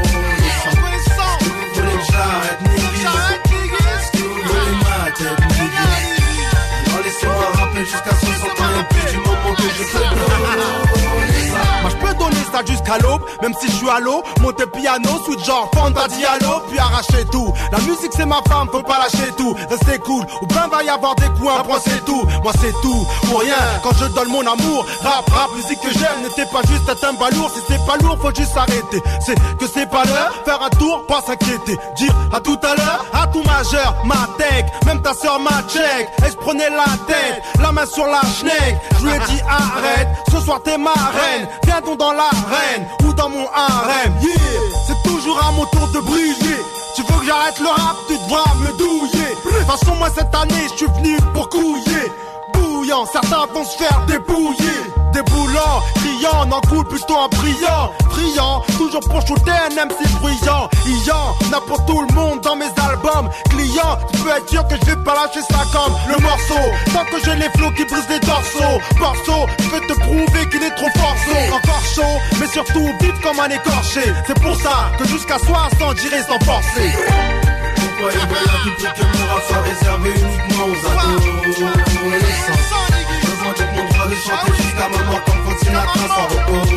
bitch, 8.89 10.29
you. 10.29 10.34
Jusqu'à 12.65 12.97
l'aube, 12.99 13.21
même 13.41 13.53
si 13.59 13.67
je 13.67 13.73
suis 13.73 13.89
à 13.89 13.99
l'eau, 13.99 14.23
monter 14.41 14.65
piano, 14.67 15.09
switch 15.25 15.43
genre 15.45 15.69
Fanta 15.73 16.07
Diallo, 16.07 16.61
puis 16.69 16.79
arracher 16.79 17.25
tout. 17.31 17.51
La 17.71 17.79
musique 17.79 18.11
c'est 18.15 18.25
ma 18.25 18.41
femme, 18.47 18.69
faut 18.71 18.83
pas 18.83 18.99
lâcher 18.99 19.31
tout, 19.37 19.55
restez 19.69 19.99
cool, 19.99 20.25
ou 20.41 20.45
ben 20.47 20.67
va 20.71 20.83
y 20.83 20.89
avoir 20.89 21.15
des 21.15 21.27
coups, 21.27 21.49
un 21.49 21.79
c'est 21.83 22.05
tout, 22.05 22.23
moi 22.43 22.51
c'est 22.61 22.73
tout, 22.81 23.07
ou 23.31 23.37
rien, 23.37 23.55
quand 23.83 23.95
je 23.99 24.05
donne 24.05 24.29
mon 24.29 24.41
amour, 24.41 24.85
rap, 25.03 25.29
rap, 25.29 25.49
musique 25.55 25.79
que 25.81 25.91
j'aime, 25.91 26.21
n'était 26.23 26.45
pas 26.51 26.61
juste 26.67 26.89
un 27.03 27.13
balourd, 27.13 27.49
si 27.53 27.59
c'est 27.67 27.85
pas 27.85 27.97
lourd, 27.97 28.17
faut 28.21 28.33
juste 28.33 28.55
arrêter, 28.55 29.01
c'est 29.19 29.35
que 29.57 29.67
c'est 29.67 29.89
pas 29.89 30.03
l'heure, 30.05 30.33
faire 30.45 30.61
un 30.61 30.69
tour, 30.69 31.05
pas 31.07 31.21
s'inquiéter, 31.21 31.77
dire 31.97 32.13
à 32.33 32.39
tout 32.39 32.59
à 32.63 32.75
l'heure, 32.75 33.05
à 33.13 33.27
tout 33.27 33.43
majeur, 33.43 33.95
ma 34.05 34.27
tech, 34.37 34.65
même 34.85 35.01
ta 35.01 35.13
soeur 35.13 35.39
ma 35.39 35.61
check, 35.67 36.09
et 36.25 36.31
je 36.31 36.37
prenais 36.37 36.69
la 36.69 36.85
tête, 37.07 37.41
la 37.61 37.71
main 37.71 37.85
sur 37.85 38.05
la 38.05 38.21
schneck, 38.21 38.77
je 38.99 39.05
lui 39.05 39.13
ai 39.13 39.19
dit 39.19 39.41
arrête, 39.47 40.07
ce 40.31 40.39
soir 40.39 40.61
t'es 40.63 40.77
ma 40.77 40.93
reine, 40.93 41.47
viens 41.65 41.81
donc 41.81 41.97
dans 41.97 42.13
ou 43.03 43.13
dans 43.13 43.29
mon 43.29 43.47
harem, 43.53 44.13
yeah, 44.21 44.33
c'est 44.87 45.09
toujours 45.09 45.39
à 45.43 45.51
mon 45.51 45.65
tour 45.65 45.87
de 45.93 45.99
briller, 45.99 46.59
tu 46.95 47.01
veux 47.01 47.19
que 47.19 47.25
j'arrête 47.25 47.59
le 47.59 47.67
rap, 47.67 47.95
tu 48.07 48.13
devras 48.13 48.53
me 48.55 48.77
douiller, 48.77 49.29
de 49.29 49.49
toute 49.49 49.67
façon 49.67 49.95
moi 49.95 50.09
cette 50.15 50.33
année 50.33 50.67
je 50.71 50.77
suis 50.77 50.85
venu 50.97 51.17
pour 51.33 51.49
couiller, 51.49 52.11
bouillant, 52.53 53.05
certains 53.05 53.45
vont 53.53 53.63
se 53.63 53.77
faire 53.77 54.05
débouiller, 54.07 54.79
déboulant, 55.15 55.81
criant, 55.95 56.45
n'en 56.45 56.61
coule 56.61 56.85
plutôt 56.87 57.15
en 57.15 57.29
priant, 57.29 57.91
friand, 58.09 58.61
toujours 58.77 58.99
pour 58.99 59.21
shooter 59.25 59.51
un 59.51 59.85
MC 59.85 59.95
bruyant, 60.19 60.69
ayant, 60.85 61.35
n'a 61.51 61.61
pour 61.61 61.83
tout 61.85 62.01
le 62.01 62.13
monde 62.13 62.41
dans 62.41 62.57
mes 62.57 62.71
albums, 62.89 63.29
client, 63.49 63.97
tu 64.11 64.19
peux 64.19 64.29
être 64.29 64.49
sûr 64.49 64.67
que 64.67 64.75
je 64.75 64.85
vais 64.91 65.03
pas 65.03 65.15
lâcher 65.15 65.41
ça 65.49 65.63
comme 65.71 65.93
le 66.09 66.21
morceau, 66.21 66.63
tant 66.93 67.05
que 67.05 67.23
j'ai 67.23 67.35
les 67.35 67.49
flots 67.57 67.71
qui 67.71 67.85
brisent 67.85 68.09
les 68.09 68.19
dorsaux, 68.19 68.81
morceau, 68.99 69.47
je 69.59 69.69
vais 69.69 69.87
te 69.87 69.93
prouver 69.99 70.49
qu'il 70.51 70.63
est 70.63 70.75
trop 70.75 70.89
forceau, 70.99 71.39
encore 71.53 71.83
chaud, 71.95 72.19
mais 72.39 72.47
surtout 72.47 72.89
vite 72.99 73.21
comme 73.23 73.39
un 73.39 73.49
écorché, 73.49 74.03
c'est 74.27 74.39
pour 74.41 74.55
ça 74.57 74.91
que 74.99 75.07
jusqu'à 75.07 75.39
60 75.39 75.97
j'irai 75.97 76.23
sans 76.23 76.39
forcer. 76.43 76.91
Pourquoi 77.75 78.09
république 78.09 78.93
que 78.93 79.05
uniquement 80.05 80.65
aux 80.65 81.34
comme 85.65 85.73
Frank 85.73 85.95
Sinatra 85.95 86.07
soit 86.07 86.74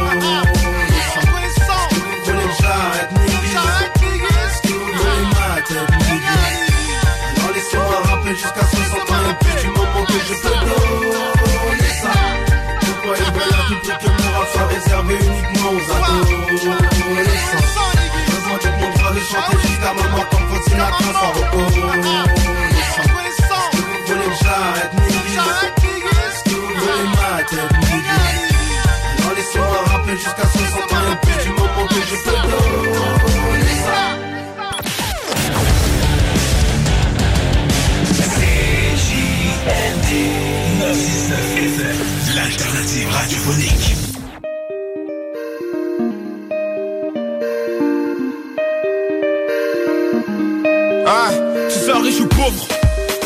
riche 52.03 52.21
ou 52.21 52.27
pauvre, 52.27 52.67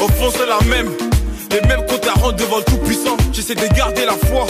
au 0.01 0.09
fond 0.09 0.31
c'est 0.37 0.47
la 0.47 0.61
même. 0.69 0.91
Les 1.51 1.61
mêmes 1.69 1.83
à 2.09 2.19
rendre 2.19 2.37
devant 2.37 2.59
le 2.59 2.65
tout-puissant. 2.65 3.17
J'essaie 3.33 3.55
de 3.55 3.67
garder 3.75 4.05
la 4.07 4.15
foi. 4.27 4.47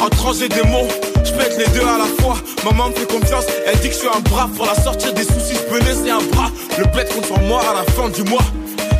En 0.00 0.08
trancher 0.08 0.48
des 0.48 0.62
mots, 0.62 0.88
je 1.24 1.32
pète 1.32 1.58
les 1.58 1.66
deux 1.74 1.84
à 1.84 1.98
la 1.98 2.22
fois. 2.22 2.36
Maman 2.64 2.90
me 2.90 2.94
fait 2.94 3.06
confiance, 3.06 3.44
elle 3.66 3.78
dit 3.80 3.88
que 3.88 3.94
je 3.94 3.98
suis 3.98 4.08
un 4.08 4.20
bras. 4.20 4.48
Pour 4.56 4.66
la 4.66 4.74
sortir 4.74 5.12
des 5.12 5.24
soucis, 5.24 5.54
je 5.54 5.66
peux 5.68 5.80
laisser 5.80 6.10
un 6.10 6.22
bras. 6.32 6.50
Le 6.78 6.84
bête 6.94 7.12
contre 7.12 7.40
moi 7.40 7.60
à 7.60 7.74
la 7.74 7.92
fin 7.92 8.08
du 8.08 8.22
mois. 8.30 8.44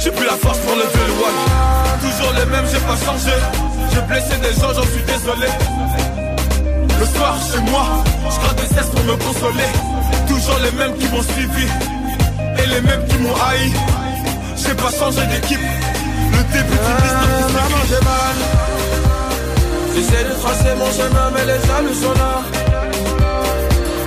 J'ai 0.01 0.11
plus 0.11 0.27
la 0.27 0.35
force 0.35 0.59
pour 0.59 0.75
lever 0.75 1.05
le 1.07 1.13
wall. 1.23 1.37
Toujours 2.03 2.33
les 2.35 2.47
mêmes, 2.47 2.67
j'ai 2.71 2.81
pas 2.81 2.99
changé. 3.07 3.37
J'ai 3.93 4.01
blessé 4.03 4.37
des 4.43 4.61
gens, 4.61 4.75
j'en 4.75 4.83
suis 4.83 5.03
désolé. 5.07 5.49
Le 6.99 7.07
soir 7.07 7.39
chez 7.53 7.61
moi, 7.71 7.87
je 8.31 8.41
gratte 8.41 8.57
des 8.57 8.75
cesses 8.75 8.91
pour 8.91 9.05
me 9.05 9.17
consoler. 9.17 9.71
Toujours 10.27 10.59
les 10.65 10.73
mêmes 10.73 10.97
qui 10.99 11.07
m'ont 11.07 11.23
suivi 11.23 11.67
et 12.59 12.67
les 12.67 12.81
mêmes 12.81 13.07
qui 13.09 13.19
m'ont 13.19 13.35
haï. 13.35 13.73
J'ai 14.63 14.75
pas 14.75 14.91
changé 14.91 15.27
d'équipe. 15.27 15.61
Le 15.61 16.43
début 16.53 16.79
j'ai 17.89 18.05
mal. 18.05 18.37
J'essaie 19.95 20.25
de 20.25 20.35
tracer 20.41 20.75
mon 20.77 20.91
chemin, 20.93 21.31
mais 21.35 21.45
les 21.45 21.61
jaloux 21.67 21.95
sont 21.95 22.13
là. 22.13 22.43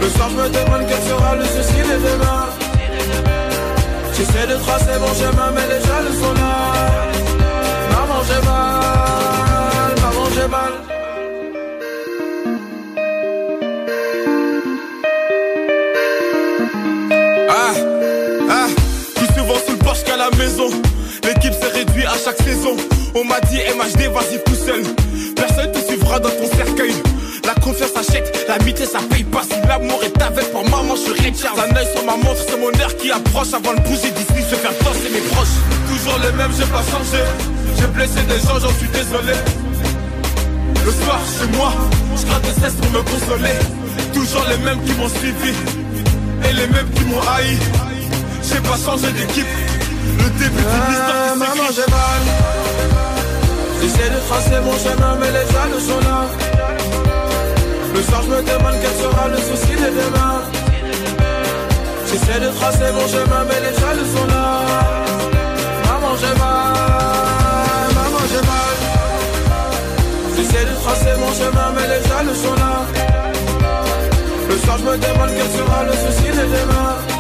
Le 0.02 0.10
soir, 0.10 0.30
je 0.30 0.36
me 0.36 0.50
demande 0.50 0.84
quel 0.88 1.02
sera 1.10 1.36
le 1.36 1.46
souci 1.46 1.80
de 1.90 1.96
demain. 2.08 2.46
J'essaie 4.16 4.48
de 4.48 4.56
tracer 4.56 5.00
mon 5.00 5.14
chemin, 5.14 5.52
mais 5.56 5.68
les 5.74 5.82
jaloux 5.88 6.16
sont 6.22 6.34
là. 6.34 6.54
Maman, 7.92 8.22
j'ai 8.28 8.46
mal. 8.46 9.96
Maman, 10.02 10.26
j'ai 10.36 10.48
mal. 10.48 10.81
Chaque 22.24 22.42
saison. 22.42 22.76
On 23.16 23.24
m'a 23.24 23.40
dit 23.42 23.58
MHD, 23.58 24.12
vas-y 24.14 24.44
tout 24.44 24.56
seul. 24.56 24.84
Personne 25.36 25.72
te 25.72 25.80
suivra 25.80 26.20
dans 26.20 26.30
ton 26.30 26.48
cercueil. 26.56 26.94
La 27.46 27.56
confiance 27.56 27.96
achète, 27.96 28.46
l'amitié 28.48 28.86
ça 28.86 29.00
paye 29.10 29.24
pas. 29.24 29.42
Si 29.44 29.56
l'amour 29.68 30.02
est 30.04 30.22
avec 30.22 30.52
pour 30.52 30.64
maman, 30.70 30.96
je 30.96 31.02
suis 31.02 31.24
Richard. 31.24 31.56
Un 31.58 31.76
œil 31.76 31.88
sur 31.94 32.04
ma 32.06 32.18
montre, 32.18 32.42
c'est 32.48 32.60
mon 32.60 32.74
heure 32.80 32.96
qui 32.98 33.12
approche. 33.12 33.54
Avant 33.54 33.74
de 33.74 33.82
bouger 33.82 34.12
d'ici, 34.12 34.46
je 34.50 34.56
faire 34.56 34.74
danser 34.84 35.10
mes 35.12 35.22
proches. 35.32 35.58
Toujours 35.90 36.20
les 36.20 36.32
mêmes, 36.38 36.52
j'ai 36.58 36.66
pas 36.66 36.84
changé. 36.92 37.24
J'ai 37.80 37.88
blessé 37.88 38.22
des 38.30 38.40
gens, 38.46 38.60
j'en 38.60 38.74
suis 38.78 38.90
désolé. 38.90 39.34
Le 40.86 40.92
soir, 40.92 41.20
chez 41.26 41.58
moi, 41.58 41.74
je 42.18 42.26
gratte 42.26 42.44
des 42.44 42.62
cesses 42.62 42.76
pour 42.76 42.92
me 42.92 43.02
consoler. 43.02 43.58
Toujours 44.14 44.46
les 44.50 44.58
mêmes 44.64 44.82
qui 44.84 44.94
m'ont 44.94 45.10
suivi 45.10 45.54
et 46.50 46.54
les 46.54 46.68
mêmes 46.68 46.90
qui 46.96 47.04
m'ont 47.06 47.22
haï. 47.22 47.58
J'ai 48.44 48.60
pas 48.62 48.78
changé 48.78 49.12
d'équipe. 49.14 49.71
Le 50.20 50.30
début 50.40 50.64
d'une 50.72 50.92
histoire 50.94 51.26
Ah, 51.28 51.34
qui 51.34 51.40
maman, 51.40 51.68
j'ai 51.76 51.88
mal. 51.92 52.24
J'essaie 53.82 54.10
de 54.10 54.20
tracer 54.30 54.60
mon 54.66 54.78
chemin, 54.78 55.14
mais 55.20 55.32
les 55.38 55.46
jaloux 55.54 55.84
sont 55.90 56.02
là. 56.08 56.20
Le 57.96 58.02
soir, 58.04 58.22
je 58.24 58.30
me 58.30 58.42
demande 58.42 58.76
quel 58.82 58.96
sera 59.02 59.28
le 59.28 59.38
souci 59.38 59.74
de 59.84 59.90
demain. 60.00 60.36
J'essaie 62.08 62.40
de 62.40 62.50
tracer 62.60 62.92
mon 62.98 63.08
chemin, 63.08 63.42
mais 63.50 63.60
les 63.66 63.76
jaloux 63.80 64.10
sont 64.16 64.28
là. 64.34 64.46
Maman, 65.88 66.14
j'ai 66.22 66.36
mal. 66.42 67.88
Maman, 67.98 68.24
j'ai 68.32 68.44
mal. 68.52 68.76
J'essaie 70.36 70.66
de 70.66 70.76
tracer 70.84 71.14
mon 71.20 71.32
chemin, 71.40 71.68
mais 71.76 71.88
les 71.94 72.02
jaloux 72.10 72.36
sont 72.46 72.56
là. 72.64 72.74
Le 74.50 74.58
soir, 74.58 74.78
je 74.80 74.84
me 74.84 74.98
demande 74.98 75.30
quel 75.38 75.50
sera 75.58 75.84
le 75.84 75.94
souci 75.94 76.28
de 76.38 76.44
demain. 76.56 77.11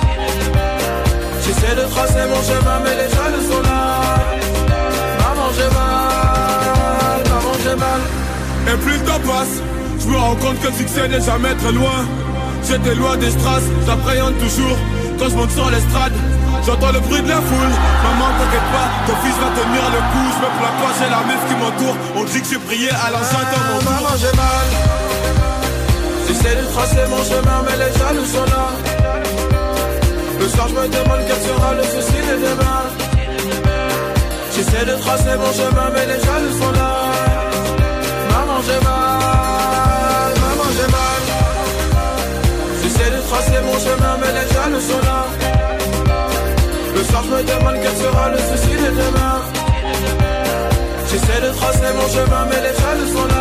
J'essaie 1.43 1.75
de 1.75 1.85
tracer 1.89 2.25
mon 2.29 2.41
chemin, 2.43 2.79
mais 2.83 2.95
les 3.01 3.09
jaloux 3.09 3.45
sont 3.51 3.61
là. 3.61 4.01
Maman, 5.21 5.49
j'ai 5.55 5.69
mal. 5.73 7.23
Maman, 7.29 7.53
j'ai 7.63 7.75
mal. 7.75 8.01
Et 8.67 8.77
plus 8.77 8.93
le 8.93 9.05
temps 9.05 9.19
passe, 9.25 9.55
je 9.99 10.07
me 10.07 10.17
rends 10.17 10.35
compte 10.35 10.59
que 10.61 10.67
le 10.67 10.73
succès 10.73 11.07
n'est 11.07 11.21
jamais 11.21 11.55
très 11.55 11.71
loin. 11.71 12.05
J'étais 12.67 12.95
loin 12.95 13.17
des 13.17 13.31
strass, 13.31 13.63
j'appréhende 13.85 14.37
toujours 14.37 14.77
quand 15.17 15.29
je 15.29 15.35
monte 15.35 15.51
sur 15.51 15.69
l'estrade. 15.69 16.13
J'entends 16.65 16.91
le 16.91 16.99
bruit 16.99 17.21
de 17.21 17.27
la 17.27 17.41
foule, 17.41 17.73
maman 18.03 18.29
t'inquiète 18.37 18.69
pas, 18.71 18.87
ton 19.07 19.15
fils 19.25 19.35
va 19.41 19.49
tenir 19.49 19.81
le 19.81 20.01
coup, 20.11 20.27
je 20.29 20.39
me 20.45 20.49
plains 20.59 20.77
pas, 20.77 20.91
j'ai 20.99 21.09
la 21.09 21.21
meuf 21.25 21.41
qui 21.47 21.55
m'entoure, 21.55 21.97
on 22.15 22.23
dit 22.23 22.39
que 22.39 22.47
j'ai 22.47 22.59
prié 22.59 22.89
à 22.91 23.09
l'enceinte 23.09 23.49
mon. 23.67 23.81
Maman, 23.81 24.15
j'ai 24.21 24.37
mal. 24.37 24.67
J'essaie 26.27 26.55
de 26.55 26.65
tracer 26.71 27.03
mon 27.09 27.23
chemin, 27.23 27.63
mais 27.65 27.77
les 27.83 27.91
jaloux 27.97 28.25
sont 28.25 28.45
là. 28.45 29.10
Le 30.41 30.47
soir, 30.49 30.67
je 30.69 30.73
me 30.73 30.87
demande 30.87 31.21
quel 31.27 31.41
sera 31.47 31.69
le 31.75 31.83
souci 31.83 32.19
de 32.29 32.35
demain. 32.45 32.81
J'essaie 34.55 34.85
de 34.85 34.95
tracer 35.03 35.35
mon 35.37 35.51
chemin, 35.59 35.87
mais 35.93 36.05
les 36.11 36.19
jaloux 36.25 36.55
sont 36.61 36.71
là. 36.79 36.91
Maman, 38.31 38.59
j'ai 38.65 38.79
mal. 38.89 40.31
Maman, 40.43 40.69
j'ai 40.77 40.89
mal. 40.97 41.21
J'essaie 42.81 43.11
de 43.15 43.21
tracer 43.29 43.59
mon 43.67 43.77
chemin, 43.85 44.13
mais 44.21 44.31
les 44.39 44.47
jaloux 44.53 44.83
sont 44.89 45.03
là. 45.09 45.19
Le 46.95 47.03
soir, 47.03 47.23
je 47.27 47.31
me 47.35 47.43
demande 47.43 47.77
quel 47.83 47.95
sera 48.03 48.29
le 48.29 48.39
souci 48.49 48.73
de 48.83 48.89
demain. 49.01 49.37
J'essaie 51.09 51.41
de 51.45 51.51
tracer 51.59 51.91
mon 51.99 52.07
chemin, 52.15 52.43
mais 52.49 52.61
les 52.67 52.75
jaloux 52.81 53.09
sont 53.15 53.27
là. 53.35 53.40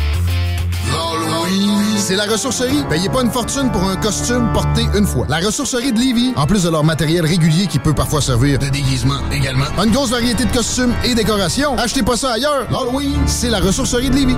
C'est 1.97 2.15
la 2.15 2.25
ressourcerie. 2.25 2.83
Payez 2.89 3.09
pas 3.09 3.21
une 3.21 3.31
fortune 3.31 3.71
pour 3.71 3.83
un 3.83 3.95
costume 3.95 4.51
porté 4.53 4.83
une 4.95 5.05
fois. 5.05 5.25
La 5.29 5.37
ressourcerie 5.37 5.91
de 5.91 5.99
Lévis, 5.99 6.33
en 6.35 6.45
plus 6.45 6.63
de 6.63 6.69
leur 6.69 6.83
matériel 6.83 7.25
régulier 7.25 7.67
qui 7.67 7.79
peut 7.79 7.93
parfois 7.93 8.21
servir 8.21 8.59
de 8.59 8.69
déguisement 8.69 9.19
également, 9.31 9.65
une 9.83 9.91
grosse 9.91 10.11
variété 10.11 10.45
de 10.45 10.51
costumes 10.51 10.93
et 11.03 11.15
décorations. 11.15 11.77
Achetez 11.77 12.03
pas 12.03 12.17
ça 12.17 12.33
ailleurs. 12.33 12.67
L'Halloween, 12.71 13.21
c'est 13.27 13.49
la 13.49 13.59
ressourcerie 13.59 14.09
de 14.09 14.15
Lévis. 14.15 14.37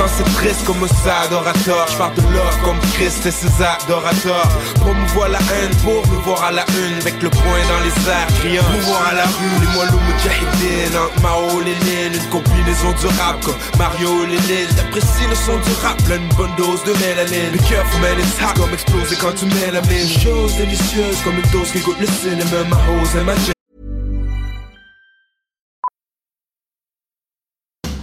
quand 0.00 0.08
c'est 0.08 0.32
triste 0.34 0.64
comme 0.64 0.86
ça 1.04 1.20
adorateur 1.24 1.86
Je 1.90 1.96
parle 1.96 2.14
de 2.14 2.22
love 2.22 2.58
comme 2.64 2.78
Christ 2.94 3.26
et 3.26 3.30
ses 3.30 3.52
adorateurs. 3.62 4.48
Promouvoir 4.80 5.28
la 5.28 5.38
haine 5.38 5.74
pour 5.84 6.06
nous 6.08 6.20
voir 6.22 6.44
à 6.44 6.50
la 6.50 6.64
une 6.72 6.98
Avec 7.00 7.22
le 7.22 7.28
poing 7.28 7.62
dans 7.68 7.82
les 7.84 7.96
airs 8.08 8.26
criant. 8.38 8.62
Nous 8.72 8.86
voir 8.86 9.08
à 9.08 9.14
la 9.14 9.24
rue, 9.24 9.56
les 9.60 9.92
le 9.92 9.98
mujahideen 10.06 10.96
Entre 10.96 11.22
Mao 11.22 11.60
Lénine, 11.60 12.14
une 12.14 12.28
combinaison 12.30 12.92
du 13.00 13.06
rap 13.18 13.40
Comme 13.44 13.54
Mario 13.78 14.24
Lénine, 14.24 14.68
t'apprécies 14.74 15.28
le 15.28 15.34
son 15.34 15.58
du 15.58 15.72
rap 15.82 16.00
Là 16.08 16.16
une 16.16 16.28
bonne 16.36 16.54
dose 16.56 16.82
de 16.84 16.92
mélanine 16.92 17.52
Be 17.52 17.60
careful 17.68 18.00
man, 18.00 18.18
it's 18.18 18.40
hot 18.40 18.54
comme 18.56 18.72
exploser 18.72 19.16
quand 19.20 19.34
tu 19.34 19.44
mets 19.46 19.72
la 19.72 19.82
mine. 19.82 20.08
Chose 20.08 20.56
délicieuse 20.56 21.20
comme 21.24 21.36
une 21.36 21.50
dose 21.50 21.70
qui 21.72 21.80
goûte 21.80 22.00
le 22.00 22.06
cinéma 22.06 22.64
Ma 22.68 22.76
hose 22.76 23.16
et 23.16 23.24
ma 23.24 23.34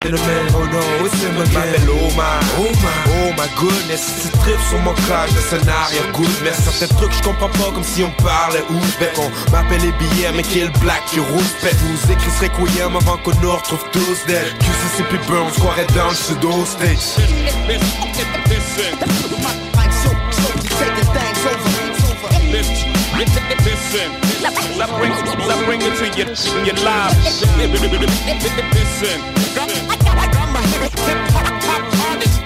people 0.00 0.18
today. 0.18 0.26
Phénomène, 0.26 0.54
oh 0.54 0.66
no, 0.72 1.06
it's 1.06 1.22
him 1.22 1.36
again 1.40 1.88
oh 1.88 2.10
my, 2.16 2.40
oh 2.58 2.72
my, 2.82 2.92
oh 3.18 3.32
my 3.36 3.48
goodness 3.56 4.22
Tu 4.22 4.28
tripes 4.38 4.60
sur 4.68 4.78
mon 4.80 4.94
cage, 5.08 5.30
le 5.34 5.40
scénario 5.40 6.00
good 6.12 6.30
Mais 6.42 6.52
certains 6.52 6.94
trucs 6.94 7.12
je 7.12 7.22
comprends 7.22 7.48
pas 7.48 7.70
comme 7.74 7.84
si 7.84 8.02
on 8.02 8.10
parlait 8.22 8.62
ouzbek 8.70 9.18
On 9.18 9.50
m'appelle 9.50 9.80
les 9.82 9.92
billets, 9.92 10.32
mais 10.34 10.42
qui 10.42 10.60
est 10.60 10.64
le 10.64 10.80
black 10.80 11.04
qui 11.06 11.20
rouspète 11.20 11.76
Vous 11.76 12.12
écrit 12.12 12.30
Requiem 12.58 12.96
avant 12.96 13.16
qu'on 13.18 13.34
nous 13.40 13.50
retrouve 13.50 13.84
tous 13.92 14.26
dead 14.26 14.46
QCC 14.58 15.04
puis 15.08 15.18
Burns, 15.28 15.46
on 15.48 15.52
se 15.52 15.60
croirait 15.60 15.86
dans 15.94 16.08
le 16.08 16.14
pseudo 16.14 16.64
stage 16.64 17.16
Listen, 23.76 24.10
let's 24.40 24.92
bring, 24.92 25.12
let's 25.12 25.64
bring 25.66 25.80
it 25.82 25.92
to 25.96 26.06
you, 26.16 26.24
your 26.64 26.76
live. 26.82 27.12
Listen, 27.24 27.48
I 30.16 30.26
got 30.32 30.48
my 30.50 30.62
hip 30.62 30.92
hop 31.30 31.84
artist. 32.08 32.40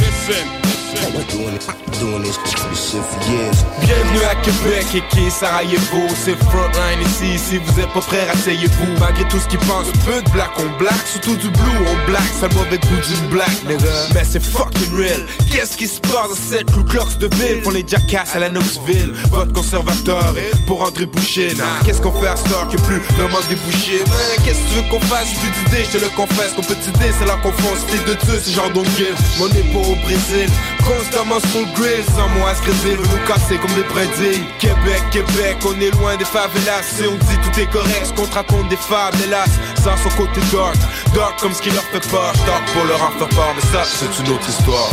Listen. 0.00 1.29
Doing, 1.50 1.98
doing 1.98 2.22
this, 2.22 2.94
years. 2.94 3.64
Bienvenue 3.80 4.24
à 4.30 4.36
Québec 4.36 4.86
et 4.94 5.02
qui 5.12 5.28
Sarajevo. 5.30 6.06
C'est 6.14 6.36
Frontline 6.44 7.00
ici, 7.04 7.38
si 7.38 7.58
vous 7.58 7.80
êtes 7.80 7.92
pas 7.92 8.00
prêts, 8.00 8.28
asseyez-vous. 8.32 8.98
Malgré 9.00 9.24
tout 9.24 9.38
ce 9.38 9.48
qu'ils 9.48 9.58
pensent, 9.60 9.90
peu 10.06 10.22
de 10.22 10.30
black 10.30 10.50
on 10.58 10.78
black. 10.78 10.94
Surtout 11.10 11.34
du 11.36 11.50
blue 11.50 11.86
on 11.88 12.06
black, 12.10 12.22
ça 12.40 12.46
mauvais 12.54 12.78
goût 12.78 13.00
d'une 13.08 13.28
black 13.30 13.50
nigga 13.66 13.90
Mais 14.14 14.22
c'est 14.22 14.42
fucking 14.42 14.96
real. 14.96 15.26
Qu'est-ce 15.50 15.76
qui 15.76 15.88
se 15.88 16.00
passe 16.00 16.28
dans 16.28 16.36
cette 16.36 16.70
Ku 16.70 16.82
de 17.18 17.36
ville? 17.36 17.62
Pour 17.62 17.72
les 17.72 17.84
jackasses 17.84 18.36
à 18.36 18.38
la 18.38 18.48
Knoxville. 18.48 19.12
Votre 19.30 19.52
conservateur 19.52 20.34
est 20.38 20.66
pour 20.66 20.82
André 20.82 21.06
Boucher. 21.06 21.52
Qu'est-ce 21.84 22.00
qu'on 22.00 22.12
fait 22.12 22.28
à 22.28 22.36
Star 22.36 22.68
que 22.68 22.76
plus 22.82 23.00
vraiment 23.16 23.40
débouché 23.48 24.04
qu'est-ce 24.44 24.88
qu'on 24.88 25.00
fasse? 25.00 25.26
J'ai 25.30 25.50
plus 25.50 25.64
d'idées, 25.64 25.84
je 25.92 25.98
te 25.98 26.04
le 26.04 26.10
confesse. 26.10 26.54
Ton 26.54 26.62
petit 26.62 26.92
dé 26.92 27.10
c'est 27.18 27.26
la 27.26 27.36
confondre. 27.36 27.76
C'était 27.88 28.04
de 28.04 28.14
Dieu, 28.14 28.40
c'est 28.40 28.52
genre 28.52 28.70
don't 28.70 28.86
give 28.96 29.16
Mon 29.38 29.48
épaule 29.48 29.92
au 29.92 29.96
Brésil. 30.04 30.48
Constamment 30.86 31.39
Sans 31.40 32.28
moi 32.38 32.52
ce 32.54 32.70
nous 32.96 33.26
casser 33.26 33.56
comme 33.56 33.74
des 33.74 33.82
prédits 33.82 34.44
Québec, 34.58 35.02
Québec, 35.10 35.56
on 35.66 35.80
est 35.80 35.90
loin 35.96 36.16
des 36.16 36.24
favelas 36.24 36.82
Si 36.82 37.02
on 37.06 37.16
dit 37.16 37.38
tout 37.42 37.60
est 37.60 37.66
correct, 37.66 38.06
ce 38.06 38.12
qu'on 38.12 38.26
te 38.26 38.34
raconte 38.34 38.68
des 38.68 38.76
fables 38.76 39.16
Hélas, 39.24 39.48
ça 39.82 39.94
son 39.96 40.10
côté 40.16 40.40
dark 40.52 40.76
Dark 41.14 41.40
comme 41.40 41.54
ce 41.54 41.62
qui 41.62 41.70
leur 41.70 41.82
fait 41.84 42.06
peur 42.08 42.32
Dark 42.46 42.64
pour 42.72 42.84
leur 42.84 43.02
en 43.02 43.10
faire 43.18 43.28
peur 43.28 43.54
Mais 43.56 43.62
ça, 43.62 43.84
c'est 43.84 44.22
une 44.22 44.32
autre 44.34 44.48
histoire 44.48 44.90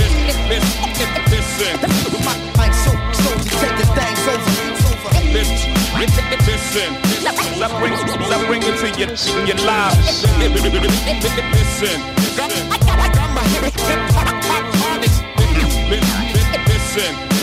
artist. 16.97 17.36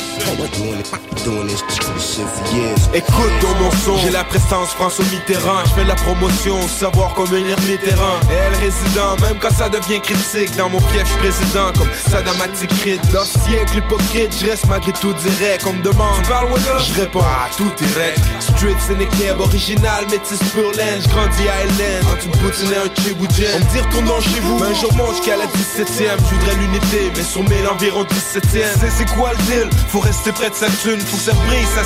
Écoute 2.94 3.58
mon 3.60 3.70
son, 3.70 3.96
j'ai 3.98 4.10
la 4.10 4.24
prestance 4.24 4.70
François 4.70 5.04
Mitterrand. 5.06 5.64
Je 5.66 5.70
fais 5.72 5.84
la 5.84 5.94
promotion, 5.94 6.60
savoir 6.68 7.14
comment 7.14 7.32
lire 7.32 7.56
les 7.66 7.78
terrains. 7.78 8.20
Et 8.30 8.34
elle 8.34 8.54
résident, 8.54 9.16
même 9.22 9.38
quand 9.40 9.50
ça 9.50 9.68
devient 9.68 10.00
critique. 10.00 10.54
Dans 10.56 10.68
mon 10.68 10.80
fief, 10.80 11.04
je 11.06 11.18
président 11.18 11.72
comme 11.76 11.88
Saddam 12.08 12.36
Crit 12.80 13.00
ce 13.12 13.38
siècle 13.40 13.78
hypocrite, 13.78 14.36
je 14.40 14.50
reste 14.50 14.66
malgré 14.68 14.92
tout 14.92 15.12
direct. 15.12 15.64
On 15.66 15.72
me 15.72 15.82
demande, 15.82 16.22
tu 16.22 16.28
parles 16.28 16.48
Je 16.86 17.00
réponds, 17.00 17.20
ah 17.22 17.48
tout 17.56 17.64
rec 17.96 18.14
Street 18.40 18.76
Sénécleb, 18.86 19.40
original, 19.40 20.04
métis 20.10 20.38
pur 20.52 20.70
laine. 20.72 21.00
Je 21.02 21.08
grandis 21.08 21.48
à 21.48 21.64
Hélène, 21.64 22.04
entre 22.12 22.26
une 22.26 22.32
poutine 22.32 22.72
et 22.72 22.76
un 22.76 23.02
chiboujen 23.02 23.48
On 23.56 23.58
me 23.58 23.72
dit 23.72 23.80
retournons 23.80 24.20
chez 24.20 24.40
vous, 24.40 24.62
un 24.62 24.74
jour 24.74 24.92
monte 24.94 25.16
jusqu'à 25.16 25.36
la 25.36 25.46
17ème 25.46 26.18
Je 26.18 26.34
voudrais 26.34 26.56
l'unité, 26.56 27.12
mais 27.16 27.22
sur 27.22 27.42
mille 27.42 27.66
environ 27.70 28.04
17ème 28.04 28.74
C'est 28.80 28.90
c'est 28.90 29.10
quoi 29.16 29.32
le 29.32 29.38
deal? 29.44 29.70
Faut 29.88 30.00
rester 30.00 30.23
près 30.32 30.48
de 30.48 30.54
sa 30.54 30.66
thune, 30.66 31.00
faut 31.00 31.16
que 31.16 31.22
ça 31.22 31.32
brille, 31.46 31.66
ça 31.74 31.82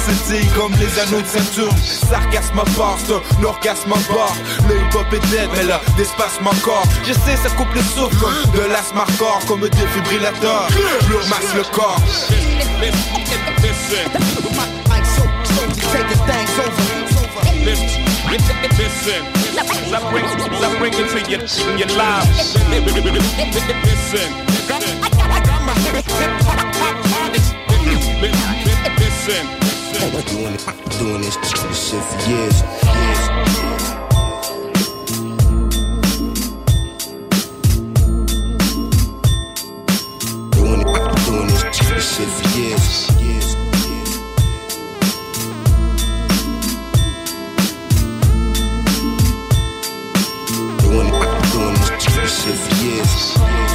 comme 0.54 0.72
les 0.78 0.98
anneaux 1.00 1.20
de 1.20 1.26
Saturne. 1.26 1.76
Sarcasme 1.82 2.58
à 2.58 2.64
part, 2.76 2.96
c'est 3.04 3.12
un 3.12 3.44
orgasme 3.44 3.92
à 3.92 4.12
bord. 4.12 4.36
Le 4.68 4.76
hip-hop 4.76 5.06
est 5.12 5.26
dead, 5.30 5.48
mais 5.56 5.64
là, 5.64 5.80
d'espace 5.96 6.38
encore. 6.44 6.84
Je 7.04 7.12
sais, 7.12 7.36
ça 7.42 7.50
coupe 7.56 7.72
le 7.74 7.80
souffle 7.80 8.26
de 8.54 8.60
l'asthme 8.70 9.00
comme 9.46 9.64
un 9.64 9.68
défibrillateur. 9.68 10.68
Plus 10.68 11.28
masse 11.28 11.54
le 11.54 11.64
corps. 11.74 12.00
Listen. 29.28 29.46
Doing, 29.92 30.56
doing 30.98 31.20
this, 31.22 31.34
shit 31.90 32.02
for 32.02 32.30
years. 32.30 32.62
years. 32.98 33.22
Shit 42.00 42.28
for 42.28 42.58
years. 42.58 43.10
years. 43.20 43.54
Doing, 50.80 51.10
doing 51.52 51.74
this, 51.74 51.90
this 52.16 52.44
shit 52.44 52.56
for 52.56 52.74
years. 52.84 53.67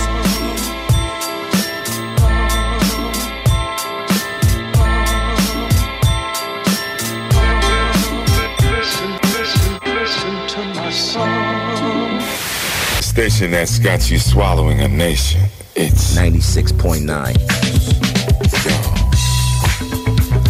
station 13.30 13.51
that's 13.51 13.80
got 13.80 14.11
you 14.11 14.19
swallowing 14.19 14.82
a 14.82 14.88
nation. 14.89 15.41
It's 15.76 16.13
96.9. 16.13 17.07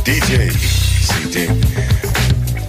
DJ 0.03 0.49
CD. 0.49 1.45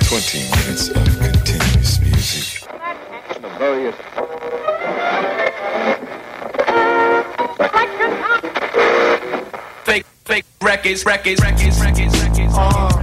20 0.05 0.39
minutes 0.51 0.89
of 0.91 1.05
continuous 1.21 2.01
music. 2.01 2.69
Fake, 9.85 10.07
fake 10.27 10.45
records, 10.61 11.07
records, 11.07 11.41
records, 11.41 11.81
records, 11.81 12.23
records. 12.23 12.53
Oh. 12.57 12.94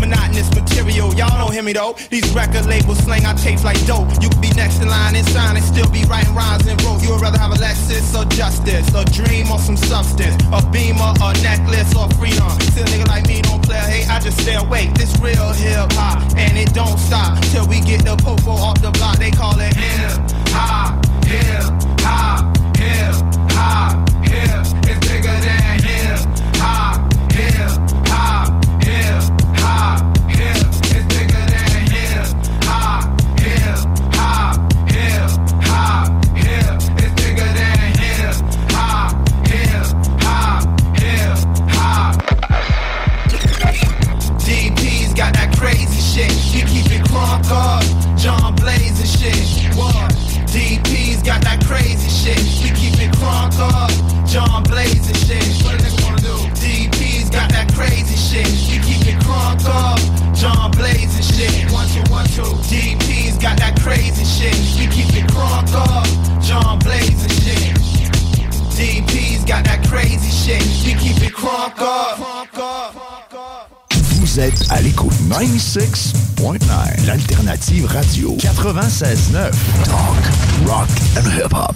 Monotonous 0.00 0.52
material, 0.52 1.14
y'all 1.14 1.38
don't 1.38 1.52
hear 1.52 1.62
me 1.62 1.72
though. 1.72 1.96
These 2.10 2.28
record 2.34 2.66
labels 2.66 2.98
slang 2.98 3.24
our 3.24 3.34
tapes 3.34 3.64
like 3.64 3.80
dope. 3.86 4.10
You 4.20 4.28
could 4.28 4.42
be 4.42 4.50
next 4.52 4.80
in 4.82 4.88
line 4.88 5.16
and 5.16 5.26
sign 5.28 5.56
and 5.56 5.64
still 5.64 5.88
be 5.90 6.04
writing 6.04 6.34
rhymes 6.34 6.66
and 6.66 6.76
rope. 6.84 7.02
You 7.02 7.12
would 7.12 7.22
rather 7.22 7.38
have 7.38 7.52
a 7.52 7.56
Lexus 7.56 8.12
or 8.12 8.26
justice, 8.28 8.88
a 8.94 9.04
dream 9.04 9.50
or 9.50 9.58
some 9.58 9.76
substance, 9.76 10.36
a 10.52 10.60
beamer, 10.70 11.14
a 11.22 11.32
necklace 11.40 11.94
or 11.96 12.08
freedom. 12.20 12.50
Still 12.74 12.84
nigga 12.92 13.08
like 13.08 13.26
me 13.26 13.40
don't 13.42 13.62
play 13.64 13.78
hate, 13.78 14.10
I 14.10 14.20
just 14.20 14.40
stay 14.40 14.56
awake. 14.56 14.92
This 14.94 15.16
real 15.20 15.52
hip 15.52 15.92
hop 15.92 16.20
and 16.36 16.58
it 16.58 16.74
don't 16.74 16.98
stop 16.98 17.40
till 17.52 17.66
we 17.66 17.80
get 17.80 18.04
the 18.04 18.16
popo 18.16 18.50
off 18.50 18.82
the 18.82 18.90
block. 18.90 19.18
They 19.18 19.30
call 19.30 19.58
it 19.60 19.74
hip 19.74 20.20
hop, 20.50 21.04
hip 21.24 21.64
hop, 22.02 22.76
hip 22.76 23.14
hop. 23.52 24.03
Vous 74.34 74.40
êtes 74.40 74.66
à 74.70 74.80
l'écoute 74.80 75.12
96.9, 75.30 77.06
l'alternative 77.06 77.86
radio. 77.86 78.36
96.9, 78.36 79.52
talk, 79.84 80.66
rock 80.66 80.88
and 81.16 81.28
hip-hop. 81.30 81.74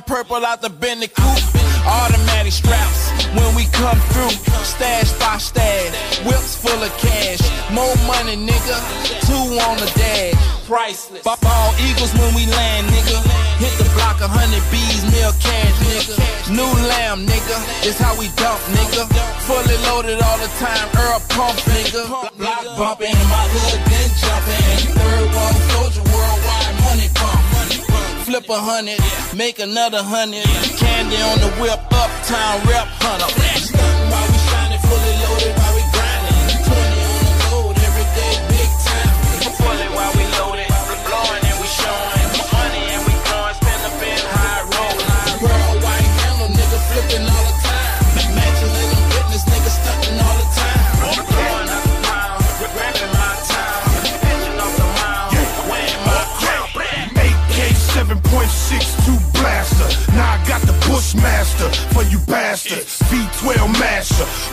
purple 0.00 0.44
out 0.44 0.62
the 0.62 0.70
Bentley 0.70 1.08
coupe. 1.08 1.44
Automatic 1.86 2.52
straps 2.52 3.10
when 3.32 3.54
we 3.54 3.64
come 3.72 3.98
through. 4.12 4.34
Stash 4.64 5.12
by 5.18 5.38
stash, 5.38 6.20
whips 6.26 6.56
full 6.56 6.82
of 6.82 6.92
cash. 6.98 7.40
More 7.72 7.96
money, 8.06 8.36
nigga. 8.36 8.76
Two 9.24 9.56
on 9.64 9.76
the 9.78 9.90
dash. 9.96 10.36
Priceless. 10.66 11.22
Ball 11.24 11.72
eagles 11.80 12.12
when 12.14 12.34
we 12.34 12.44
land, 12.46 12.86
nigga. 12.92 13.18
Hit 13.56 13.72
the 13.78 13.88
block 13.96 14.20
a 14.20 14.28
hundred 14.28 14.62
bees, 14.68 15.00
mil 15.08 15.32
cash, 15.40 15.76
nigga. 15.88 16.14
New 16.52 16.72
lamb, 16.88 17.24
nigga. 17.24 17.56
It's 17.88 17.98
how 17.98 18.12
we 18.18 18.28
dump, 18.36 18.60
nigga. 18.76 19.08
Fully 19.48 19.78
loaded 19.88 20.20
all 20.20 20.38
the 20.38 20.50
time. 20.60 20.86
Earl 20.92 21.20
pump, 21.32 21.56
nigga. 21.72 22.04
Block 22.36 22.64
bumping, 22.76 23.16
my 23.32 23.44
hood 23.48 23.80
then 23.88 24.08
jumping. 24.20 24.92
Third 24.92 25.34
one. 25.34 25.57
Flip 28.28 28.50
a 28.50 28.60
hundred, 28.60 29.00
make 29.34 29.58
another 29.58 30.02
hundred. 30.02 30.44
Candy 30.76 31.16
on 31.16 31.38
the 31.40 31.48
whip, 31.62 31.80
uptown 31.90 32.60
rep 32.68 32.86
hunter. 33.00 33.67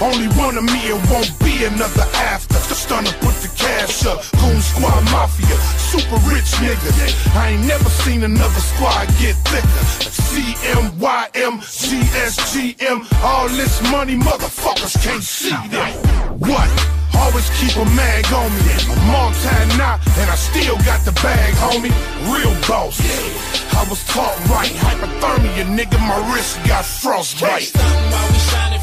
Only 0.01 0.27
one 0.35 0.57
of 0.57 0.63
me, 0.65 0.91
it 0.91 0.99
won't 1.09 1.31
be 1.39 1.63
another 1.65 2.05
after. 2.15 2.55
Stunner 2.75 3.11
put 3.21 3.33
the 3.41 3.49
cash 3.57 4.05
up. 4.05 4.21
Goon 4.37 4.61
squad 4.61 5.01
mafia, 5.09 5.57
super 5.89 6.19
rich 6.29 6.51
nigga. 6.61 6.91
I 7.35 7.49
ain't 7.51 7.65
never 7.65 7.89
seen 7.89 8.23
another 8.23 8.59
squad 8.59 9.07
get 9.17 9.35
thicker. 9.49 9.85
CMYM, 10.29 11.63
all 13.23 13.47
this 13.49 13.81
money, 13.89 14.15
motherfuckers 14.15 15.01
can't 15.01 15.23
see 15.23 15.55
them. 15.69 15.93
What? 16.37 16.69
Always 17.17 17.49
keep 17.57 17.75
a 17.77 17.85
mag 17.95 18.25
on 18.33 18.51
me. 18.53 18.75
I'm 18.91 19.15
all 19.15 19.31
tied 19.31 19.77
now, 19.79 19.99
and 20.19 20.29
I 20.29 20.35
still 20.35 20.75
got 20.85 21.03
the 21.05 21.13
bag, 21.23 21.53
homie. 21.55 21.93
Real 22.31 22.53
boss. 22.67 22.99
I 23.73 23.83
was 23.89 24.03
taught 24.05 24.37
right. 24.49 24.71
Hypothermia, 24.71 25.65
nigga, 25.65 25.97
my 25.99 26.33
wrist 26.33 26.59
got 26.67 26.85
frostbite. 26.85 27.71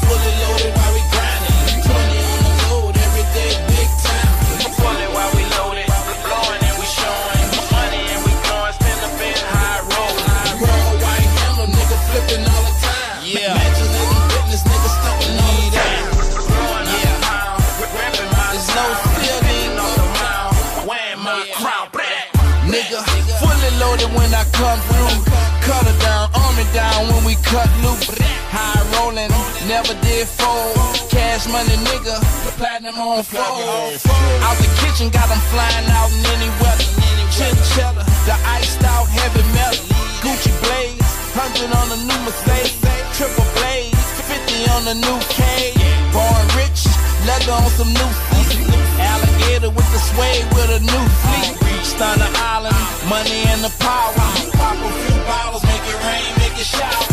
While 0.07 0.19
we 0.19 0.31
shining, 0.33 0.33
fully 0.33 0.33
loaded, 0.43 0.73
while 0.75 0.93
we 0.93 1.01
grinding. 1.13 1.81
20 1.83 1.93
on 2.33 2.41
the 2.43 2.53
load, 2.67 2.95
every 2.97 3.25
day, 3.35 3.51
big 3.71 3.89
time. 4.03 4.31
Fully 4.79 5.07
while 5.15 5.31
we 5.35 5.43
loaded, 5.57 5.87
blowing 6.23 6.63
and 6.63 6.77
we 6.79 6.87
showing 6.87 7.47
money 7.71 8.03
and 8.13 8.21
we 8.25 8.33
blowing, 8.43 8.75
spin 8.77 8.97
the 9.03 9.09
bin, 9.19 9.37
high 9.37 9.81
roll, 9.91 10.15
high 10.27 10.53
roll. 10.59 10.91
White 11.03 11.29
hammer, 11.39 11.67
nigga 11.71 11.97
flipping 12.11 12.43
all 12.43 12.63
the 12.67 12.73
time. 12.83 13.23
Yeah. 13.23 13.55
Mansions 13.55 13.93
in 13.95 14.07
the 14.11 14.19
business, 14.31 14.63
nigga 14.67 14.89
stunting 14.97 15.37
all 15.39 15.57
the 15.63 15.77
time. 15.77 16.03
There's 18.53 18.69
no 18.77 18.85
ceiling, 19.17 19.75
no 19.75 19.87
ground. 20.13 20.53
Wearing 20.87 21.21
my 21.25 21.41
crown, 21.57 21.89
Nigga, 22.69 23.01
fully 23.41 23.71
loaded 23.81 24.11
when 24.13 24.33
I 24.33 24.43
come 24.53 24.79
through. 24.91 25.33
Down, 25.99 26.29
down 26.73 27.07
when 27.07 27.23
we 27.23 27.35
cut 27.35 27.69
loose. 27.81 28.09
High 28.51 28.81
rolling, 28.93 29.31
never 29.67 29.93
did 30.01 30.27
fold. 30.27 30.75
Cash 31.09 31.47
money, 31.47 31.77
nigga, 31.87 32.15
the 32.45 32.51
platinum 32.57 32.95
on 32.99 33.23
fold. 33.23 33.99
Out 34.43 34.57
the 34.59 34.69
kitchen, 34.81 35.09
got 35.09 35.27
them 35.29 35.39
flying 35.51 35.87
out 35.91 36.11
in 36.11 36.23
any 36.35 36.49
weather. 36.59 36.87
Chinchilla, 37.31 38.03
the 38.27 38.35
iced 38.57 38.83
out 38.83 39.07
heavy 39.07 39.43
metal. 39.55 39.85
Gucci 40.21 40.51
blades, 40.63 41.11
100 41.35 41.71
on 41.79 41.87
the 41.89 41.99
new 42.07 42.19
Mercedes. 42.25 42.77
Triple 43.17 43.47
blades, 43.57 44.05
50 44.27 44.69
on 44.75 44.81
the 44.85 44.95
new 44.95 45.17
K. 45.31 45.73
Born 46.11 46.45
rich, 46.59 46.85
leather 47.25 47.53
on 47.53 47.69
some 47.73 47.91
new 47.91 48.11
seats. 48.29 48.69
Alligator 48.99 49.69
with 49.69 49.89
the 49.91 50.01
suede 50.01 50.45
with 50.53 50.77
a 50.77 50.81
new 50.81 51.05
fleet. 51.23 51.55
Stunner 51.85 52.31
Island, 52.53 52.77
money 53.09 53.43
and 53.53 53.61
the 53.63 53.73
power. 53.79 54.13
Pop 54.57 54.77
a 54.77 54.89
few 55.03 55.17
bottles, 55.25 55.63
make 55.63 55.85
it 55.89 55.97
rain, 56.05 56.31
make 56.37 56.57
it 56.59 56.65
shower. 56.65 57.12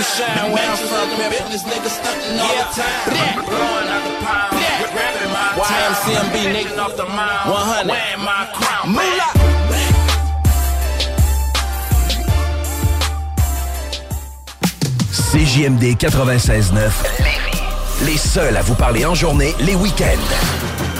Where 0.00 0.64
I'm 0.64 0.76
from, 0.76 1.08
business 1.30 1.62
nigga 1.64 1.90
stunting 1.90 2.40
all 2.40 2.48
the 2.48 2.64
time. 2.72 3.44
Blowing 3.44 3.88
out 3.92 4.02
the 4.08 4.12
pound, 4.24 4.56
grabbing 4.94 5.28
my 5.28 5.46
YMCMB 5.60 6.36
nigga 6.54 6.78
off 6.78 6.96
the 6.96 7.04
mound, 7.04 7.50
100. 7.50 7.88
wearing 7.88 8.24
my 8.24 8.48
crown. 8.54 8.92
Moolah. 8.96 9.32
CJMD 15.12 15.96
96.9. 15.96 16.90
Les 18.06 18.16
seuls 18.16 18.56
à 18.56 18.62
vous 18.62 18.74
parler 18.74 19.04
en 19.04 19.14
journée, 19.14 19.54
les 19.60 19.74
week-ends. 19.74 20.99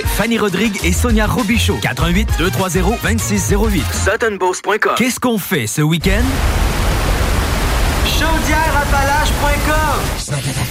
Fanny 0.00 0.38
Rodrigue 0.38 0.78
et 0.84 0.92
Sonia 0.92 1.26
Robichaud. 1.26 1.78
88 1.82 2.28
230 2.38 2.98
2608. 3.02 3.84
SuttonBoss.com. 3.92 4.94
Qu'est-ce 4.96 5.20
qu'on 5.20 5.38
fait 5.38 5.66
ce 5.66 5.82
week-end? 5.82 6.22
Chaudièreappalaches.com 8.18 9.82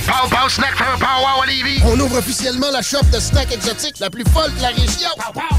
Pow 0.07 0.27
Pow 0.29 0.49
Snack 0.49 0.75
for 0.75 0.97
Pow 0.99 1.41
Olivier. 1.43 1.81
On 1.85 1.99
ouvre 1.99 2.17
officiellement 2.19 2.71
la 2.71 2.81
shop 2.81 3.03
de 3.13 3.19
snacks 3.19 3.51
exotiques 3.51 3.99
la 3.99 4.09
plus 4.09 4.23
folle 4.33 4.53
de 4.55 4.61
la 4.61 4.69
région. 4.69 5.09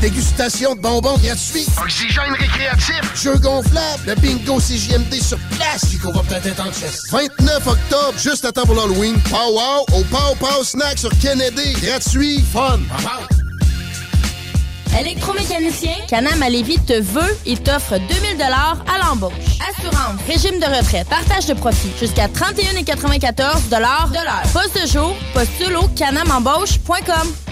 Dégustation 0.00 0.74
de 0.74 0.80
bonbons 0.80 1.18
gratuits. 1.18 1.66
Oxygène 1.82 2.32
récréatif. 2.38 3.00
Jeux 3.14 3.38
gonflables. 3.38 4.02
Le 4.06 4.14
bingo 4.16 4.58
CJMD 4.58 5.14
sur 5.14 5.38
place. 5.56 5.84
Puis 5.86 5.98
qu'on 5.98 6.12
va 6.12 6.22
peut-être 6.22 6.46
être 6.46 6.66
en 6.66 6.72
chest. 6.72 7.10
29 7.10 7.66
octobre, 7.66 8.18
juste 8.18 8.44
à 8.44 8.52
temps 8.52 8.64
pour 8.64 8.74
l'Halloween. 8.74 9.18
Pow 9.30 9.52
Wow 9.52 9.86
au 9.98 10.04
Pow 10.04 10.34
Pow 10.38 10.64
Snack 10.64 10.98
sur 10.98 11.10
Kennedy. 11.18 11.72
Gratuit. 11.82 12.42
Fun. 12.52 12.80
Électromécanicien, 14.98 15.94
Canam 16.08 16.42
à 16.42 16.50
Lévis 16.50 16.78
te 16.78 17.00
veut 17.00 17.36
et 17.46 17.56
t'offre 17.56 17.98
2000 17.98 18.42
à 18.42 18.98
l'embauche. 18.98 19.32
Assurance, 19.70 20.20
régime 20.26 20.60
de 20.60 20.66
retraite, 20.66 21.08
partage 21.08 21.46
de 21.46 21.54
profit, 21.54 21.90
jusqu'à 21.98 22.26
31,94 22.28 23.68
de 23.68 23.76
l'heure. 23.76 24.08
Poste 24.52 24.82
de 24.82 24.86
jour, 24.86 25.14
postule 25.34 25.76
au 25.76 25.88
canamembauche.com. 25.88 27.51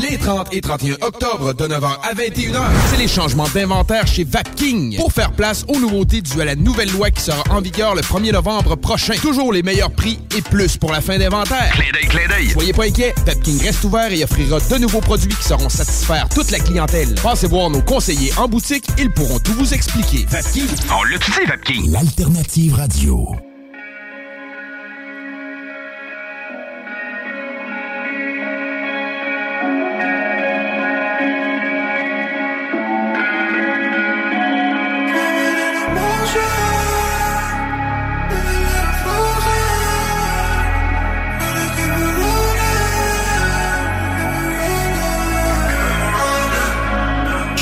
Les 0.00 0.16
30 0.16 0.48
et 0.52 0.60
31 0.60 0.94
octobre 1.02 1.52
de 1.52 1.64
9h 1.66 1.84
à 1.84 2.14
21h, 2.14 2.62
c'est 2.88 2.96
les 2.96 3.08
changements 3.08 3.48
d'inventaire 3.48 4.06
chez 4.06 4.24
Vapking 4.24 4.96
pour 4.96 5.12
faire 5.12 5.32
place 5.32 5.64
aux 5.68 5.78
nouveautés 5.78 6.22
dues 6.22 6.40
à 6.40 6.44
la 6.44 6.54
nouvelle 6.54 6.90
loi 6.92 7.10
qui 7.10 7.20
sera 7.22 7.42
en 7.50 7.60
vigueur 7.60 7.94
le 7.94 8.00
1er 8.00 8.32
novembre 8.32 8.76
prochain. 8.76 9.14
Toujours 9.20 9.52
les 9.52 9.62
meilleurs 9.62 9.90
prix 9.90 10.18
et 10.36 10.40
plus 10.40 10.76
pour 10.76 10.92
la 10.92 11.00
fin 11.00 11.18
d'inventaire. 11.18 11.70
Clin 11.72 11.90
d'œil, 11.92 12.08
clin 12.08 12.28
d'œil. 12.28 12.50
Soyez 12.50 12.72
pas 12.72 12.84
inquiets, 12.84 13.14
Vapking 13.26 13.60
reste 13.62 13.84
ouvert 13.84 14.12
et 14.12 14.24
offrira 14.24 14.58
de 14.58 14.78
nouveaux 14.78 15.00
produits 15.00 15.34
qui 15.34 15.44
sauront 15.44 15.68
satisfaire 15.68 16.28
toute 16.28 16.50
la 16.50 16.60
clientèle. 16.60 17.14
Passez 17.22 17.48
voir 17.48 17.68
nos 17.68 17.82
conseillers 17.82 18.32
en 18.38 18.48
boutique, 18.48 18.86
ils 18.98 19.10
pourront 19.10 19.38
tout 19.38 19.54
vous 19.54 19.74
expliquer. 19.74 20.24
Vapking. 20.30 20.66
On 20.90 21.04
l'a 21.04 21.18
dit, 21.18 21.46
Vapking? 21.46 21.92
L'alternative 21.92 22.74
radio. 22.74 23.49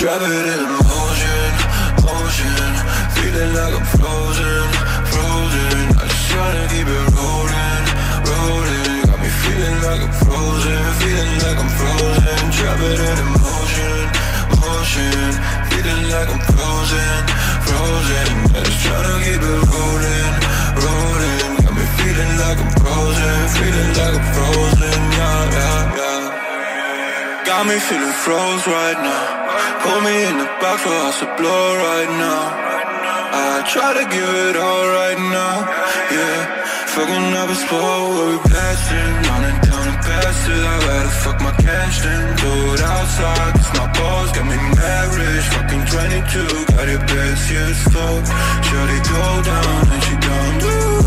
Drop 0.08 0.22
it 0.22 0.48
in 0.56 0.64
motion, 0.88 1.52
motion 2.00 2.72
Feeling 3.12 3.52
like 3.52 3.76
I'm 3.76 3.84
frozen, 3.92 4.64
frozen. 5.12 5.84
I 6.00 6.04
just 6.08 6.32
tryna 6.32 6.64
keep 6.72 6.88
it 6.88 7.04
rolling, 7.12 7.84
rolling. 8.24 9.04
Got 9.04 9.20
me 9.20 9.28
feeling 9.28 9.76
like 9.84 10.00
I'm 10.08 10.14
frozen, 10.24 10.80
feeling 10.96 11.32
like 11.44 11.60
I'm 11.60 11.68
frozen. 11.76 12.40
Drop 12.56 12.80
it 12.88 13.00
in 13.04 13.20
motion, 13.36 14.00
motion 14.64 15.28
Feeling 15.76 16.02
like 16.08 16.30
I'm 16.32 16.40
frozen, 16.56 17.16
frozen. 17.68 18.28
I 18.56 18.64
just 18.64 18.80
tryna 18.88 19.12
keep 19.28 19.44
it 19.44 19.60
rolling, 19.68 20.34
rolling. 20.88 21.52
Got 21.68 21.74
me 21.76 21.84
feeling 22.00 22.32
like 22.40 22.56
I'm 22.64 22.72
frozen, 22.80 23.36
feeling 23.60 23.92
like 23.92 24.16
I'm 24.16 24.24
frozen. 24.32 25.00
Yeah, 25.20 25.52
yeah, 25.52 26.00
yeah. 26.00 27.44
Got 27.44 27.68
me 27.68 27.76
feeling 27.76 28.16
froze 28.24 28.64
right 28.64 28.96
now. 29.04 29.47
Put 29.82 29.98
me 30.06 30.14
in 30.28 30.36
the 30.38 30.48
box 30.60 30.82
for 30.82 30.98
us 31.08 31.18
to 31.20 31.26
blow 31.38 31.66
right 31.86 32.10
now. 32.18 32.44
I 33.30 33.62
try 33.68 33.90
to 33.92 34.04
give 34.08 34.32
it 34.48 34.56
all 34.56 34.86
right 34.88 35.18
now, 35.18 35.56
yeah. 36.10 36.58
Fucking 36.94 37.32
up 37.36 37.48
a 37.50 37.54
spot 37.54 38.00
where 38.10 38.28
we 38.32 38.38
blasting, 38.48 39.14
running 39.28 39.58
down 39.68 39.84
the 39.86 39.96
passes. 40.02 40.62
I 40.72 40.76
gotta 40.86 41.12
fuck 41.22 41.38
my 41.40 41.52
cash 41.62 42.00
then 42.02 42.36
do 42.36 42.52
it 42.74 42.80
outside. 42.80 43.52
Cause 43.54 43.72
my 43.78 43.88
balls 43.92 44.32
got 44.32 44.46
me 44.46 44.56
married, 44.56 45.44
fucking 45.52 45.84
22, 45.86 46.74
got 46.74 46.88
it 46.88 47.02
best, 47.06 47.50
yeah, 47.52 47.70
it's 47.70 47.82
fuck. 47.92 48.22
Shorty 48.66 48.98
go 49.12 49.24
down 49.44 49.92
and 49.92 50.02
she 50.02 50.14
done 50.16 50.58
do. 50.58 50.97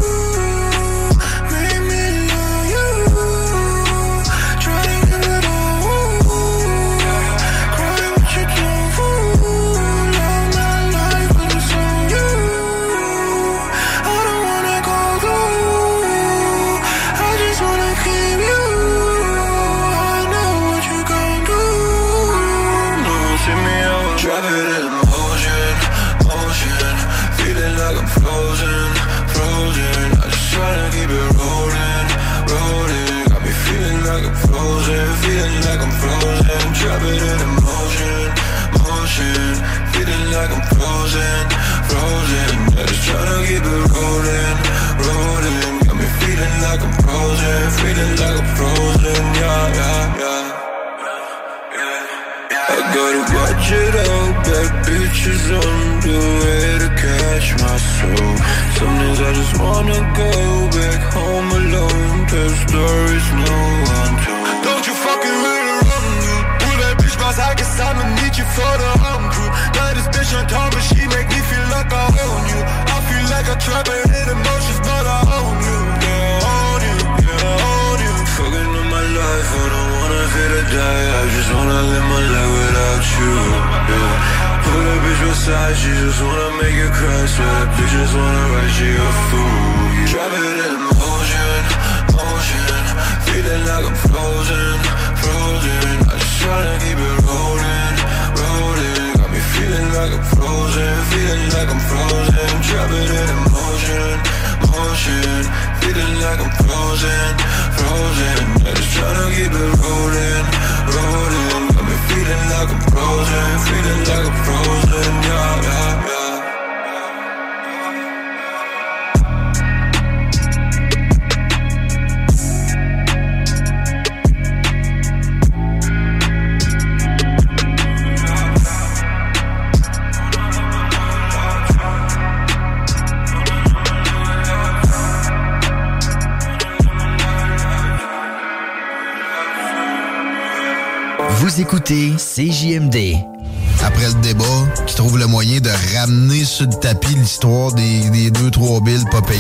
L'histoire 147.42 147.72
des, 147.74 148.10
des 148.12 148.30
deux, 148.30 148.52
trois 148.52 148.80
billes 148.82 149.04
pas 149.10 149.22
payées. 149.22 149.40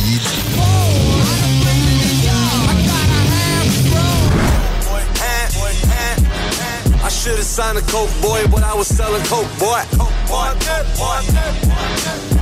I 7.03 7.09
should've 7.09 7.43
signed 7.43 7.77
a 7.77 7.81
coke 7.81 8.09
boy, 8.21 8.47
but 8.47 8.63
I 8.63 8.73
was 8.73 8.87
selling 8.87 9.23
coke 9.25 9.45
boy. 9.59 9.81
Boy, 10.27 10.49
boy. 10.97 11.21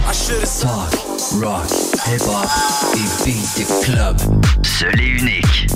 I 0.07 0.13
should've 0.13 0.47
Talk, 0.61 0.93
rock, 1.41 1.67
hip-hop 2.05 2.47
et 2.95 3.25
beat 3.25 3.67
de 3.67 3.83
club. 3.83 4.17
Seul 4.63 4.99
et 5.01 5.07
unique. 5.07 5.67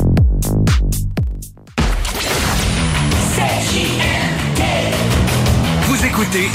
Vous 5.87 6.05
écoutez 6.05 6.49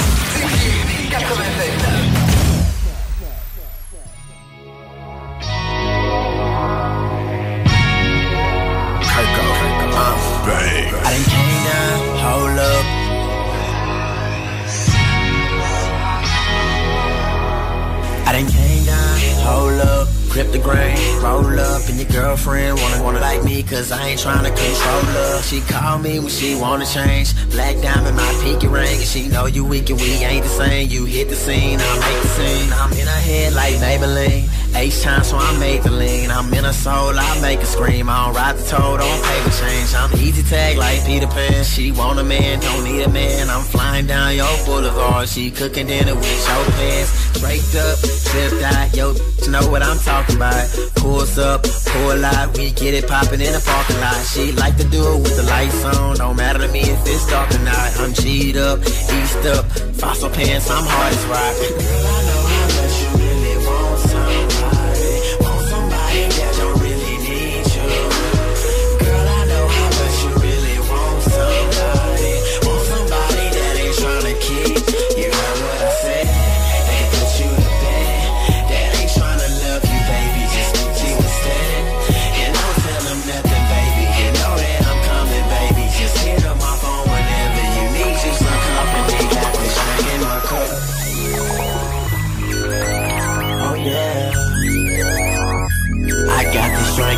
the 20.59 20.69
grain, 20.69 21.21
roll 21.21 21.59
up, 21.59 21.87
and 21.89 21.97
your 21.97 22.09
girlfriend 22.09 22.79
wanna 22.79 23.03
wanna 23.03 23.19
like 23.19 23.43
me, 23.43 23.63
cause 23.63 23.91
I 23.91 24.09
ain't 24.09 24.19
tryna 24.19 24.49
control 24.55 25.01
her. 25.13 25.41
She 25.41 25.61
call 25.61 25.99
me 25.99 26.19
when 26.19 26.29
she 26.29 26.55
wanna 26.55 26.85
change. 26.85 27.33
Black 27.51 27.75
diamond, 27.81 28.15
my 28.15 28.39
pinky 28.43 28.67
ring, 28.67 28.97
and 28.97 29.07
she 29.07 29.27
know 29.27 29.45
you 29.45 29.65
weak 29.65 29.89
and 29.89 29.99
we 29.99 30.11
ain't 30.23 30.43
the 30.43 30.49
same. 30.49 30.89
You 30.89 31.05
hit 31.05 31.29
the 31.29 31.35
scene, 31.35 31.79
I 31.79 31.99
make 31.99 32.21
the 32.21 32.27
scene. 32.29 32.73
I'm 32.73 32.91
in 32.93 33.07
her 33.07 33.21
head 33.29 33.53
like 33.53 33.75
Maybelline. 33.75 34.58
H 34.75 35.01
time, 35.01 35.23
so 35.23 35.37
I 35.37 35.57
made 35.59 35.83
the 35.83 35.91
lean. 35.91 36.31
I'm 36.31 36.53
in 36.53 36.63
her 36.63 36.73
soul, 36.73 37.13
I 37.17 37.41
make 37.41 37.59
her 37.59 37.65
scream. 37.65 38.09
I 38.09 38.25
don't 38.25 38.35
ride 38.35 38.57
the 38.57 38.63
toad 38.63 38.99
pay 38.99 39.21
paper 39.21 39.51
change. 39.57 39.93
I'm 39.95 40.13
easy 40.19 40.43
tag 40.43 40.77
like 40.77 41.05
Peter 41.05 41.27
Pan. 41.27 41.63
She 41.63 41.91
want 41.91 42.19
a 42.19 42.23
man, 42.23 42.59
don't 42.59 42.83
need 42.83 43.01
a 43.01 43.09
man. 43.09 43.49
I'm 43.49 43.63
flying 43.63 44.07
down 44.07 44.35
your 44.35 44.65
boulevard. 44.65 45.27
She 45.27 45.51
cooking 45.51 45.87
dinner 45.87 46.15
with 46.15 46.47
your 46.47 46.65
pants. 46.77 47.39
Draped 47.39 47.75
up, 47.75 47.97
zipped 47.97 48.63
out, 48.63 48.95
yo, 48.95 49.13
know 49.49 49.69
what 49.69 49.81
I'm 49.81 49.97
talking 49.99 50.35
about. 50.35 50.67
Pulls 50.95 51.37
up, 51.37 51.63
pull 51.63 52.23
out, 52.23 52.57
we 52.57 52.71
get 52.71 52.93
it 52.93 53.07
popping 53.07 53.41
in 53.41 53.53
the 53.53 53.63
parking 53.65 53.99
lot. 53.99 54.21
She 54.25 54.51
like 54.53 54.77
to 54.77 54.83
do 54.85 55.01
it 55.13 55.17
with 55.23 55.35
the 55.35 55.43
lights 55.43 55.83
on. 55.85 56.17
Don't 56.17 56.35
matter 56.35 56.59
to 56.59 56.67
me 56.71 56.81
if 56.81 57.01
it's 57.07 57.27
dark 57.29 57.49
or 57.51 57.59
not. 57.59 57.99
I'm 57.99 58.13
G'd 58.13 58.57
up, 58.57 58.79
eased 58.79 59.45
up, 59.47 59.65
fossil 59.95 60.29
pants, 60.29 60.69
I'm 60.69 60.85
hard 60.85 61.13
as 61.13 61.25
rock. 61.25 62.25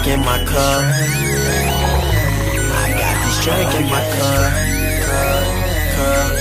drink 0.03 0.19
in 0.19 0.25
my 0.25 0.37
cup. 0.45 0.83
I 2.73 2.89
got 2.97 3.15
this 3.25 3.43
drink 3.43 3.73
in 3.75 3.85
my 3.89 4.01
cup. 4.17 4.51
cup. 5.95 6.31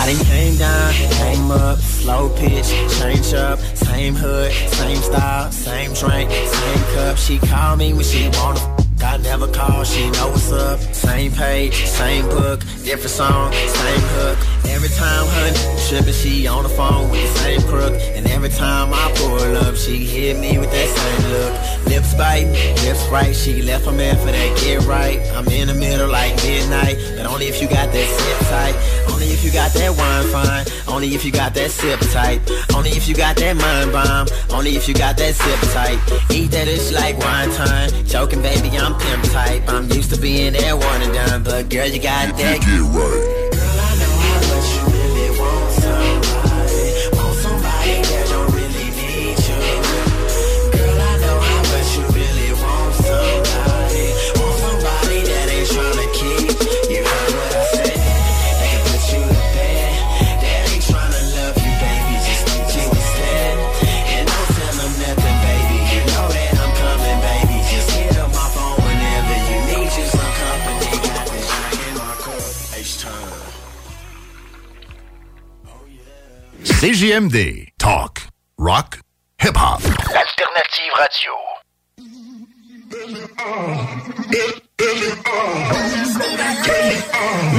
I 0.00 0.12
done 0.12 0.24
came 0.26 0.56
down, 0.56 0.92
came 0.92 1.50
up, 1.50 1.78
slow 1.78 2.28
pitch, 2.36 2.68
change 2.98 3.32
up, 3.34 3.58
same 3.74 4.14
hood, 4.14 4.52
same 4.52 4.96
style, 4.96 5.50
same 5.50 5.92
drink, 5.94 6.30
same 6.30 6.84
cup. 6.94 7.16
She 7.16 7.38
call 7.38 7.76
me 7.76 7.92
when 7.92 8.04
she 8.04 8.28
wanna. 8.34 8.60
I 9.02 9.16
never 9.16 9.48
call, 9.48 9.82
she 9.84 10.10
know 10.10 10.28
what's 10.28 10.52
up. 10.52 10.78
Same 10.94 11.32
page, 11.32 11.86
same 11.86 12.26
book, 12.28 12.60
different 12.84 13.10
song, 13.10 13.52
same 13.52 14.00
hook. 14.14 14.59
Every 14.68 14.88
time, 14.90 15.26
honey, 15.28 15.56
trippin', 15.88 16.12
she 16.12 16.46
on 16.46 16.62
the 16.62 16.68
phone 16.68 17.10
with 17.10 17.22
the 17.22 17.38
same 17.40 17.62
crook. 17.62 17.94
And 18.14 18.26
every 18.28 18.50
time 18.50 18.92
I 18.92 19.12
pull 19.16 19.56
up, 19.56 19.76
she 19.76 20.04
hit 20.04 20.38
me 20.38 20.58
with 20.58 20.70
that 20.70 20.88
same 20.88 21.30
look. 21.30 21.86
Lips 21.86 22.14
biting, 22.14 22.52
lips 22.84 23.06
right, 23.08 23.34
she 23.34 23.62
left 23.62 23.86
her 23.86 23.92
man 23.92 24.16
for 24.16 24.26
that 24.26 24.58
get 24.58 24.84
right. 24.86 25.20
I'm 25.34 25.48
in 25.48 25.68
the 25.68 25.74
middle 25.74 26.08
like 26.08 26.36
midnight, 26.36 26.96
but 27.16 27.26
only 27.26 27.46
if 27.46 27.60
you 27.60 27.68
got 27.68 27.92
that 27.92 28.08
sip 28.08 28.48
tight. 28.48 29.10
Only 29.12 29.26
if 29.26 29.44
you 29.44 29.50
got 29.50 29.72
that 29.72 29.90
wine 29.96 30.26
fine. 30.32 30.66
Only 30.92 31.14
if 31.14 31.24
you 31.24 31.32
got 31.32 31.54
that 31.54 31.70
sip 31.70 32.00
tight. 32.12 32.40
Only 32.74 32.90
if 32.90 33.08
you 33.08 33.14
got 33.14 33.36
that 33.36 33.56
mind 33.56 33.92
bomb. 33.92 34.28
Only 34.50 34.76
if 34.76 34.88
you 34.88 34.94
got 34.94 35.16
that 35.16 35.34
sip 35.34 35.60
tight. 35.72 35.98
Eat 36.30 36.50
that 36.52 36.68
ish 36.68 36.92
like 36.92 37.18
wine 37.18 37.50
time. 37.50 37.90
Joking, 38.06 38.42
baby, 38.42 38.68
I'm 38.76 38.98
pimp 38.98 39.24
type. 39.24 39.62
I'm 39.68 39.90
used 39.90 40.12
to 40.14 40.20
being 40.20 40.52
that 40.54 40.74
one 40.76 41.02
and 41.02 41.12
done, 41.12 41.42
but 41.42 41.68
girl, 41.68 41.86
you 41.86 42.00
got 42.00 42.36
that. 42.36 42.60
Get 42.60 42.80
right. 42.80 43.39
CJMD. 76.80 77.68
Talk. 77.76 78.22
Rock. 78.56 79.00
Hip-hop. 79.38 79.82
L'alternative 79.82 80.94
radio. 80.96 81.36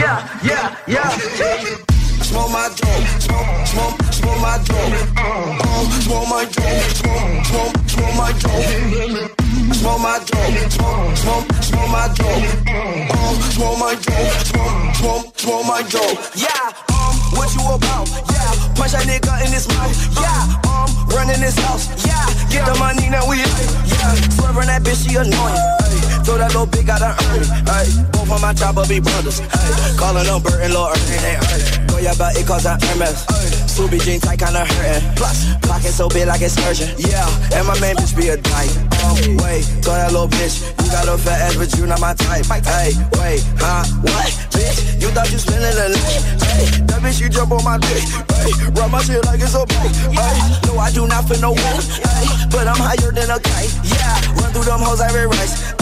Yeah, 0.01 0.26
yeah, 0.41 0.76
yeah. 0.88 1.09
Smoke 2.24 2.49
my 2.49 2.67
dope, 2.74 3.05
smoke, 3.22 3.67
smoke, 3.67 4.01
smoke 4.09 4.41
my 4.41 4.57
dope. 4.65 4.97
Smoke 6.01 6.28
my 6.28 6.41
dope, 6.45 6.82
smoke, 6.97 7.45
smoke, 7.45 7.78
smoke 7.93 8.15
my 8.17 8.32
dope. 8.41 9.38
Smoke 9.76 10.01
my 10.01 10.17
dope, 10.17 10.72
smoke, 10.72 11.17
smoke, 11.22 11.45
smoke 11.61 11.89
my 11.93 12.07
dope. 12.17 12.41
Smoke 13.53 13.78
my 13.78 13.93
dope, 14.01 14.34
smoke, 14.49 14.95
smoke, 14.95 15.39
smoke 15.39 15.65
my 15.67 15.84
dope. 15.84 16.17
Yeah, 16.34 16.74
what 17.41 17.55
you 17.55 17.61
about? 17.73 18.07
Yeah, 18.29 18.53
punch 18.77 18.91
that 18.93 19.05
nigga 19.09 19.33
in 19.45 19.51
his 19.51 19.67
mouth. 19.69 19.97
Yeah, 20.13 20.69
um, 20.69 20.89
running 21.09 21.41
this 21.41 21.57
house. 21.57 21.89
Yeah, 22.05 22.25
get 22.53 22.65
the 22.69 22.77
money 22.77 23.09
now 23.09 23.27
we. 23.27 23.37
Yeah, 23.37 24.13
swerving 24.37 24.69
that 24.69 24.83
bitch 24.83 25.09
she 25.09 25.15
annoying. 25.17 25.80
Ay, 25.91 26.23
throw 26.23 26.37
that 26.37 26.55
little 26.55 26.67
bitch 26.67 26.87
out 26.87 27.03
of 27.03 27.13
earn. 27.35 27.43
Ay, 27.67 27.87
both 28.11 28.31
of 28.31 28.41
my 28.41 28.53
chopper 28.53 28.87
be 28.87 28.99
brothers. 28.99 29.41
Ay, 29.41 29.95
calling 29.99 30.25
them 30.25 30.41
Bert 30.41 30.61
and 30.63 30.73
Lord. 30.73 30.95
Ay, 30.95 31.35
ay, 31.35 31.85
go 31.87 31.97
yeah, 31.99 32.15
but 32.17 32.35
it 32.37 32.47
cause 32.47 32.65
I'm 32.65 32.79
Hermes. 32.79 33.27
Subi 33.71 33.99
jean 33.99 34.19
tight 34.19 34.39
kinda 34.39 34.65
hurting. 34.65 35.03
Plus, 35.15 35.55
pocket 35.63 35.91
so 35.91 36.09
big 36.09 36.27
like 36.27 36.41
it's 36.41 36.57
urgent. 36.67 36.99
Yeah, 36.99 37.27
and 37.55 37.67
my 37.67 37.75
main 37.79 37.95
bitch 37.95 38.15
be 38.15 38.27
a 38.29 38.37
dyke. 38.37 38.71
Um, 39.03 39.37
wait, 39.43 39.63
go 39.83 39.91
that 39.95 40.11
little 40.11 40.27
bitch. 40.27 40.59
You 40.83 40.91
got 40.91 41.07
a 41.07 41.17
fat 41.17 41.39
ass, 41.41 41.55
but 41.55 41.71
you 41.77 41.85
not 41.87 41.99
my 41.99 42.13
type. 42.13 42.45
Hey, 42.47 42.91
wait, 43.19 43.43
huh? 43.59 43.83
What? 44.03 44.31
Bitch, 44.51 45.01
you 45.01 45.09
thought 45.15 45.31
you 45.31 45.39
spending 45.39 45.71
the 45.71 45.95
night? 45.95 46.21
Hey, 46.43 46.65
that 46.87 46.99
bitch 46.99 47.21
you 47.21 47.29
jump 47.29 47.51
on 47.51 47.63
my 47.63 47.77
dick. 47.79 48.03
Hey, 48.43 48.51
rub 48.75 48.91
my 48.91 49.01
shit 49.01 49.23
like 49.25 49.39
it's 49.39 49.55
a 49.55 49.65
bike. 49.65 49.95
Hey, 50.11 50.37
no, 50.67 50.79
I 50.79 50.91
do 50.91 51.07
not 51.07 51.27
feel 51.27 51.39
no. 51.39 51.55
Hey, 51.55 52.27
but 52.51 52.67
I'm 52.67 52.79
higher 52.79 53.11
than 53.11 53.29
a 53.31 53.39
kite. 53.39 53.71
Yeah, 53.87 54.19
run 54.39 54.51
through 54.51 54.67
them 54.67 54.81
hoes 54.83 55.01
every 55.01 55.27
rice. 55.27 55.73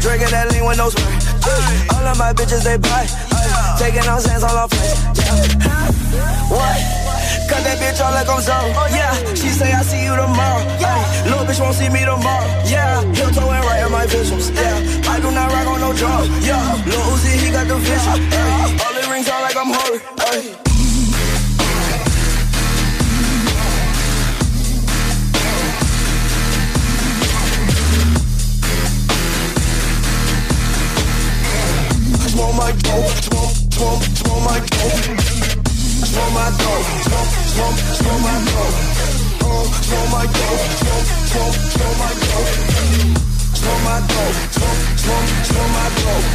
Drinking 0.00 0.30
that 0.30 0.50
lean 0.52 0.64
with 0.64 0.78
no 0.78 0.90
spray. 0.90 1.18
Hey, 1.42 1.86
all 1.94 2.06
of 2.06 2.16
my 2.18 2.32
bitches 2.32 2.64
they 2.64 2.78
buy. 2.78 3.04
Hey, 3.06 3.90
taking 3.90 4.06
those 4.06 4.26
hands 4.26 4.44
on 4.44 4.54
our 4.54 4.68
face. 4.68 4.98
Yeah. 5.18 6.48
What? 6.48 6.78
Cut 7.48 7.64
that 7.64 7.80
bitch 7.80 8.00
off 8.00 8.12
like 8.12 8.28
I'm 8.28 8.40
so. 8.40 8.56
Yeah, 8.92 9.12
she 9.34 9.48
say 9.48 9.72
I 9.72 9.82
see 9.82 10.04
you 10.04 10.14
tomorrow. 10.14 10.62
Yeah, 10.80 11.00
little 11.24 11.44
bitch 11.44 11.60
won't 11.60 11.74
see 11.74 11.88
me 11.88 12.04
tomorrow. 12.04 12.46
Yeah, 12.68 13.00
heel 13.16 13.30
toe 13.32 13.48
and 13.48 13.64
right 13.64 13.84
in 13.84 13.92
my 13.92 14.06
visuals. 14.06 14.52
Yeah, 14.54 15.10
I 15.10 15.20
do 15.20 15.30
not 15.30 15.50
rock 15.52 15.66
on 15.66 15.80
no 15.80 15.92
drugs. 15.96 16.28
Yeah, 16.46 16.60
Lil 16.84 17.00
Uzi 17.12 17.32
he 17.40 17.50
got 17.50 17.66
the 17.66 17.76
vision. 17.76 18.18
Yeah, 18.30 18.84
all 18.84 18.92
the 18.92 19.08
rings 19.10 19.28
on 19.28 19.40
like 19.42 19.56
I'm 19.56 19.72
holy. 19.72 20.67
Smoke 32.38 32.54
my 32.54 32.70
dope, 32.70 33.10
smoke, 33.26 33.50
smoke, 33.74 34.02
smoke 34.14 34.42
my 34.46 34.62
dope. 34.62 35.02
Smoke 36.06 36.32
my 36.38 36.46
dope, 36.54 36.86
smoke, 37.02 37.30
smoke, 37.50 37.78
smoke 37.98 38.22
my 38.22 38.38
dope. 38.46 38.78
Oh, 39.42 39.66
smoke 39.82 40.06
my 40.14 40.22
dope, 40.22 40.62
smoke, 40.78 41.02
smoke, 41.34 41.54
smoke 41.74 41.98
my 41.98 42.14
dope. 42.14 42.54
Smoke 43.58 43.82
my 43.82 43.98
dope, 44.06 44.38
smoke, 44.54 44.78
smoke, 45.02 45.26
smoke 45.50 45.70
my 45.74 45.88
dope. 45.98 46.26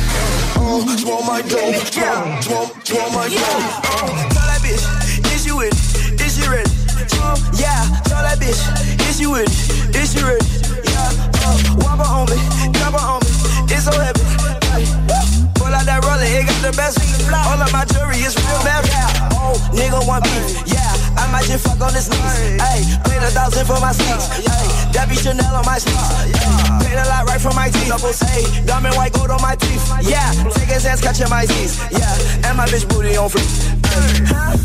Oh, 0.60 0.84
smoke 1.00 1.24
my 1.24 1.40
dope, 1.40 1.80
smoke, 1.88 2.44
smoke, 2.44 2.72
smoke 2.84 3.12
my 3.16 3.28
dope. 3.32 3.64
Oh, 3.88 4.12
tell 4.36 4.48
that 4.52 4.60
bitch, 4.60 4.84
is 5.34 5.46
you 5.48 5.62
it? 5.62 5.72
Is 6.20 6.36
she 6.36 6.44
ready? 6.52 6.68
Oh, 7.24 7.40
yeah, 7.56 7.80
tell 8.04 8.20
that 8.28 8.44
bitch, 8.44 8.60
is 9.08 9.22
you 9.22 9.36
it? 9.36 9.48
Is 9.96 10.12
she 10.12 10.20
ready? 10.20 10.44
Yeah, 10.84 11.16
uh, 11.48 11.80
wobble 11.80 12.04
on 12.04 12.28
me, 12.28 12.36
double 12.76 13.00
on 13.00 13.24
me, 13.24 13.32
it's 13.72 13.86
so 13.86 13.92
heavy. 13.96 14.20
Ay, 14.76 14.84
Pull 15.08 15.43
out 15.74 15.86
that 15.90 16.06
roller, 16.06 16.24
it 16.24 16.46
got 16.46 16.62
the 16.62 16.74
best. 16.78 17.02
All 17.34 17.58
of 17.58 17.72
my 17.74 17.84
jewelry 17.90 18.22
is 18.22 18.38
real 18.38 18.62
bad. 18.62 18.86
Oh, 19.34 19.58
nigga 19.74 20.00
want 20.06 20.24
beef. 20.24 20.62
Yeah, 20.70 20.94
I 21.18 21.26
might 21.34 21.46
just 21.50 21.66
fuck 21.66 21.82
on 21.82 21.94
this 21.94 22.08
knees. 22.10 22.62
Hey, 22.62 22.86
paid 23.10 23.22
a 23.26 23.34
thousand 23.34 23.66
for 23.66 23.80
my 23.82 23.92
sneaks. 23.92 24.30
Hey, 24.38 24.68
that 24.94 25.10
be 25.10 25.16
Chanel 25.18 25.56
on 25.56 25.66
my 25.66 25.82
sneaks. 25.82 26.10
Paid 26.86 26.98
a 27.02 27.06
lot 27.10 27.26
right 27.26 27.42
for 27.42 27.54
my 27.58 27.70
teeth. 27.74 27.90
Hey, 28.22 28.46
diamond 28.66 28.96
white 28.96 29.14
gold 29.14 29.32
on 29.32 29.42
my 29.42 29.56
teeth. 29.56 29.84
Yeah, 30.06 30.30
take 30.54 30.70
his 30.70 30.86
ass 30.86 31.02
catching 31.02 31.30
my 31.30 31.46
Z's. 31.46 31.82
Yeah, 31.92 32.50
and 32.50 32.58
my 32.58 32.66
bitch 32.70 32.88
booty 32.88 33.18
on 33.18 33.30
free. 33.30 33.46
Huh? 34.30 34.56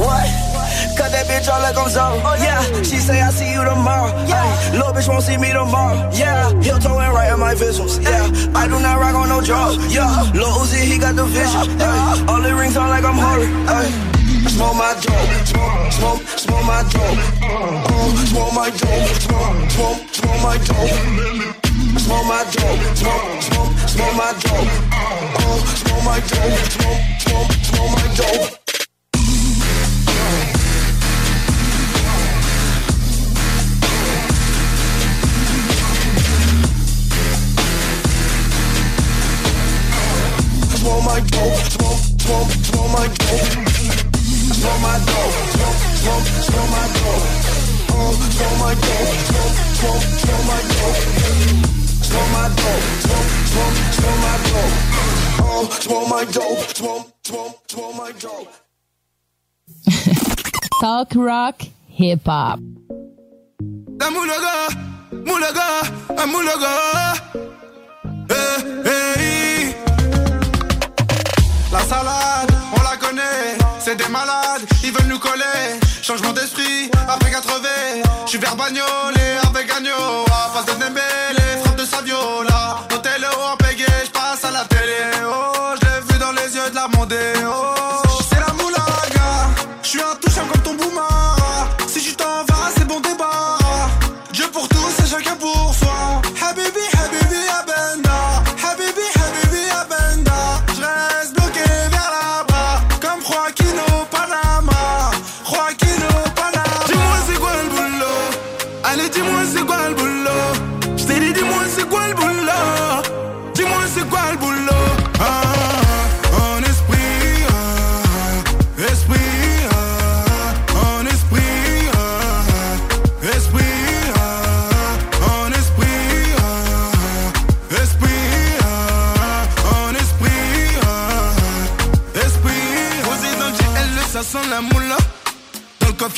What? 0.00 0.55
Cut 0.96 1.12
that 1.12 1.26
bitch 1.28 1.48
off 1.52 1.60
like 1.60 1.76
I'm 1.76 1.90
so. 1.92 2.16
Yeah, 2.40 2.62
she 2.80 2.96
say 2.96 3.20
I 3.20 3.28
see 3.28 3.52
you 3.52 3.62
tomorrow. 3.62 4.16
Yeah, 4.24 4.48
little 4.72 4.92
bitch 4.96 5.08
won't 5.08 5.22
see 5.22 5.36
me 5.36 5.52
tomorrow. 5.52 6.08
Yeah, 6.12 6.48
heel 6.62 6.78
toe 6.78 6.98
and 6.98 7.12
right 7.12 7.30
in 7.32 7.38
my 7.38 7.54
visuals. 7.54 8.00
Yeah, 8.02 8.24
I 8.56 8.66
do 8.66 8.80
not 8.80 8.96
rock 8.98 9.14
on 9.14 9.28
no 9.28 9.42
drugs. 9.44 9.76
Yeah, 9.92 10.08
Lil 10.32 10.48
Uzi 10.56 10.80
he 10.80 10.96
got 10.98 11.14
the 11.14 11.26
vision. 11.26 11.78
Yeah. 11.78 12.24
all 12.28 12.40
the 12.40 12.54
rings 12.56 12.76
on 12.78 12.88
like 12.88 13.04
I'm 13.04 13.18
holy. 13.20 13.44
Ay. 13.68 14.16
Smoke 14.48 14.76
my 14.76 14.96
dope, 15.04 15.46
smoke, 15.46 15.92
smoke, 15.92 16.22
smoke 16.40 16.64
my 16.64 16.80
dope. 16.88 17.20
Uh, 17.44 18.26
smoke 18.32 18.54
my 18.56 18.70
dope, 18.70 19.08
smoke, 19.20 19.70
smoke, 19.76 20.00
smoke 20.16 20.40
my 20.40 20.56
dope. 20.64 20.96
Smoke 22.00 22.24
my 22.24 22.40
dope, 22.56 22.80
smoke, 22.96 23.42
smoke, 23.44 23.72
smoke 23.84 24.16
my 24.16 24.32
dope. 24.40 24.72
Uh, 24.96 25.60
smoke 25.76 26.04
my 26.08 26.20
dope, 26.24 26.56
smoke, 26.72 27.00
smoke, 27.20 27.52
smoke 27.68 27.90
my 27.92 28.06
dope. 28.16 28.65
Talk 60.80 61.14
rock, 61.14 61.56
hip 61.88 62.28
hop. 62.28 62.60
Eh, 68.28 68.56
eh, 68.84 69.74
la 71.72 71.80
salade, 71.80 72.52
on 72.76 72.82
la 72.82 72.96
connaît, 72.98 73.56
c'est 73.78 73.96
des 73.96 74.08
malades, 74.08 74.62
ils 74.84 74.92
veulent 74.92 75.08
nous 75.08 75.18
coller. 75.18 75.80
Changement 76.02 76.32
d'esprit, 76.34 76.90
avec 77.08 77.32
80, 77.32 77.68
je 78.26 78.28
suis 78.30 78.38
verbagnol 78.38 79.14
avec 79.48 79.70
Agno, 79.72 80.24
à 80.26 80.50
face 80.52 80.66
de 80.66 80.84
Nembé. 80.84 81.15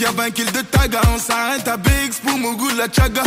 Y'a 0.01 0.13
20 0.13 0.31
kills 0.31 0.53
de 0.53 0.61
taga, 0.61 1.01
on 1.13 1.19
s'arrête 1.19 1.67
à 1.67 1.77
BX 1.77 2.21
pour 2.25 2.39
mon 2.39 2.53
goût 2.53 2.71
de 2.71 2.79
la 2.79 2.87
chaga. 2.87 3.23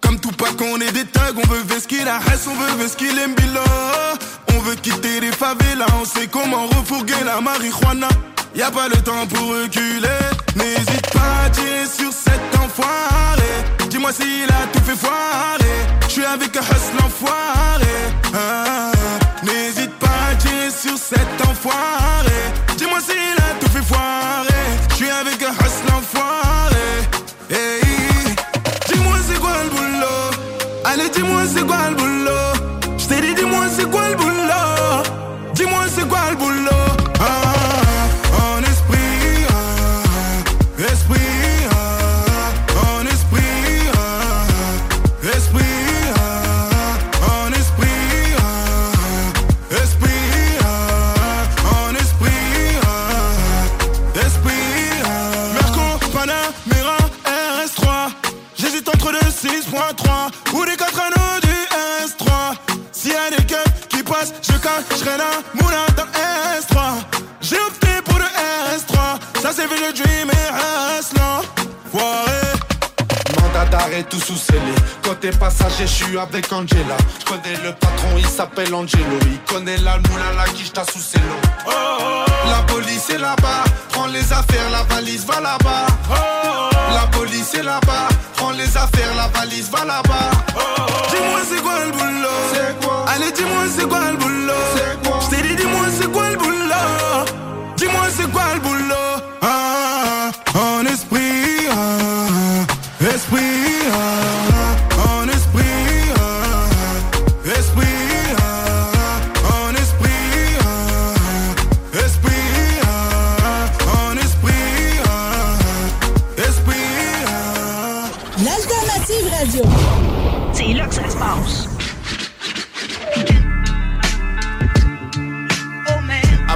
Comme 0.00 0.18
tout 0.18 0.32
pas 0.32 0.52
qu'on 0.58 0.80
est 0.80 0.90
des 0.90 1.04
thugs, 1.04 1.36
on 1.36 1.46
veut 1.46 1.62
vesquer 1.62 2.04
la 2.04 2.18
reste, 2.18 2.48
on 2.48 2.54
veut 2.54 2.82
vesquer 2.82 3.12
les 3.12 3.28
mbila. 3.28 3.62
On 4.54 4.58
veut 4.58 4.74
quitter 4.74 5.20
les 5.20 5.30
favelas, 5.30 5.86
on 6.00 6.04
sait 6.04 6.26
comment 6.26 6.66
refourguer 6.66 7.22
la 7.24 7.40
marijuana. 7.40 8.08
Y 8.56 8.62
a 8.62 8.72
pas 8.72 8.88
le 8.88 8.96
temps 9.02 9.24
pour 9.28 9.46
reculer, 9.48 10.08
n'hésite 10.56 11.10
pas 11.12 11.44
à 11.46 11.50
tirer 11.50 11.86
sur 11.86 12.12
cet 12.12 12.42
enfoiré. 12.58 13.52
Dis-moi 13.88 14.12
s'il 14.12 14.50
a 14.50 14.66
tout 14.72 14.84
fait 14.84 14.96
foirer, 14.96 15.78
je 16.08 16.12
suis 16.12 16.24
avec 16.24 16.56
un 16.56 16.60
hustle 16.60 17.04
enfoiré. 17.04 17.96
Ah, 18.34 18.90
n'hésite 19.44 19.94
pas 20.00 20.32
à 20.32 20.34
tirer 20.34 20.70
sur 20.70 20.98
cet 20.98 21.48
enfoiré. 21.48 22.40
Dis-moi 22.76 22.98
s'il 23.00 23.36
a 23.38 23.54
tout 23.60 23.70
fait 23.70 23.84
foirer, 23.84 24.53
je 24.94 24.98
suis 24.98 25.10
avec 25.10 25.42
un 25.42 25.50
hustle 25.50 25.92
enfoiré. 25.92 26.76
Hey. 27.50 28.36
Dis-moi 28.86 29.16
c'est 29.26 29.40
quoi 29.40 29.50
le 29.64 29.70
boulot? 29.70 30.30
Allez 30.84 31.08
dis-moi 31.08 31.42
c'est 31.52 31.66
quoi 31.66 31.90
le 31.90 31.96
boulot? 31.96 32.52
Je 32.96 33.06
t'ai 33.06 33.20
dit 33.20 33.34
dis-moi 33.34 33.64
c'est 33.76 33.90
quoi 33.90 34.08
le 34.10 34.14
boulot 34.14 34.23
9.3 59.74 60.54
ou 60.54 60.62
les 60.62 60.76
quatre 60.76 61.00
anneaux 61.00 61.40
du 61.42 61.48
S3. 62.06 62.54
S'il 62.92 63.10
y 63.10 63.16
a 63.16 63.30
des 63.30 63.44
keufs 63.44 63.88
qui 63.88 64.02
passent, 64.04 64.32
je 64.40 64.52
cacherai 64.52 65.18
la 65.18 65.60
moula 65.60 65.86
dans 65.96 66.04
S3. 66.04 67.02
J'ai 67.40 67.58
opté 67.58 67.88
pour 68.04 68.18
le 68.18 68.24
S3, 68.24 69.42
ça 69.42 69.50
c'est 69.52 69.66
vu 69.66 69.74
le 69.74 69.92
dream 69.92 70.30
et 70.30 70.98
Aslan. 70.98 71.42
Foiré 71.90 72.44
d'arrêt 73.70 74.02
tout 74.04 74.20
sous 74.20 74.36
scellé 74.36 74.60
Côté 75.02 75.30
passager, 75.30 75.86
je 75.86 76.04
suis 76.04 76.18
avec 76.18 76.52
Angela 76.52 76.96
Je 77.20 77.24
connais 77.24 77.56
le 77.64 77.72
patron, 77.72 78.08
il 78.18 78.26
s'appelle 78.26 78.74
Angelo 78.74 79.18
Il 79.26 79.38
connaît 79.52 79.78
la 79.78 79.96
moula, 79.98 80.32
la 80.36 80.44
quiche, 80.52 80.72
t'as 80.72 80.84
sous 80.84 80.98
ses 80.98 81.18
oh, 81.18 81.70
oh. 81.70 82.24
oh. 82.28 82.33
La 82.48 82.62
police 82.66 83.10
est 83.10 83.18
là-bas 83.18 83.64
Prends 83.90 84.06
les 84.06 84.32
affaires, 84.32 84.70
la 84.70 84.82
valise 84.94 85.24
va 85.26 85.40
là-bas. 85.40 85.86
La 86.92 87.06
police 87.16 87.54
est 87.54 87.62
là-bas 87.62 88.08
Prends 88.36 88.50
les 88.50 88.76
affaires, 88.76 89.14
la 89.16 89.28
valise 89.28 89.70
va 89.70 89.84
là-bas. 89.84 90.30
Dis-moi 91.10 91.40
c'est 91.48 91.62
quoi 91.62 91.84
le 91.84 91.90
boulot? 91.92 92.28
C'est 92.52 92.86
quoi? 92.86 93.04
Allez 93.14 93.32
dis-moi 93.32 93.62
c'est 93.76 93.88
quoi 93.88 94.00
le 94.10 94.16
boulot? 94.16 94.52
C'est 94.76 95.08
quoi? 95.08 95.18
Je 95.22 95.36
t'ai 95.36 95.42
dit 95.48 95.56
dis-moi 95.56 95.86
c'est 95.98 96.10
quoi 96.10 96.30
le 96.30 96.36
boulot? 96.36 97.24
Dis-moi 97.76 98.06
c'est 98.16 98.30
quoi 98.30 98.42
le 98.54 98.60
boulot? 98.60 99.22
Ah, 99.42 100.30
En 100.54 100.84
esprit 100.86 101.68
ah, 101.70 103.04
Esprit 103.14 103.88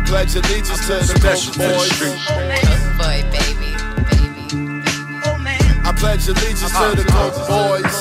pledge 0.09 0.35
allegiance 0.37 0.87
to 0.87 0.95
the 1.05 1.21
Coke 1.21 1.53
Boys. 1.59 2.01
Boy, 2.97 3.23
baby. 3.31 3.77
Oh, 5.25 5.37
I 5.85 5.93
pledge 5.97 6.27
allegiance 6.29 6.61
to 6.61 6.67
uh-huh. 6.67 6.95
the 6.95 7.05
Coke 7.05 7.37
Boys. 7.47 7.95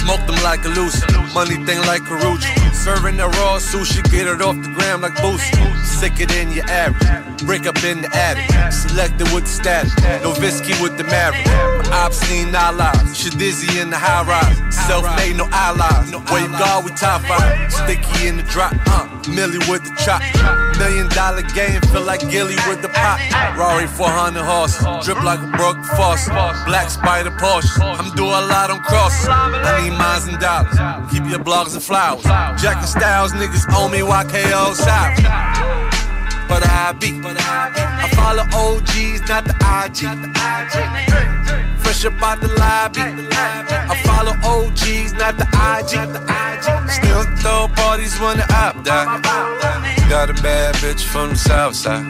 Smoke 0.00 0.26
them 0.26 0.42
like 0.42 0.64
a 0.64 0.68
loose, 0.68 1.04
money 1.34 1.62
thing 1.66 1.80
like 1.86 2.02
Karuchi. 2.02 2.61
Serving 2.82 3.16
the 3.16 3.28
raw 3.28 3.58
sushi, 3.58 4.02
get 4.10 4.26
it 4.26 4.42
off 4.42 4.56
the 4.56 4.68
gram 4.74 5.02
like 5.02 5.14
Boosie. 5.22 5.54
Sicker 5.84 6.26
than 6.26 6.50
your 6.50 6.68
average, 6.68 7.46
break 7.46 7.64
up 7.64 7.78
in 7.84 8.02
the 8.02 8.10
attic. 8.10 8.50
Selected 8.72 9.30
with 9.32 9.44
the 9.44 9.50
status, 9.50 9.94
no 10.24 10.32
Visky 10.32 10.74
with 10.82 10.98
the 10.98 11.04
marriage. 11.04 11.46
Obscene 11.92 12.52
allies, 12.52 13.16
shit 13.16 13.38
dizzy 13.38 13.78
in 13.78 13.90
the 13.90 13.96
high 13.96 14.26
rise. 14.26 14.58
Self 14.74 15.04
made, 15.14 15.36
no 15.36 15.46
allies. 15.52 16.10
Wave 16.32 16.50
guard, 16.58 16.84
we 16.84 16.90
top 16.98 17.22
five. 17.22 17.70
Sticky 17.70 18.26
in 18.26 18.36
the 18.38 18.42
drop, 18.50 18.74
uh, 18.88 19.06
Millie 19.30 19.62
with 19.70 19.84
the 19.86 19.94
chop. 20.02 20.18
Million 20.76 21.06
dollar 21.10 21.42
game, 21.54 21.80
feel 21.92 22.02
like 22.02 22.26
Gilly 22.30 22.56
with 22.66 22.82
the 22.82 22.88
pop. 22.88 23.20
Rari 23.56 23.86
400 23.86 24.42
horses, 24.42 24.82
drip 25.06 25.22
like 25.22 25.38
a 25.38 25.46
broke 25.56 25.78
faucet. 25.94 26.34
Black 26.66 26.90
spider 26.90 27.30
Porsche, 27.30 27.78
I'm 27.78 28.10
doing 28.16 28.34
a 28.34 28.46
lot 28.50 28.70
on 28.70 28.80
crosses. 28.80 29.28
I 29.28 29.86
need 29.86 29.94
mines 29.94 30.26
and 30.26 30.40
dollars, 30.40 30.74
keep 31.12 31.30
your 31.30 31.38
blogs 31.38 31.74
and 31.74 31.82
flowers. 31.82 32.24
Jack 32.60 32.71
and 32.76 32.88
Styles, 32.88 33.32
niggas 33.32 33.66
owe 33.70 33.88
me 33.88 33.98
YKO 33.98 34.74
South. 34.74 35.16
But 36.48 36.66
I 36.68 36.92
be, 36.92 37.20
I 37.24 38.08
follow 38.14 38.44
OGs, 38.52 39.28
not 39.28 39.44
the 39.44 39.54
IG. 39.80 40.00
Fresh 41.80 42.04
up 42.04 42.22
out 42.22 42.40
the 42.40 42.48
lobby. 42.48 43.00
I 43.00 43.96
follow 44.04 44.34
OGs, 44.44 45.12
not 45.14 45.38
the 45.38 45.46
IG. 45.48 45.92
Still 46.90 47.24
throw 47.36 47.68
parties 47.74 48.18
when 48.20 48.36
the 48.36 48.46
op 48.54 48.84
die. 48.84 49.20
Got 50.08 50.30
a 50.30 50.34
bad 50.42 50.74
bitch 50.76 51.02
from 51.02 51.30
the 51.30 51.36
south 51.36 51.74
side. 51.74 52.04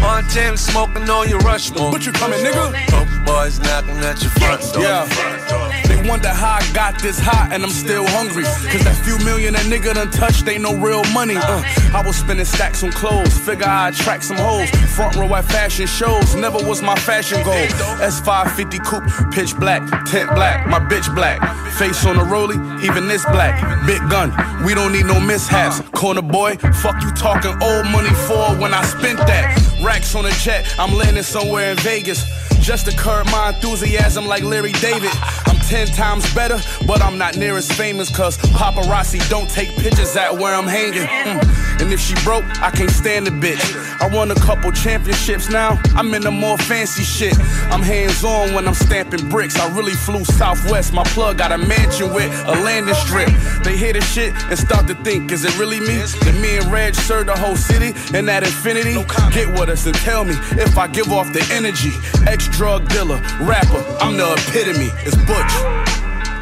Montana 0.00 0.56
smoking 0.56 1.08
on 1.10 1.28
your 1.28 1.40
Rushmore. 1.40 1.90
What 1.90 2.06
you 2.06 2.12
coming, 2.12 2.40
nigga? 2.40 2.72
Broke 2.88 3.26
boys 3.26 3.58
knocking 3.58 3.98
at 3.98 4.22
your 4.22 4.30
front 4.30 4.62
door. 4.72 4.82
Yeah. 4.82 5.89
Wonder 6.08 6.28
how 6.28 6.58
I 6.58 6.72
got 6.72 7.00
this 7.00 7.18
hot 7.18 7.50
and 7.52 7.62
I'm 7.62 7.70
still 7.70 8.06
hungry. 8.08 8.44
Cause 8.44 8.84
that 8.84 8.96
few 9.04 9.18
million 9.24 9.54
that 9.54 9.66
nigga 9.66 9.94
done 9.94 10.10
touched 10.10 10.48
ain't 10.48 10.62
no 10.62 10.76
real 10.76 11.04
money. 11.12 11.36
Uh, 11.36 11.62
I 11.94 12.02
was 12.04 12.16
spending 12.16 12.44
stacks 12.44 12.82
on 12.82 12.90
clothes, 12.90 13.36
figure 13.38 13.66
I'd 13.66 13.94
attract 13.94 14.24
some 14.24 14.36
hoes. 14.36 14.70
Front 14.94 15.16
row 15.16 15.34
at 15.34 15.44
fashion 15.44 15.86
shows, 15.86 16.34
never 16.34 16.58
was 16.58 16.82
my 16.82 16.96
fashion 16.96 17.42
goal. 17.44 17.66
S550 18.00 18.84
coupe, 18.84 19.32
pitch 19.34 19.56
black, 19.56 19.82
tent 20.06 20.30
black, 20.34 20.66
my 20.66 20.78
bitch 20.78 21.12
black. 21.14 21.38
Face 21.74 22.04
on 22.06 22.16
a 22.16 22.24
rollie, 22.24 22.58
even 22.82 23.08
this 23.08 23.24
black. 23.26 23.54
Big 23.86 24.00
gun, 24.10 24.30
we 24.64 24.74
don't 24.74 24.92
need 24.92 25.06
no 25.06 25.20
mishaps. 25.20 25.80
Corner 25.90 26.22
boy, 26.22 26.56
fuck 26.82 27.00
you 27.02 27.10
talking 27.12 27.52
old 27.62 27.86
money 27.86 28.14
for 28.26 28.56
when 28.56 28.72
I 28.74 28.82
spent 28.84 29.18
that. 29.18 29.56
Racks 29.82 30.14
on 30.14 30.26
a 30.26 30.30
jet, 30.32 30.74
I'm 30.78 30.94
landing 30.94 31.22
somewhere 31.22 31.70
in 31.70 31.76
Vegas. 31.78 32.24
Just 32.60 32.86
to 32.86 32.96
curb 32.96 33.26
my 33.26 33.48
enthusiasm 33.48 34.26
like 34.26 34.42
Larry 34.42 34.72
David. 34.72 35.10
I'm 35.46 35.56
ten 35.60 35.86
times 35.90 36.32
better, 36.34 36.58
but 36.86 37.02
I'm 37.02 37.18
not 37.18 37.36
near 37.36 37.56
as 37.56 37.70
famous 37.70 38.14
cause 38.14 38.36
paparazzi 38.38 39.20
don't 39.28 39.48
take 39.50 39.68
pictures 39.76 40.16
at 40.16 40.32
where 40.34 40.54
I'm 40.54 40.66
hanging. 40.66 41.06
Mm. 41.06 41.80
And 41.80 41.92
if 41.92 42.00
she 42.00 42.14
broke, 42.24 42.44
I 42.60 42.70
can't 42.70 42.90
stand 42.90 43.26
the 43.26 43.30
bitch. 43.30 43.60
I 44.00 44.08
won 44.14 44.30
a 44.30 44.34
couple 44.34 44.70
championships 44.72 45.48
now, 45.48 45.80
I'm 45.96 46.12
in 46.14 46.22
the 46.22 46.30
more 46.30 46.58
fancy 46.58 47.02
shit. 47.02 47.38
I'm 47.70 47.82
hands 47.82 48.24
on 48.24 48.54
when 48.54 48.66
I'm 48.66 48.74
stamping 48.74 49.28
bricks. 49.28 49.58
I 49.58 49.74
really 49.76 49.92
flew 49.92 50.24
southwest, 50.24 50.92
my 50.92 51.04
plug 51.04 51.38
got 51.38 51.52
a 51.52 51.58
mansion 51.58 52.12
with 52.12 52.30
a 52.46 52.52
landing 52.62 52.94
strip. 52.94 53.28
They 53.62 53.76
hear 53.76 53.92
the 53.92 54.00
shit 54.00 54.34
and 54.50 54.58
start 54.58 54.86
to 54.88 54.94
think, 55.02 55.32
is 55.32 55.44
it 55.44 55.58
really 55.58 55.80
me? 55.80 55.98
That 56.24 56.38
me 56.40 56.58
and 56.58 56.66
Reg 56.72 56.94
serve 56.94 57.26
the 57.26 57.36
whole 57.36 57.56
city 57.56 57.92
and 58.16 58.28
that 58.28 58.42
infinity? 58.42 58.94
Get 59.32 59.48
with 59.48 59.68
us 59.68 59.86
and 59.86 59.94
tell 59.96 60.24
me 60.24 60.34
if 60.52 60.76
I 60.76 60.86
give 60.88 61.12
off 61.12 61.32
the 61.32 61.46
energy. 61.52 61.92
Ex 62.26 62.48
drug 62.48 62.88
dealer, 62.88 63.20
rapper, 63.40 63.84
I'm 64.00 64.16
the 64.16 64.32
epitome. 64.32 64.90
It's 65.04 65.16
Butch. 65.26 65.79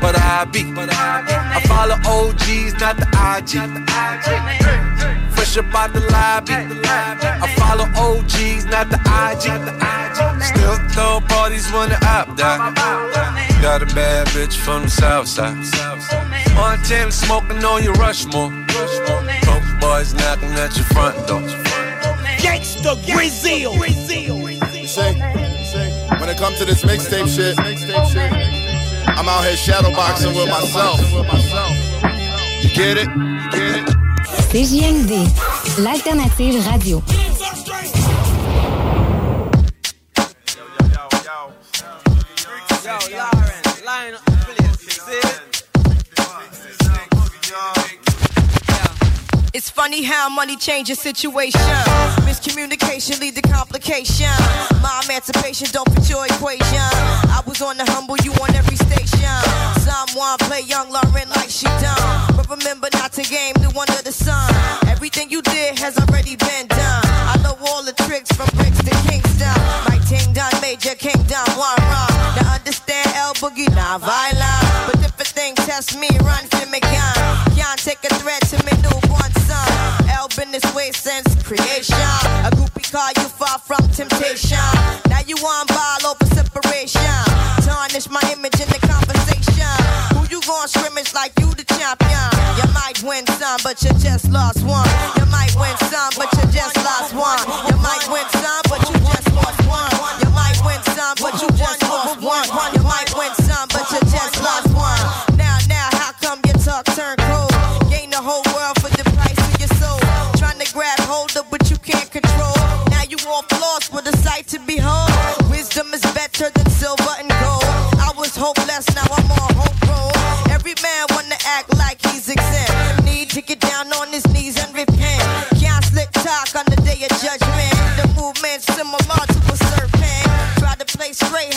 But 0.00 0.16
I 0.16 0.44
be, 0.44 0.72
but 0.72 0.88
I 0.92 1.60
follow 1.66 1.96
OGs, 2.06 2.74
not 2.80 2.96
the 2.96 3.08
IG. 3.34 3.58
Fresh 5.34 5.58
up 5.58 5.74
out 5.74 5.92
the 5.92 6.00
lobby. 6.12 6.54
I 6.54 7.54
follow 7.58 7.86
OGs, 7.96 8.64
not 8.66 8.90
the 8.90 8.98
IG. 8.98 9.46
Still 10.42 10.76
throw 10.90 11.20
parties 11.28 11.70
when 11.72 11.88
the 11.90 11.98
up 12.06 12.36
down. 12.36 12.74
Got 13.60 13.82
a 13.82 13.86
bad 13.86 14.28
bitch 14.28 14.56
from 14.56 14.84
the 14.84 14.90
south 14.90 15.26
side. 15.26 15.56
On 16.56 16.78
10 16.82 17.10
smoking 17.10 17.64
on 17.64 17.82
your 17.82 17.94
Rushmore. 17.94 18.50
Coke 19.42 19.80
boys 19.80 20.14
knocking 20.14 20.50
at 20.50 20.76
your 20.76 20.86
front 20.86 21.16
door. 21.26 21.40
Gangsta 22.38 22.94
Brazil. 23.12 23.74
You 23.78 24.86
say, 24.86 25.14
when 26.20 26.28
it 26.28 26.38
comes 26.38 26.58
to 26.58 26.64
this 26.64 26.82
mixtape 26.84 27.28
shit, 27.28 28.67
I'm 29.16 29.28
out 29.28 29.44
here 29.44 29.54
shadowboxing 29.54 30.34
with 30.36 30.48
myself. 30.48 31.00
You 32.62 32.70
get 32.74 32.98
it? 32.98 33.08
You 33.08 33.50
get 33.50 33.88
it? 33.88 33.98
CJMD, 34.50 35.28
l'alternative 35.82 36.66
radio. 36.70 37.02
It's 49.54 49.70
funny 49.70 50.02
how 50.02 50.28
money 50.28 50.56
changes 50.56 50.98
situation. 50.98 52.17
Miscommunication 52.48 53.20
lead 53.20 53.34
to 53.34 53.42
complication. 53.42 54.32
My 54.80 55.02
emancipation 55.04 55.68
don't 55.70 55.88
fit 55.92 56.08
your 56.08 56.24
equation. 56.24 56.88
I 57.28 57.42
was 57.46 57.60
on 57.60 57.76
the 57.76 57.84
humble, 57.92 58.16
you 58.24 58.32
on 58.40 58.54
every 58.54 58.76
station. 58.76 59.28
Someone 59.84 60.38
play 60.48 60.62
young 60.62 60.90
Lauren 60.90 61.28
like 61.28 61.50
she 61.50 61.66
done. 61.84 62.36
But 62.36 62.48
remember 62.48 62.88
not 62.94 63.12
to 63.12 63.22
game 63.22 63.54
new 63.60 63.68
under 63.68 64.00
the 64.00 64.12
sun. 64.12 64.48
Everything 64.88 65.28
you 65.30 65.42
did 65.42 65.78
has 65.78 65.98
already 65.98 66.36
been 66.36 66.66
done. 66.68 67.04
I 67.04 67.36
know 67.44 67.52
all 67.68 67.84
the 67.84 67.92
tricks 68.08 68.32
from 68.32 68.48
bricks 68.56 68.80
to 68.80 68.96
Kingston. 69.04 69.52
My 69.84 70.00
ting 70.08 70.32
done, 70.32 70.52
major 70.62 70.94
kingdom, 70.94 71.44
one 71.52 71.76
wrong. 71.92 72.16
Now 72.40 72.54
understand 72.56 73.12
El 73.14 73.34
Boogie, 73.34 73.68
not 73.76 74.00
violent. 74.00 74.64
But 74.88 75.04
if 75.04 75.20
a 75.20 75.24
thing 75.24 75.54
test 75.68 76.00
me, 76.00 76.08
run 76.24 76.44
for 76.48 76.64
me 76.72 76.80
gun. 76.80 77.12
Can't 77.52 77.76
take 77.76 78.00
a 78.08 78.12
threat 78.16 78.40
to 78.48 78.56
me 78.64 78.72
newborn 78.80 79.32
son. 79.44 80.08
El 80.08 80.28
been 80.36 80.50
this 80.50 80.64
way 80.74 80.92
since 80.92 81.28
creation. 81.42 82.27
From 83.68 83.86
temptation. 83.90 84.56
Now 85.10 85.20
you 85.26 85.36
on 85.36 85.66
ball 85.66 86.10
over 86.10 86.24
separation. 86.34 87.02
Tarnish 87.60 88.08
my 88.08 88.22
image 88.32 88.58
in 88.58 88.68
the 88.72 88.80
conversation. 88.80 89.68
Who 90.16 90.24
you 90.34 90.40
gon' 90.40 90.68
scrimmage 90.68 91.12
like 91.12 91.38
you 91.38 91.52
the 91.52 91.64
champion? 91.64 92.30
You 92.56 92.64
might 92.72 93.02
win 93.02 93.26
some, 93.26 93.60
but 93.62 93.82
you 93.82 93.90
just 94.00 94.30
lost 94.30 94.64
one. 94.64 95.17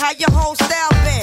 How 0.02 0.10
your 0.18 0.32
whole 0.32 0.56
style 0.56 0.90
been. 1.06 1.22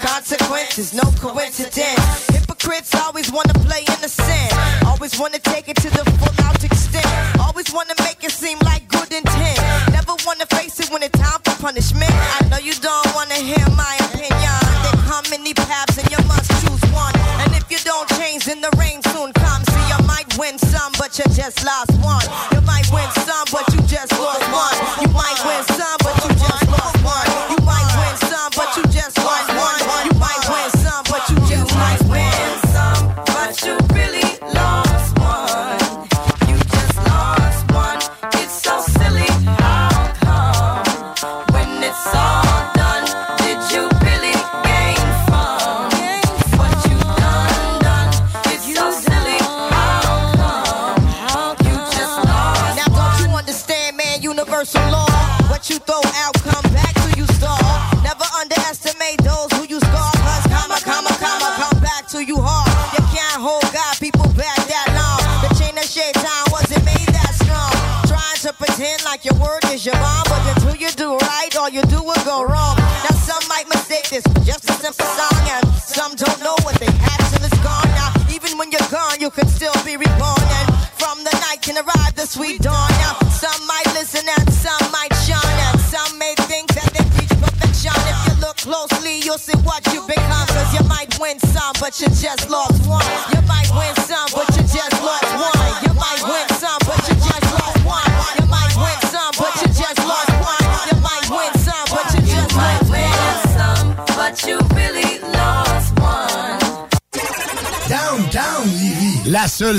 Consequences, 0.00 0.94
no 0.94 1.04
coincidence. 1.20 2.00
Hypocrites 2.32 2.94
always 2.96 3.30
wanna 3.30 3.52
play 3.68 3.84
innocent. 3.96 4.50
Always 4.86 5.18
wanna 5.20 5.38
take 5.38 5.68
it 5.68 5.76
to 5.84 5.90
the 5.90 6.04
full 6.16 6.34
out 6.46 6.64
extent. 6.64 7.04
Always 7.38 7.70
wanna 7.70 7.92
make 8.00 8.24
it 8.24 8.32
seem 8.32 8.58
like 8.60 8.88
good 8.88 9.12
intent. 9.12 9.60
Never 9.92 10.16
wanna 10.24 10.46
face 10.46 10.80
it 10.80 10.88
when 10.90 11.02
it's 11.02 11.18
time 11.18 11.40
for 11.44 11.54
punishment. 11.60 12.14
I 12.40 12.48
know 12.48 12.60
you 12.68 12.72
don't 12.80 13.14
wanna 13.14 13.40
hear 13.50 13.66
my 13.76 13.94
opinion. 14.08 14.56
There 14.84 15.00
come 15.04 15.24
many 15.28 15.52
paths 15.52 15.98
and 15.98 16.08
you 16.10 16.20
must 16.24 16.48
choose 16.62 16.84
one. 16.92 17.14
And 17.44 17.52
if 17.52 17.70
you 17.70 17.78
don't 17.84 18.08
change, 18.16 18.46
then 18.46 18.62
the 18.62 18.72
rain 18.78 19.02
soon 19.12 19.34
comes. 19.34 19.68
See, 19.68 19.84
you 19.92 20.00
might 20.06 20.30
win 20.38 20.56
some, 20.58 20.92
but 20.96 21.18
you 21.18 21.26
just 21.36 21.62
lost 21.62 21.92
one. 22.00 22.53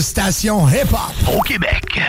Station 0.02 0.68
hip-hop 0.68 1.36
au 1.38 1.42
Québec. 1.42 2.02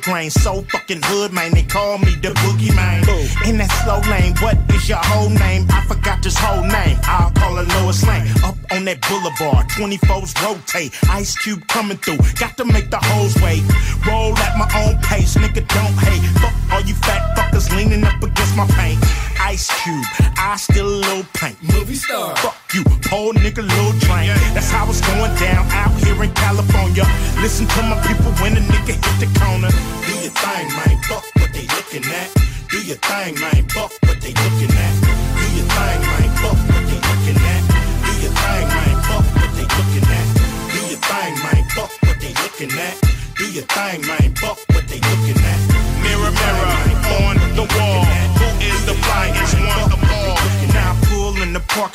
Wood 0.00 0.12
grain. 0.12 0.30
So 0.30 0.62
fucking 0.62 1.00
hood, 1.02 1.32
man, 1.32 1.52
they 1.52 1.62
call 1.62 1.98
me 1.98 2.14
the 2.16 2.28
boogie 2.28 2.74
man. 2.74 3.00
In 3.46 3.58
that 3.58 3.70
slow 3.82 4.00
lane, 4.10 4.34
what 4.40 4.56
is 4.74 4.88
your 4.88 4.98
whole 4.98 5.30
name? 5.30 5.66
I 5.70 5.84
forgot 5.86 6.22
this 6.22 6.36
whole 6.38 6.62
name. 6.62 6.98
I'll 7.04 7.30
call 7.32 7.58
it 7.58 7.68
Lois 7.68 8.06
Lane. 8.06 8.28
Up 8.44 8.56
on 8.72 8.84
that 8.84 9.00
boulevard, 9.08 9.68
24s 9.68 10.34
rotate. 10.42 10.96
Ice 11.10 11.36
Cube 11.38 11.66
coming 11.68 11.96
through, 11.98 12.18
got 12.38 12.56
to 12.56 12.64
make 12.64 12.90
the 12.90 12.98
hoes 12.98 13.34
wait. 13.42 13.62
Roll 14.06 14.36
at 14.38 14.56
my 14.56 14.68
own 14.84 15.00
pace, 15.02 15.36
nigga, 15.36 15.66
don't 15.68 15.96
hate. 16.06 16.24
Fuck 16.40 16.54
all 16.72 16.82
you 16.82 16.94
fat 16.94 17.36
fuckers 17.36 17.74
leaning 17.76 18.04
up 18.04 18.22
against 18.22 18.56
my 18.56 18.66
paint. 18.78 18.98
Ice 19.40 19.68
Cube, 19.82 20.04
I 20.36 20.56
still 20.56 20.86
a 20.86 21.00
little 21.00 21.24
paint. 21.34 21.56
Movie 21.62 21.94
star. 21.94 22.36
Fuck 22.36 22.56
you, 22.74 22.84
poor 23.10 23.34
nigga, 23.34 23.66
little 23.66 23.98
train. 24.06 24.30
That's 24.54 24.70
how 24.70 24.88
it's 24.88 25.02
going 25.02 25.34
down 25.36 25.66
out 25.72 25.92
here 25.98 26.22
in 26.22 26.32
California. 26.32 27.04
Listen 27.42 27.66
to 27.66 27.82
my 27.82 27.98
people 28.06 28.30
when 28.40 28.56
a 28.56 28.60
nigga 28.60 28.94
hit 28.94 29.16
the 29.18 29.28
corner. 29.38 29.70
Do 30.06 30.12
your 30.22 30.34
thing, 30.42 30.68
man. 30.78 30.96
Fuck 31.02 31.26
what 31.34 31.52
they 31.52 31.66
looking 31.76 32.06
at. 32.06 32.30
Do 32.70 32.78
your 32.86 32.96
thing, 32.96 33.34
man. 33.40 33.68
Fuck 33.68 33.99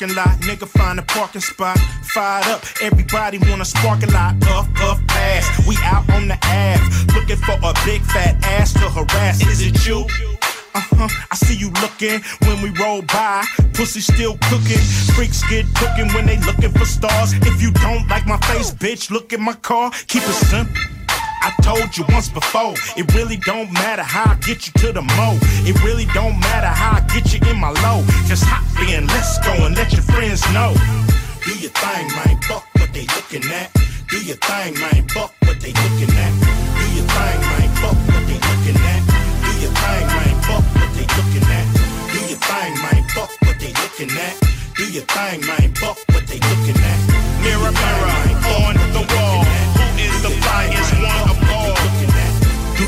parking 0.06 0.16
lot, 0.16 0.40
nigga 0.40 0.68
find 0.68 0.98
a 0.98 1.02
parking 1.02 1.40
spot. 1.40 1.78
Fired 2.02 2.46
up, 2.46 2.62
everybody 2.82 3.38
wanna 3.38 3.64
spark 3.64 4.02
a 4.02 4.06
lot. 4.06 4.38
Puff, 4.40 4.72
puff, 4.74 5.06
pass. 5.06 5.66
We 5.66 5.76
out 5.82 6.08
on 6.10 6.28
the 6.28 6.34
Ave, 6.34 7.14
looking 7.14 7.36
for 7.36 7.56
a 7.62 7.72
big 7.84 8.02
fat 8.02 8.36
ass 8.44 8.72
to 8.74 8.88
harass. 8.90 9.46
Is 9.46 9.60
it 9.60 9.86
you? 9.86 10.06
Uh-huh, 10.74 11.08
I 11.30 11.34
see 11.36 11.56
you 11.56 11.70
looking 11.82 12.20
when 12.46 12.60
we 12.62 12.70
roll 12.80 13.02
by. 13.02 13.44
Pussy 13.72 14.00
still 14.00 14.36
cooking. 14.42 14.82
Freaks 15.14 15.42
get 15.48 15.64
cooking 15.74 16.08
when 16.12 16.26
they 16.26 16.38
looking 16.40 16.70
for 16.70 16.84
stars. 16.84 17.32
If 17.32 17.62
you 17.62 17.70
don't 17.72 18.06
like 18.08 18.26
my 18.26 18.38
face, 18.38 18.70
bitch, 18.70 19.10
look 19.10 19.32
at 19.32 19.40
my 19.40 19.54
car. 19.54 19.90
Keep 20.06 20.22
it 20.22 20.34
simple. 20.34 20.76
I 21.42 21.52
told 21.62 21.96
you 21.96 22.04
once 22.08 22.28
before, 22.28 22.74
it 22.96 23.12
really 23.14 23.36
don't 23.36 23.72
matter 23.72 24.02
how 24.02 24.32
I 24.32 24.34
get 24.36 24.66
you 24.66 24.72
to 24.82 24.92
the 24.92 25.02
mo. 25.02 25.38
It 25.66 25.76
really 25.84 26.06
don't 26.14 26.38
matter 26.40 26.66
how 26.66 26.98
I 26.98 27.00
get 27.12 27.32
you 27.32 27.40
in 27.50 27.58
my 27.60 27.70
low. 27.84 28.04
Just 28.26 28.44
hop 28.44 28.64
in, 28.88 29.06
let's 29.06 29.38
go 29.44 29.52
and 29.64 29.76
let 29.76 29.92
your 29.92 30.02
friends 30.02 30.42
know. 30.52 30.74
Do 31.44 31.52
your 31.58 31.70
thing, 31.70 32.06
man, 32.16 32.40
fuck 32.42 32.66
what 32.74 32.92
they 32.92 33.06
looking 33.14 33.44
at. 33.52 33.70
Do 34.08 34.18
your 34.22 34.36
thing, 34.36 34.74
man, 34.80 35.08
fuck 35.08 35.34
what 35.42 35.60
they 35.60 35.72
looking 35.72 36.14
at. 36.16 36.32
Do 36.78 36.84
your 36.94 37.06
thing, 37.06 37.40
man, 37.40 37.68
fuck 37.82 37.98
what 38.10 38.22
they 38.26 38.38
looking 38.38 38.78
at. 38.82 39.02
Do 39.42 39.50
your 39.62 39.72
thing, 39.74 40.06
man, 40.06 40.34
fuck 40.42 40.64
what 40.74 40.90
they 40.94 41.06
looking 41.16 41.46
at. 41.50 41.66
Do 42.12 42.18
your 42.26 42.38
thing, 42.38 42.74
man, 42.82 43.02
fuck 43.14 43.30
what 43.42 43.56
they 43.58 43.72
looking 43.82 44.12
at. 44.18 44.34
Do 44.76 44.84
your 44.92 45.06
thing, 45.06 45.40
man, 45.46 45.74
fuck 45.74 45.98
what 46.10 46.26
they 46.26 46.38
looking 46.38 46.78
at. 46.78 46.98
Mirror, 47.42 47.72
mirror 47.72 48.26
on 48.46 48.74
the 48.92 49.04
wall, 49.14 49.65
is 50.28 50.90
the 50.90 50.96
one 50.96 51.22
of 51.22 51.30
all? 51.30 51.35
Do 51.35 51.35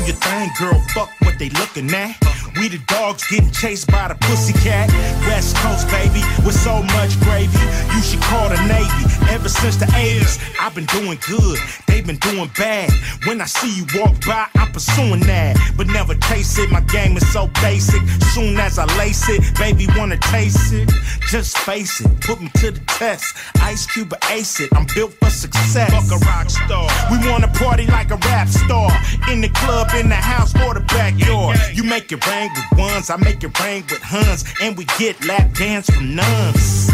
your 0.09 0.17
thing, 0.17 0.49
girl, 0.57 0.79
fuck 0.93 1.09
what 1.21 1.37
they 1.37 1.49
looking 1.49 1.93
at. 1.93 2.17
We 2.57 2.67
the 2.67 2.79
dogs 2.87 3.27
getting 3.27 3.51
chased 3.51 3.87
by 3.91 4.07
the 4.07 4.15
pussycat. 4.15 4.89
West 5.27 5.55
Coast, 5.57 5.87
baby, 5.89 6.21
with 6.43 6.55
so 6.55 6.81
much 6.97 7.19
gravy. 7.21 7.59
You 7.93 8.01
should 8.01 8.21
call 8.21 8.49
the 8.49 8.57
Navy. 8.67 9.05
Ever 9.29 9.47
since 9.47 9.75
the 9.75 9.85
80s, 9.85 10.41
I've 10.59 10.73
been 10.73 10.85
doing 10.85 11.19
good. 11.27 11.59
They've 11.87 12.05
been 12.05 12.17
doing 12.17 12.49
bad. 12.57 12.91
When 13.25 13.39
I 13.39 13.45
see 13.45 13.69
you 13.77 13.85
walk 13.99 14.25
by, 14.25 14.47
I'm 14.55 14.71
pursuing 14.71 15.21
that. 15.21 15.57
But 15.77 15.87
never 15.87 16.15
chase 16.15 16.57
it. 16.57 16.71
My 16.71 16.81
game 16.81 17.15
is 17.15 17.31
so 17.31 17.47
basic. 17.61 18.01
Soon 18.33 18.57
as 18.59 18.79
I 18.79 18.85
lace 18.97 19.29
it, 19.29 19.41
baby, 19.59 19.87
wanna 19.95 20.17
taste 20.17 20.73
it. 20.73 20.89
Just 21.29 21.57
face 21.59 22.01
it, 22.01 22.09
put 22.21 22.41
me 22.41 22.49
to 22.55 22.71
the 22.71 22.79
test. 22.87 23.35
Ice 23.61 23.85
Cube 23.85 24.11
or 24.11 24.19
ace 24.31 24.59
it. 24.59 24.69
I'm 24.75 24.87
built 24.95 25.13
for 25.13 25.29
success. 25.29 25.91
Fuck 25.91 26.19
a 26.19 26.25
rock 26.25 26.49
star. 26.49 26.89
We 27.11 27.29
wanna 27.29 27.47
party 27.49 27.85
like 27.87 28.09
a 28.11 28.17
rap 28.27 28.47
star. 28.47 28.89
In 29.29 29.41
the 29.41 29.49
club, 29.49 29.89
in 29.99 30.07
the 30.07 30.15
house, 30.15 30.55
or 30.63 30.73
the 30.73 30.79
backyard. 30.95 31.59
You 31.73 31.83
make 31.83 32.11
it 32.11 32.25
rain 32.25 32.49
with 32.55 32.79
ones, 32.79 33.09
I 33.09 33.17
make 33.17 33.43
it 33.43 33.51
rain 33.59 33.83
with 33.89 34.01
huns, 34.01 34.45
and 34.61 34.77
we 34.77 34.85
get 34.97 35.23
lap 35.25 35.53
dance 35.53 35.89
from 35.89 36.15
nuns. 36.15 36.87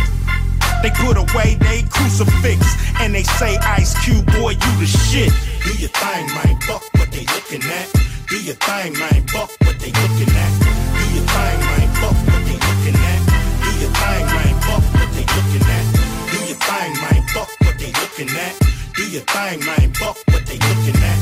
They 0.82 0.90
put 0.90 1.18
away 1.18 1.56
they 1.62 1.84
crucifix, 1.84 2.60
and 3.00 3.14
they 3.14 3.24
say, 3.24 3.58
Ice 3.58 3.94
Cube, 4.04 4.26
boy, 4.34 4.58
you 4.58 4.72
the 4.82 4.88
shit. 4.90 5.32
Do 5.64 5.72
your 5.78 5.94
thing, 5.94 6.26
man, 6.34 6.60
fuck 6.62 6.82
what 6.98 7.12
they 7.12 7.26
looking 7.30 7.64
at. 7.64 7.88
Do 8.28 8.42
your 8.42 8.56
thing, 8.56 8.94
man, 8.98 9.22
fuck 9.30 9.54
what 9.62 9.78
they 9.80 9.94
looking 9.94 10.34
at. 10.34 10.52
Do 10.98 11.04
your 11.14 11.26
thing, 11.30 11.60
man, 11.62 11.88
fuck 12.02 12.18
what 12.26 12.42
they 12.50 12.58
looking 12.58 12.98
at. 12.98 13.22
Do 13.62 13.70
your 13.82 13.94
thing, 13.94 14.26
man, 14.34 14.54
fuck 14.66 14.84
what 14.98 15.10
they 15.14 15.26
looking 15.36 15.66
at. 15.78 15.86
Do 16.34 16.38
your 16.50 16.58
thing, 16.58 16.94
man, 17.02 17.22
fuck 17.30 17.50
what 17.62 17.76
they 17.78 17.92
looking 18.02 18.32
at. 18.34 18.54
Do 18.98 19.04
your 19.14 19.26
thing, 19.30 19.60
man, 19.62 19.94
fuck 19.94 20.18
what 20.34 20.46
they 20.46 20.58
looking 20.58 20.98
at. 21.04 21.15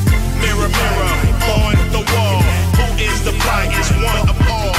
Mirror, 0.44 0.68
mirror 0.68 1.12
on 1.56 1.74
the 1.90 2.02
wall, 2.12 2.42
who 2.76 2.86
is 3.02 3.18
the 3.24 3.32
flyest 3.42 3.92
one 4.04 4.28
of 4.28 4.36
all? 4.50 4.74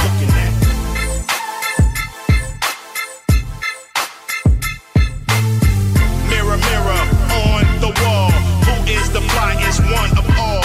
Mirror, 6.30 6.58
mirror 6.70 7.02
on 7.42 7.64
the 7.80 7.90
wall, 8.00 8.30
who 8.66 8.74
is 8.92 9.10
the 9.10 9.20
flyest 9.32 9.80
one 9.90 10.10
of 10.16 10.26
all? 10.38 10.62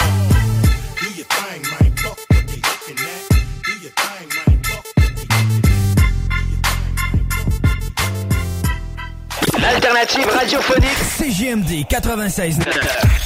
Do 1.02 1.08
your 1.18 1.26
thing, 1.26 1.62
man, 1.72 1.90
looking 2.06 3.00
at. 3.10 3.22
Do 3.66 3.74
your 3.82 3.94
thing, 4.04 4.28
man, 4.38 4.58
L'alternative 9.62 10.30
radiophonique 10.38 11.04
CGMD 11.18 11.72
96. 11.90 13.21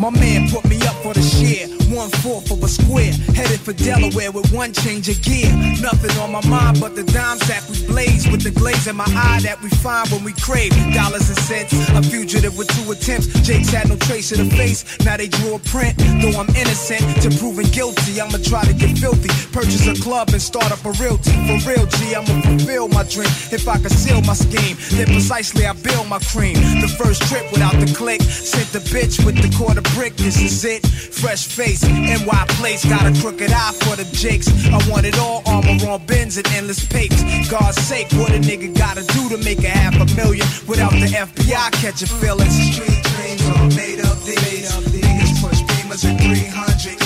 My 0.00 0.08
man 0.08 0.48
put 0.48 0.66
me 0.66 0.76
up 0.86 0.94
for 1.02 1.12
the 1.12 1.20
share. 1.20 1.69
One 2.00 2.08
fourth 2.24 2.50
of 2.50 2.62
a 2.62 2.68
square. 2.68 3.12
Headed 3.36 3.60
for 3.60 3.74
Delaware 3.74 4.32
with 4.32 4.50
one 4.52 4.72
change 4.72 5.10
of 5.10 5.20
gear. 5.20 5.52
Nothing 5.82 6.16
on 6.16 6.32
my 6.32 6.40
mind 6.48 6.80
but 6.80 6.96
the 6.96 7.04
dime 7.04 7.36
sack 7.40 7.68
we 7.68 7.76
blaze. 7.86 8.26
With 8.26 8.40
the 8.40 8.50
glaze 8.50 8.86
in 8.86 8.96
my 8.96 9.04
eye 9.04 9.40
that 9.42 9.60
we 9.60 9.68
find 9.68 10.08
when 10.08 10.24
we 10.24 10.32
crave 10.32 10.72
dollars 10.94 11.28
and 11.28 11.36
cents. 11.36 11.74
A 11.90 12.00
fugitive 12.02 12.56
with 12.56 12.68
two 12.72 12.90
attempts. 12.90 13.26
Jake's 13.44 13.68
had 13.68 13.90
no 13.90 13.96
trace 13.96 14.32
of 14.32 14.38
the 14.38 14.48
face. 14.56 14.80
Now 15.04 15.18
they 15.18 15.28
drew 15.28 15.56
a 15.56 15.58
print. 15.58 15.92
Though 16.24 16.40
I'm 16.40 16.48
innocent 16.56 17.04
to 17.20 17.28
proving 17.36 17.68
guilty, 17.68 18.18
I'ma 18.18 18.38
try 18.48 18.64
to 18.64 18.72
get 18.72 18.96
filthy. 18.96 19.28
Purchase 19.52 19.84
a 19.86 19.92
club 20.00 20.30
and 20.32 20.40
start 20.40 20.72
up 20.72 20.82
a 20.86 20.92
realty. 20.96 21.36
For 21.60 21.68
real, 21.68 21.84
G, 21.84 22.14
I'ma 22.16 22.40
fulfill 22.48 22.88
my 22.88 23.04
dream. 23.12 23.28
If 23.52 23.68
I 23.68 23.76
conceal 23.76 24.22
my 24.22 24.32
scheme, 24.32 24.80
then 24.96 25.04
precisely 25.04 25.66
I 25.66 25.74
build 25.74 26.08
my 26.08 26.20
cream. 26.32 26.56
The 26.80 26.88
first 26.96 27.28
trip 27.28 27.44
without 27.52 27.76
the 27.76 27.92
click. 27.92 28.22
Sent 28.22 28.72
the 28.72 28.80
bitch 28.88 29.20
with 29.20 29.36
the 29.36 29.52
quarter 29.52 29.84
brick. 29.92 30.16
This 30.16 30.40
is 30.40 30.64
it. 30.64 30.80
Fresh 30.88 31.48
face. 31.48 31.89
NY 31.94 32.44
place. 32.58 32.84
Got 32.84 33.06
a 33.06 33.20
crooked 33.20 33.50
eye 33.50 33.72
for 33.82 33.96
the 33.96 34.04
jakes. 34.12 34.48
I 34.68 34.78
want 34.90 35.06
it 35.06 35.18
all. 35.18 35.42
Armor 35.46 35.88
on 35.88 36.06
bins 36.06 36.36
and 36.36 36.46
endless 36.48 36.84
papes. 36.86 37.22
God's 37.48 37.80
sake, 37.80 38.08
what 38.12 38.30
a 38.30 38.38
nigga 38.38 38.76
gotta 38.76 39.04
do 39.14 39.28
to 39.30 39.38
make 39.38 39.64
a 39.64 39.68
half 39.68 39.94
a 39.94 40.06
million 40.16 40.46
without 40.66 40.92
the 40.92 41.06
FBI 41.06 41.72
catching 41.82 42.08
feelings. 42.08 42.54
Street 42.54 43.02
dreams 43.02 43.44
are 43.48 43.68
made 43.76 44.00
of 44.00 44.24
these. 44.24 44.70
Niggas 44.94 45.42
push 45.42 45.60
beamers 45.62 46.04
at 46.04 46.20
300 46.20 46.99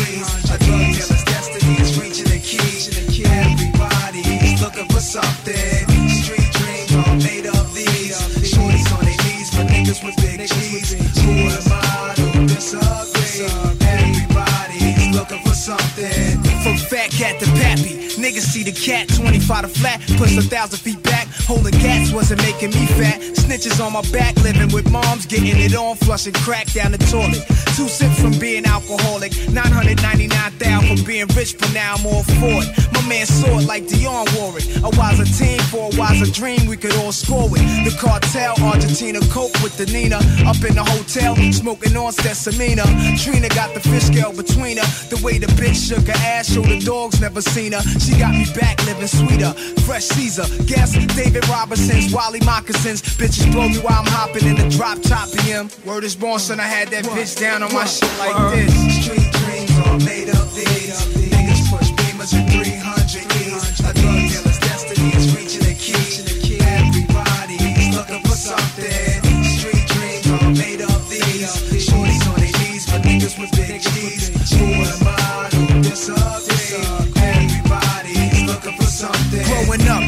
see 18.54 18.62
the 18.62 18.70
cat 18.70 19.08
25 19.08 19.62
to 19.62 19.68
flat, 19.80 20.00
push 20.16 20.36
a 20.36 20.42
thousand 20.42 20.78
feet. 20.78 21.03
Holding 21.46 21.78
cats 21.78 22.10
wasn't 22.12 22.40
making 22.42 22.70
me 22.70 22.86
fat. 22.86 23.20
Snitches 23.20 23.84
on 23.84 23.92
my 23.92 24.00
back, 24.10 24.34
living 24.36 24.72
with 24.72 24.90
moms, 24.90 25.26
getting 25.26 25.58
it 25.60 25.74
on, 25.74 25.96
flushing 25.96 26.32
crack 26.32 26.72
down 26.72 26.92
the 26.92 26.98
toilet. 26.98 27.44
Two 27.76 27.88
sips 27.88 28.20
from 28.20 28.38
being 28.38 28.64
alcoholic, 28.64 29.32
999,000 29.50 30.96
from 30.96 31.04
being 31.04 31.26
rich, 31.36 31.58
but 31.58 31.72
now 31.74 31.96
I'm 31.96 32.06
all 32.06 32.22
for 32.22 32.62
it. 32.62 32.68
My 32.94 33.02
man 33.08 33.26
saw 33.26 33.58
it 33.58 33.66
like 33.66 33.86
Dion 33.88 34.26
it. 34.56 34.80
A 34.84 34.90
wiser 34.96 35.26
team 35.26 35.58
for 35.68 35.90
a 35.92 35.96
wiser 35.98 36.30
dream, 36.30 36.66
we 36.66 36.76
could 36.76 36.94
all 37.02 37.12
score 37.12 37.48
with. 37.48 37.60
The 37.84 37.92
cartel, 38.00 38.54
Argentina, 38.62 39.20
coke 39.28 39.52
with 39.60 39.76
the 39.76 39.86
Nina. 39.86 40.16
Up 40.48 40.62
in 40.64 40.76
the 40.76 40.84
hotel, 40.84 41.36
smoking 41.52 41.96
on 41.96 42.12
Sesamina. 42.12 42.86
Trina 43.20 43.48
got 43.50 43.74
the 43.74 43.80
fish 43.80 44.04
scale 44.04 44.32
between 44.32 44.78
her. 44.78 44.88
The 45.10 45.20
way 45.22 45.38
the 45.38 45.48
bitch 45.58 45.88
shook 45.88 46.06
her 46.06 46.20
ass, 46.24 46.52
showed 46.54 46.70
the 46.70 46.78
dogs 46.78 47.20
never 47.20 47.42
seen 47.42 47.72
her. 47.72 47.82
She 47.98 48.16
got 48.16 48.32
me 48.32 48.46
back 48.54 48.78
living 48.86 49.08
sweeter. 49.08 49.52
Fresh 49.82 50.04
Caesar. 50.14 50.46
Guess 50.64 50.94
David 51.16 51.33
Robinson's 51.42 52.12
Wally 52.12 52.40
moccasins. 52.40 53.02
Bitches 53.02 53.50
blow 53.50 53.68
me 53.68 53.78
while 53.78 54.00
I'm 54.00 54.06
hopping 54.06 54.46
in 54.46 54.56
the 54.56 54.68
drop 54.68 55.00
top 55.02 55.28
BM. 55.30 55.66
Word 55.84 56.04
is 56.04 56.14
born, 56.14 56.38
son. 56.38 56.60
I 56.60 56.64
had 56.64 56.88
that 56.88 57.04
bitch 57.04 57.38
down 57.38 57.62
on 57.62 57.72
my 57.72 57.84
shit 57.84 58.08
like 58.18 58.36
this. 58.54 58.70
Street 59.02 59.32
dreams 59.42 59.74
all 59.86 59.98
made 59.98 60.30
up 60.30 60.48
these. 60.54 60.94
Niggas 61.30 61.70
push 61.70 61.90
beamers 61.98 62.34
at 62.34 62.46
300 62.50 63.26
E's. 63.42 63.80
A 63.80 63.92
drug 63.92 63.94
dealer's 63.94 64.58
destiny 64.60 65.10
is 65.10 65.34
reaching 65.34 65.66
a 65.66 65.74
key. 65.74 66.58
Everybody's 66.62 67.96
looking 67.96 68.22
for 68.22 68.36
something. 68.38 69.44
Street 69.58 69.86
dreams 69.88 70.26
all 70.30 70.50
made 70.54 70.82
up 70.82 71.02
these. 71.08 71.50
Shorties 71.88 72.24
on 72.30 72.38
their 72.38 72.54
knees 72.62 72.86
for 72.86 72.98
niggas 73.02 73.38
with 73.40 73.50
big 73.52 73.80
G's. 73.82 74.30
Who 74.54 74.66
am 74.66 75.08
I 75.08 75.48
to 75.50 75.82
disagree? 75.82 76.43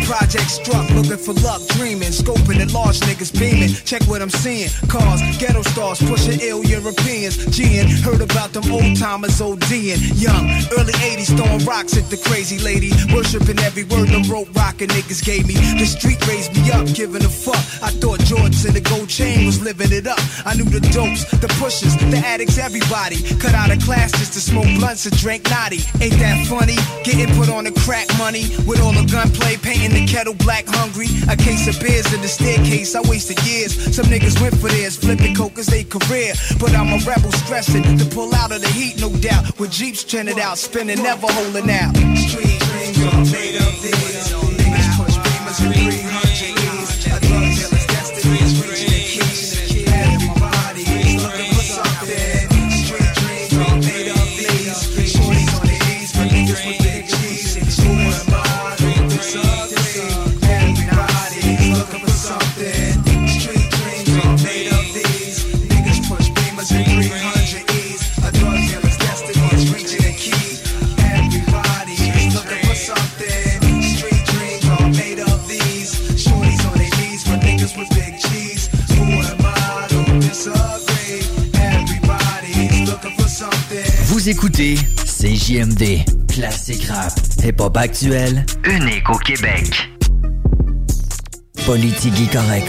Project 0.06 0.48
struck, 0.48 0.88
looking 0.90 1.18
for 1.18 1.34
luck, 1.42 1.60
dreaming, 1.74 2.14
scoping 2.14 2.62
at 2.62 2.70
large 2.72 3.00
niggas 3.00 3.34
beaming. 3.34 3.74
Check 3.84 4.02
what 4.06 4.22
I'm 4.22 4.30
seeing. 4.30 4.70
Cars, 4.86 5.20
ghetto 5.38 5.62
stars, 5.62 5.98
pushing 5.98 6.38
ill 6.40 6.64
Europeans. 6.64 7.36
G'ing, 7.50 7.90
heard 8.06 8.22
about 8.22 8.52
them 8.54 8.70
old 8.70 8.96
timers 8.96 9.42
ODing. 9.42 9.98
Young, 10.14 10.46
early 10.78 10.94
80s, 11.02 11.34
throwing 11.36 11.64
rocks 11.66 11.98
at 11.98 12.08
the 12.08 12.16
crazy 12.16 12.58
lady. 12.62 12.94
Worshipping 13.12 13.58
every 13.58 13.82
word 13.84 14.08
them 14.08 14.22
rope 14.30 14.48
rockin' 14.54 14.88
niggas 14.94 15.24
gave 15.24 15.46
me. 15.46 15.54
The 15.54 15.86
street 15.86 16.22
raised 16.28 16.54
me 16.54 16.70
up, 16.70 16.86
giving 16.94 17.24
a 17.24 17.28
fuck. 17.28 17.58
I 17.82 17.90
thought 17.90 18.20
Jordans 18.20 18.64
and 18.64 18.74
the 18.74 18.80
gold 18.80 19.08
chain 19.08 19.44
was 19.44 19.60
living 19.60 19.90
it 19.90 20.06
up. 20.06 20.22
I 20.46 20.54
knew 20.54 20.70
the 20.70 20.80
dopes, 20.94 21.26
the 21.42 21.48
pushers, 21.58 21.96
the 21.98 22.22
addicts, 22.24 22.58
everybody. 22.58 23.18
Cut 23.42 23.54
out 23.54 23.74
of 23.74 23.82
class 23.82 24.12
just 24.12 24.34
to 24.34 24.40
smoke 24.40 24.70
blunts 24.78 25.04
and 25.06 25.16
drink 25.18 25.50
naughty. 25.50 25.82
Ain't 26.00 26.14
that 26.22 26.46
funny? 26.46 26.78
Getting 27.02 27.34
put 27.34 27.50
on 27.50 27.64
the 27.64 27.74
crack 27.82 28.06
money 28.18 28.46
with 28.70 28.80
all 28.80 28.92
the 28.92 29.06
gunplay, 29.10 29.56
painting 29.56 29.95
the 29.96 30.06
kettle 30.06 30.34
black 30.34 30.64
hungry. 30.66 31.08
A 31.28 31.36
case 31.36 31.66
of 31.68 31.80
beers 31.80 32.12
in 32.12 32.20
the 32.20 32.28
staircase, 32.28 32.94
I 32.94 33.00
wasted 33.08 33.40
years. 33.44 33.72
Some 33.94 34.06
niggas 34.06 34.40
went 34.40 34.56
for 34.56 34.68
theirs, 34.68 34.96
flipping 34.96 35.34
coke 35.34 35.58
as 35.58 35.66
they 35.66 35.84
career. 35.84 36.34
But 36.60 36.74
I'm 36.74 36.92
a 36.92 36.98
rebel 37.04 37.32
stressing 37.32 37.82
to 37.82 38.04
pull 38.14 38.34
out 38.34 38.52
of 38.52 38.60
the 38.60 38.68
heat, 38.68 39.00
no 39.00 39.10
doubt. 39.20 39.58
With 39.58 39.70
Jeeps 39.70 40.04
trending 40.04 40.40
out, 40.40 40.58
spinning, 40.58 41.02
never 41.02 41.26
holding 41.28 41.70
out. 41.70 41.96
Street 42.16 42.60
dreams 42.60 43.32
made 43.32 43.56
of. 43.56 44.05
Vous 84.26 84.32
écoutez 84.32 84.74
CJMD, 84.74 86.04
classique 86.28 86.86
rap, 86.86 87.12
hip-hop 87.44 87.76
actuel, 87.76 88.44
unique 88.64 89.08
au 89.08 89.18
Québec. 89.18 89.88
Politique 91.64 92.32
correct. 92.32 92.66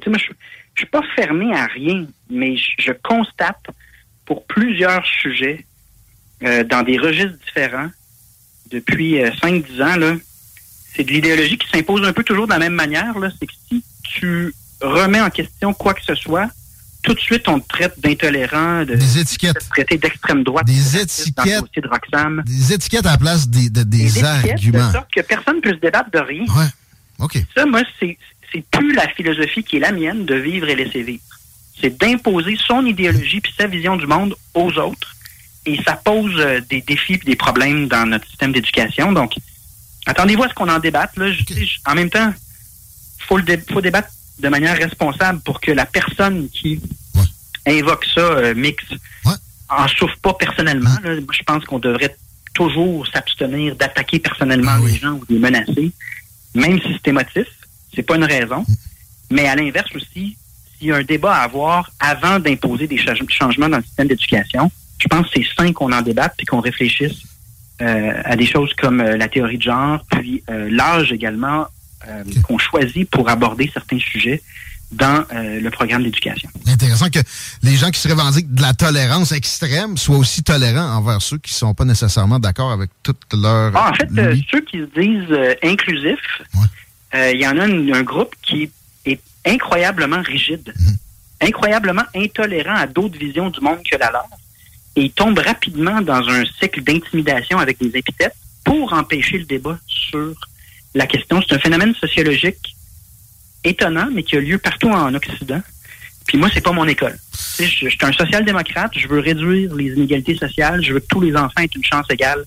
Tu 0.00 0.12
sais, 0.12 0.16
je, 0.16 0.32
suis 0.76 0.86
pas 0.86 1.02
fermé 1.16 1.52
à 1.56 1.66
rien, 1.66 2.06
mais 2.30 2.56
je, 2.56 2.70
je 2.78 2.92
constate 3.02 3.66
pour 4.26 4.46
plusieurs 4.46 5.04
sujets 5.04 5.66
euh, 6.44 6.62
dans 6.62 6.84
des 6.84 6.98
registres 6.98 7.36
différents 7.44 7.90
depuis 8.70 9.20
euh, 9.20 9.32
5-10 9.42 9.82
ans, 9.82 9.96
là, 9.96 10.14
c'est 10.94 11.02
de 11.02 11.10
l'idéologie 11.10 11.58
qui 11.58 11.68
s'impose 11.68 12.06
un 12.06 12.12
peu 12.12 12.22
toujours 12.22 12.46
de 12.46 12.52
la 12.52 12.60
même 12.60 12.74
manière. 12.74 13.18
Là. 13.18 13.30
C'est 13.36 13.46
que 13.46 13.54
si 13.68 13.82
tu 14.04 14.54
remets 14.80 15.20
en 15.20 15.30
question 15.30 15.74
quoi 15.74 15.94
que 15.94 16.04
ce 16.04 16.14
soit, 16.14 16.48
tout 17.06 17.14
de 17.14 17.20
suite, 17.20 17.48
on 17.48 17.60
te 17.60 17.68
traite 17.68 17.94
d'intolérant, 17.98 18.80
de 18.84 18.96
Des 18.96 19.18
étiquettes. 19.18 19.68
traité 19.70 19.96
d'extrême 19.96 20.42
droite. 20.42 20.66
Des 20.66 20.96
étiquettes. 20.98 21.62
de 21.76 21.88
Roxham. 21.88 22.42
Des 22.44 22.72
étiquettes 22.72 23.06
à 23.06 23.12
la 23.12 23.18
place 23.18 23.48
des, 23.48 23.70
de- 23.70 23.84
des, 23.84 24.10
Des 24.10 24.24
arguments. 24.24 24.88
De 24.88 24.92
sorte 24.92 25.08
que 25.14 25.20
personne 25.22 25.56
ne 25.56 25.60
peut 25.60 25.70
se 25.74 25.80
débattre 25.80 26.10
de 26.10 26.18
rien. 26.18 26.42
Ouais. 26.54 26.66
OK. 27.20 27.38
Ça, 27.56 27.64
moi, 27.64 27.82
c'est 28.00 28.18
plus 28.72 28.92
la 28.94 29.06
philosophie 29.08 29.62
qui 29.62 29.76
est 29.76 29.80
la 29.80 29.92
mienne 29.92 30.24
de 30.26 30.34
vivre 30.34 30.68
et 30.68 30.74
laisser 30.74 31.02
vivre. 31.02 31.22
C'est 31.80 31.96
d'imposer 31.98 32.56
son 32.66 32.84
idéologie 32.84 33.40
puis 33.40 33.52
sa 33.56 33.66
vision 33.66 33.96
du 33.96 34.06
monde 34.06 34.34
aux 34.54 34.72
autres. 34.78 35.14
Et 35.66 35.78
ça 35.84 35.94
pose 35.94 36.32
euh, 36.38 36.60
des 36.70 36.80
défis 36.80 37.14
et 37.14 37.18
des 37.18 37.36
problèmes 37.36 37.86
dans 37.88 38.06
notre 38.06 38.26
système 38.26 38.52
d'éducation. 38.52 39.12
Donc, 39.12 39.32
attendez-vous 40.06 40.44
à 40.44 40.48
ce 40.48 40.54
qu'on 40.54 40.68
en 40.68 40.78
débatte. 40.78 41.16
Là. 41.16 41.30
Je- 41.30 41.42
tu 41.42 41.54
sais, 41.54 41.64
je- 41.66 41.78
en 41.90 41.94
même 41.94 42.08
temps, 42.10 42.32
faut 43.28 43.36
le 43.36 43.42
dé- 43.42 43.60
faut 43.72 43.80
débattre 43.80 44.08
de 44.38 44.48
manière 44.48 44.76
responsable 44.76 45.40
pour 45.40 45.60
que 45.60 45.70
la 45.72 45.86
personne 45.86 46.48
qui 46.50 46.80
invoque 47.66 48.04
ça, 48.14 48.20
euh, 48.20 48.54
mix, 48.54 48.84
en 49.68 49.88
souffre 49.88 50.16
pas 50.22 50.34
personnellement. 50.34 50.94
là. 51.02 51.14
Moi, 51.14 51.32
je 51.32 51.42
pense 51.42 51.64
qu'on 51.64 51.78
devrait 51.78 52.14
toujours 52.54 53.06
s'abstenir 53.08 53.74
d'attaquer 53.76 54.18
personnellement 54.20 54.76
les 54.86 54.96
gens 54.98 55.12
ou 55.12 55.24
de 55.26 55.34
les 55.34 55.38
menacer, 55.40 55.90
même 56.54 56.80
si 56.80 56.88
c'est 56.94 57.08
émotif. 57.08 57.46
C'est 57.94 58.02
pas 58.02 58.16
une 58.16 58.24
raison. 58.24 58.64
Mais 59.30 59.48
à 59.48 59.56
l'inverse 59.56 59.90
aussi, 59.94 60.36
s'il 60.78 60.86
y 60.88 60.92
a 60.92 60.96
un 60.96 61.02
débat 61.02 61.34
à 61.34 61.42
avoir 61.42 61.90
avant 61.98 62.38
d'imposer 62.38 62.86
des 62.86 62.98
cha- 62.98 63.14
changements 63.28 63.68
dans 63.68 63.78
le 63.78 63.82
système 63.82 64.08
d'éducation, 64.08 64.70
je 64.98 65.08
pense 65.08 65.26
que 65.28 65.32
c'est 65.42 65.46
sain 65.56 65.72
qu'on 65.72 65.92
en 65.92 66.02
débatte 66.02 66.34
et 66.38 66.44
qu'on 66.46 66.60
réfléchisse 66.60 67.22
euh, 67.82 68.12
à 68.24 68.36
des 68.36 68.46
choses 68.46 68.72
comme 68.74 69.00
euh, 69.00 69.16
la 69.16 69.28
théorie 69.28 69.58
de 69.58 69.62
genre, 69.62 70.02
puis 70.10 70.42
euh, 70.48 70.68
l'âge 70.70 71.12
également 71.12 71.66
euh, 72.08 72.24
qu'on 72.42 72.58
choisit 72.58 73.08
pour 73.10 73.28
aborder 73.28 73.70
certains 73.72 73.98
sujets 73.98 74.42
dans 74.92 75.24
euh, 75.32 75.60
le 75.60 75.70
programme 75.70 76.04
d'éducation. 76.04 76.48
C'est 76.64 76.72
intéressant 76.72 77.10
que 77.10 77.18
les 77.62 77.74
gens 77.76 77.90
qui 77.90 77.98
se 78.00 78.08
revendiquent 78.08 78.54
de 78.54 78.62
la 78.62 78.72
tolérance 78.72 79.32
extrême 79.32 79.96
soient 79.96 80.16
aussi 80.16 80.42
tolérants 80.44 80.96
envers 80.96 81.20
ceux 81.20 81.38
qui 81.38 81.52
sont 81.52 81.74
pas 81.74 81.84
nécessairement 81.84 82.38
d'accord 82.38 82.70
avec 82.70 82.90
toute 83.02 83.20
leur... 83.32 83.72
Ah, 83.76 83.90
en 83.90 83.94
fait, 83.94 84.08
euh, 84.16 84.36
ceux 84.50 84.60
qui 84.60 84.78
se 84.78 85.00
disent 85.00 85.56
inclusifs, 85.64 86.42
il 87.14 87.40
y 87.40 87.46
en 87.48 87.58
a 87.58 87.66
une- 87.66 87.92
un 87.94 88.02
groupe 88.02 88.34
qui 88.42 88.70
est 89.04 89.20
incroyablement 89.44 90.22
rigide, 90.22 90.72
incroyablement 91.40 92.04
intolérant 92.14 92.74
à 92.76 92.86
d'autres 92.86 93.18
visions 93.18 93.50
du 93.50 93.60
monde 93.60 93.78
que 93.90 93.96
la 93.96 94.10
leur, 94.10 94.26
et 94.94 95.02
ils 95.04 95.10
tombent 95.12 95.38
rapidement 95.40 96.00
dans 96.00 96.28
un 96.28 96.44
cycle 96.60 96.82
d'intimidation 96.82 97.58
avec 97.58 97.78
des 97.78 97.90
épithètes 97.98 98.34
pour 98.64 98.92
empêcher 98.92 99.38
le 99.38 99.44
débat 99.44 99.78
sur 99.86 100.34
la 100.96 101.06
question. 101.06 101.40
C'est 101.46 101.54
un 101.54 101.58
phénomène 101.58 101.94
sociologique 101.94 102.74
étonnant, 103.62 104.08
mais 104.12 104.22
qui 104.22 104.36
a 104.36 104.40
lieu 104.40 104.58
partout 104.58 104.88
en 104.88 105.14
Occident. 105.14 105.60
Puis 106.26 106.38
moi, 106.38 106.48
c'est 106.52 106.62
pas 106.62 106.72
mon 106.72 106.86
école. 106.86 107.16
Tu 107.32 107.38
sais, 107.38 107.66
Je, 107.66 107.88
je 107.88 107.90
suis 107.90 107.98
un 108.02 108.12
social-démocrate, 108.12 108.92
je 108.96 109.06
veux 109.06 109.20
réduire 109.20 109.74
les 109.74 109.92
inégalités 109.92 110.36
sociales, 110.36 110.82
je 110.82 110.92
veux 110.92 111.00
que 111.00 111.06
tous 111.06 111.20
les 111.20 111.36
enfants 111.36 111.60
aient 111.60 111.70
une 111.74 111.84
chance 111.84 112.06
égale 112.10 112.44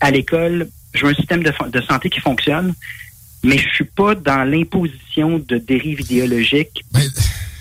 à 0.00 0.10
l'école, 0.10 0.68
je 0.94 1.04
veux 1.04 1.12
un 1.12 1.14
système 1.14 1.42
de, 1.42 1.52
santé 1.88 2.10
qui 2.10 2.20
fonctionne, 2.20 2.74
mais 3.44 3.58
je 3.58 3.68
suis 3.68 3.84
pas 3.84 4.14
dans 4.14 4.44
l'imposition 4.44 5.38
de 5.38 5.58
dérives 5.58 6.00
idéologiques. 6.00 6.84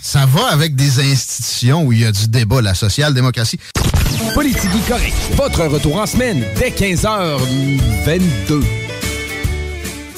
Ça 0.02 0.26
va 0.26 0.48
avec 0.48 0.76
des 0.76 1.00
institutions 1.00 1.84
où 1.84 1.94
il 1.94 2.00
y 2.00 2.06
a 2.06 2.12
du 2.12 2.28
débat, 2.28 2.62
la 2.62 2.74
social-démocratie. 2.74 3.60
Politique 4.34 4.72
correct. 4.88 5.16
Votre 5.36 5.66
retour 5.66 5.98
en 5.98 6.08
semaine 6.08 6.44
dès 6.58 6.70
15h22. 6.70 8.81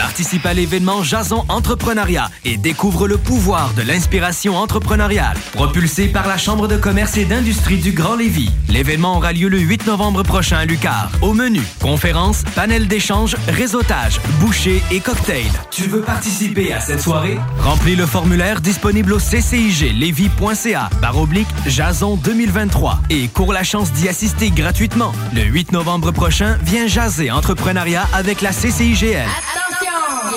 Participe 0.00 0.46
à 0.46 0.54
l'événement 0.54 1.02
Jason 1.02 1.44
Entrepreneuriat 1.50 2.30
et 2.46 2.56
découvre 2.56 3.06
le 3.06 3.18
pouvoir 3.18 3.74
de 3.74 3.82
l'inspiration 3.82 4.56
entrepreneuriale. 4.56 5.36
Propulsé 5.52 6.08
par 6.08 6.26
la 6.26 6.38
Chambre 6.38 6.68
de 6.68 6.78
commerce 6.78 7.18
et 7.18 7.26
d'industrie 7.26 7.76
du 7.76 7.92
Grand 7.92 8.16
Lévis. 8.16 8.50
L'événement 8.70 9.18
aura 9.18 9.34
lieu 9.34 9.48
le 9.48 9.58
8 9.58 9.86
novembre 9.86 10.22
prochain 10.22 10.56
à 10.56 10.64
Lucar. 10.64 11.10
Au 11.20 11.34
menu, 11.34 11.60
conférences, 11.82 12.44
panel 12.54 12.88
d'échange, 12.88 13.36
réseautage, 13.46 14.22
boucher 14.40 14.82
et 14.90 15.00
cocktail. 15.00 15.50
Tu 15.70 15.82
veux 15.82 16.00
participer 16.00 16.72
à 16.72 16.80
cette 16.80 17.02
soirée? 17.02 17.38
Remplis 17.58 17.94
le 17.94 18.06
formulaire 18.06 18.62
disponible 18.62 19.12
au 19.12 19.18
cciglevy.ca 19.18 20.88
par 21.02 21.18
oblique 21.18 21.48
Jason 21.66 22.16
2023 22.16 23.00
et 23.10 23.28
cours 23.28 23.52
la 23.52 23.64
chance 23.64 23.92
d'y 23.92 24.08
assister 24.08 24.50
gratuitement. 24.50 25.12
Le 25.34 25.42
8 25.42 25.72
novembre 25.72 26.10
prochain, 26.10 26.56
viens 26.62 26.86
jaser 26.86 27.30
entrepreneuriat 27.30 28.08
avec 28.14 28.40
la 28.40 28.52
CCIGL. 28.52 29.28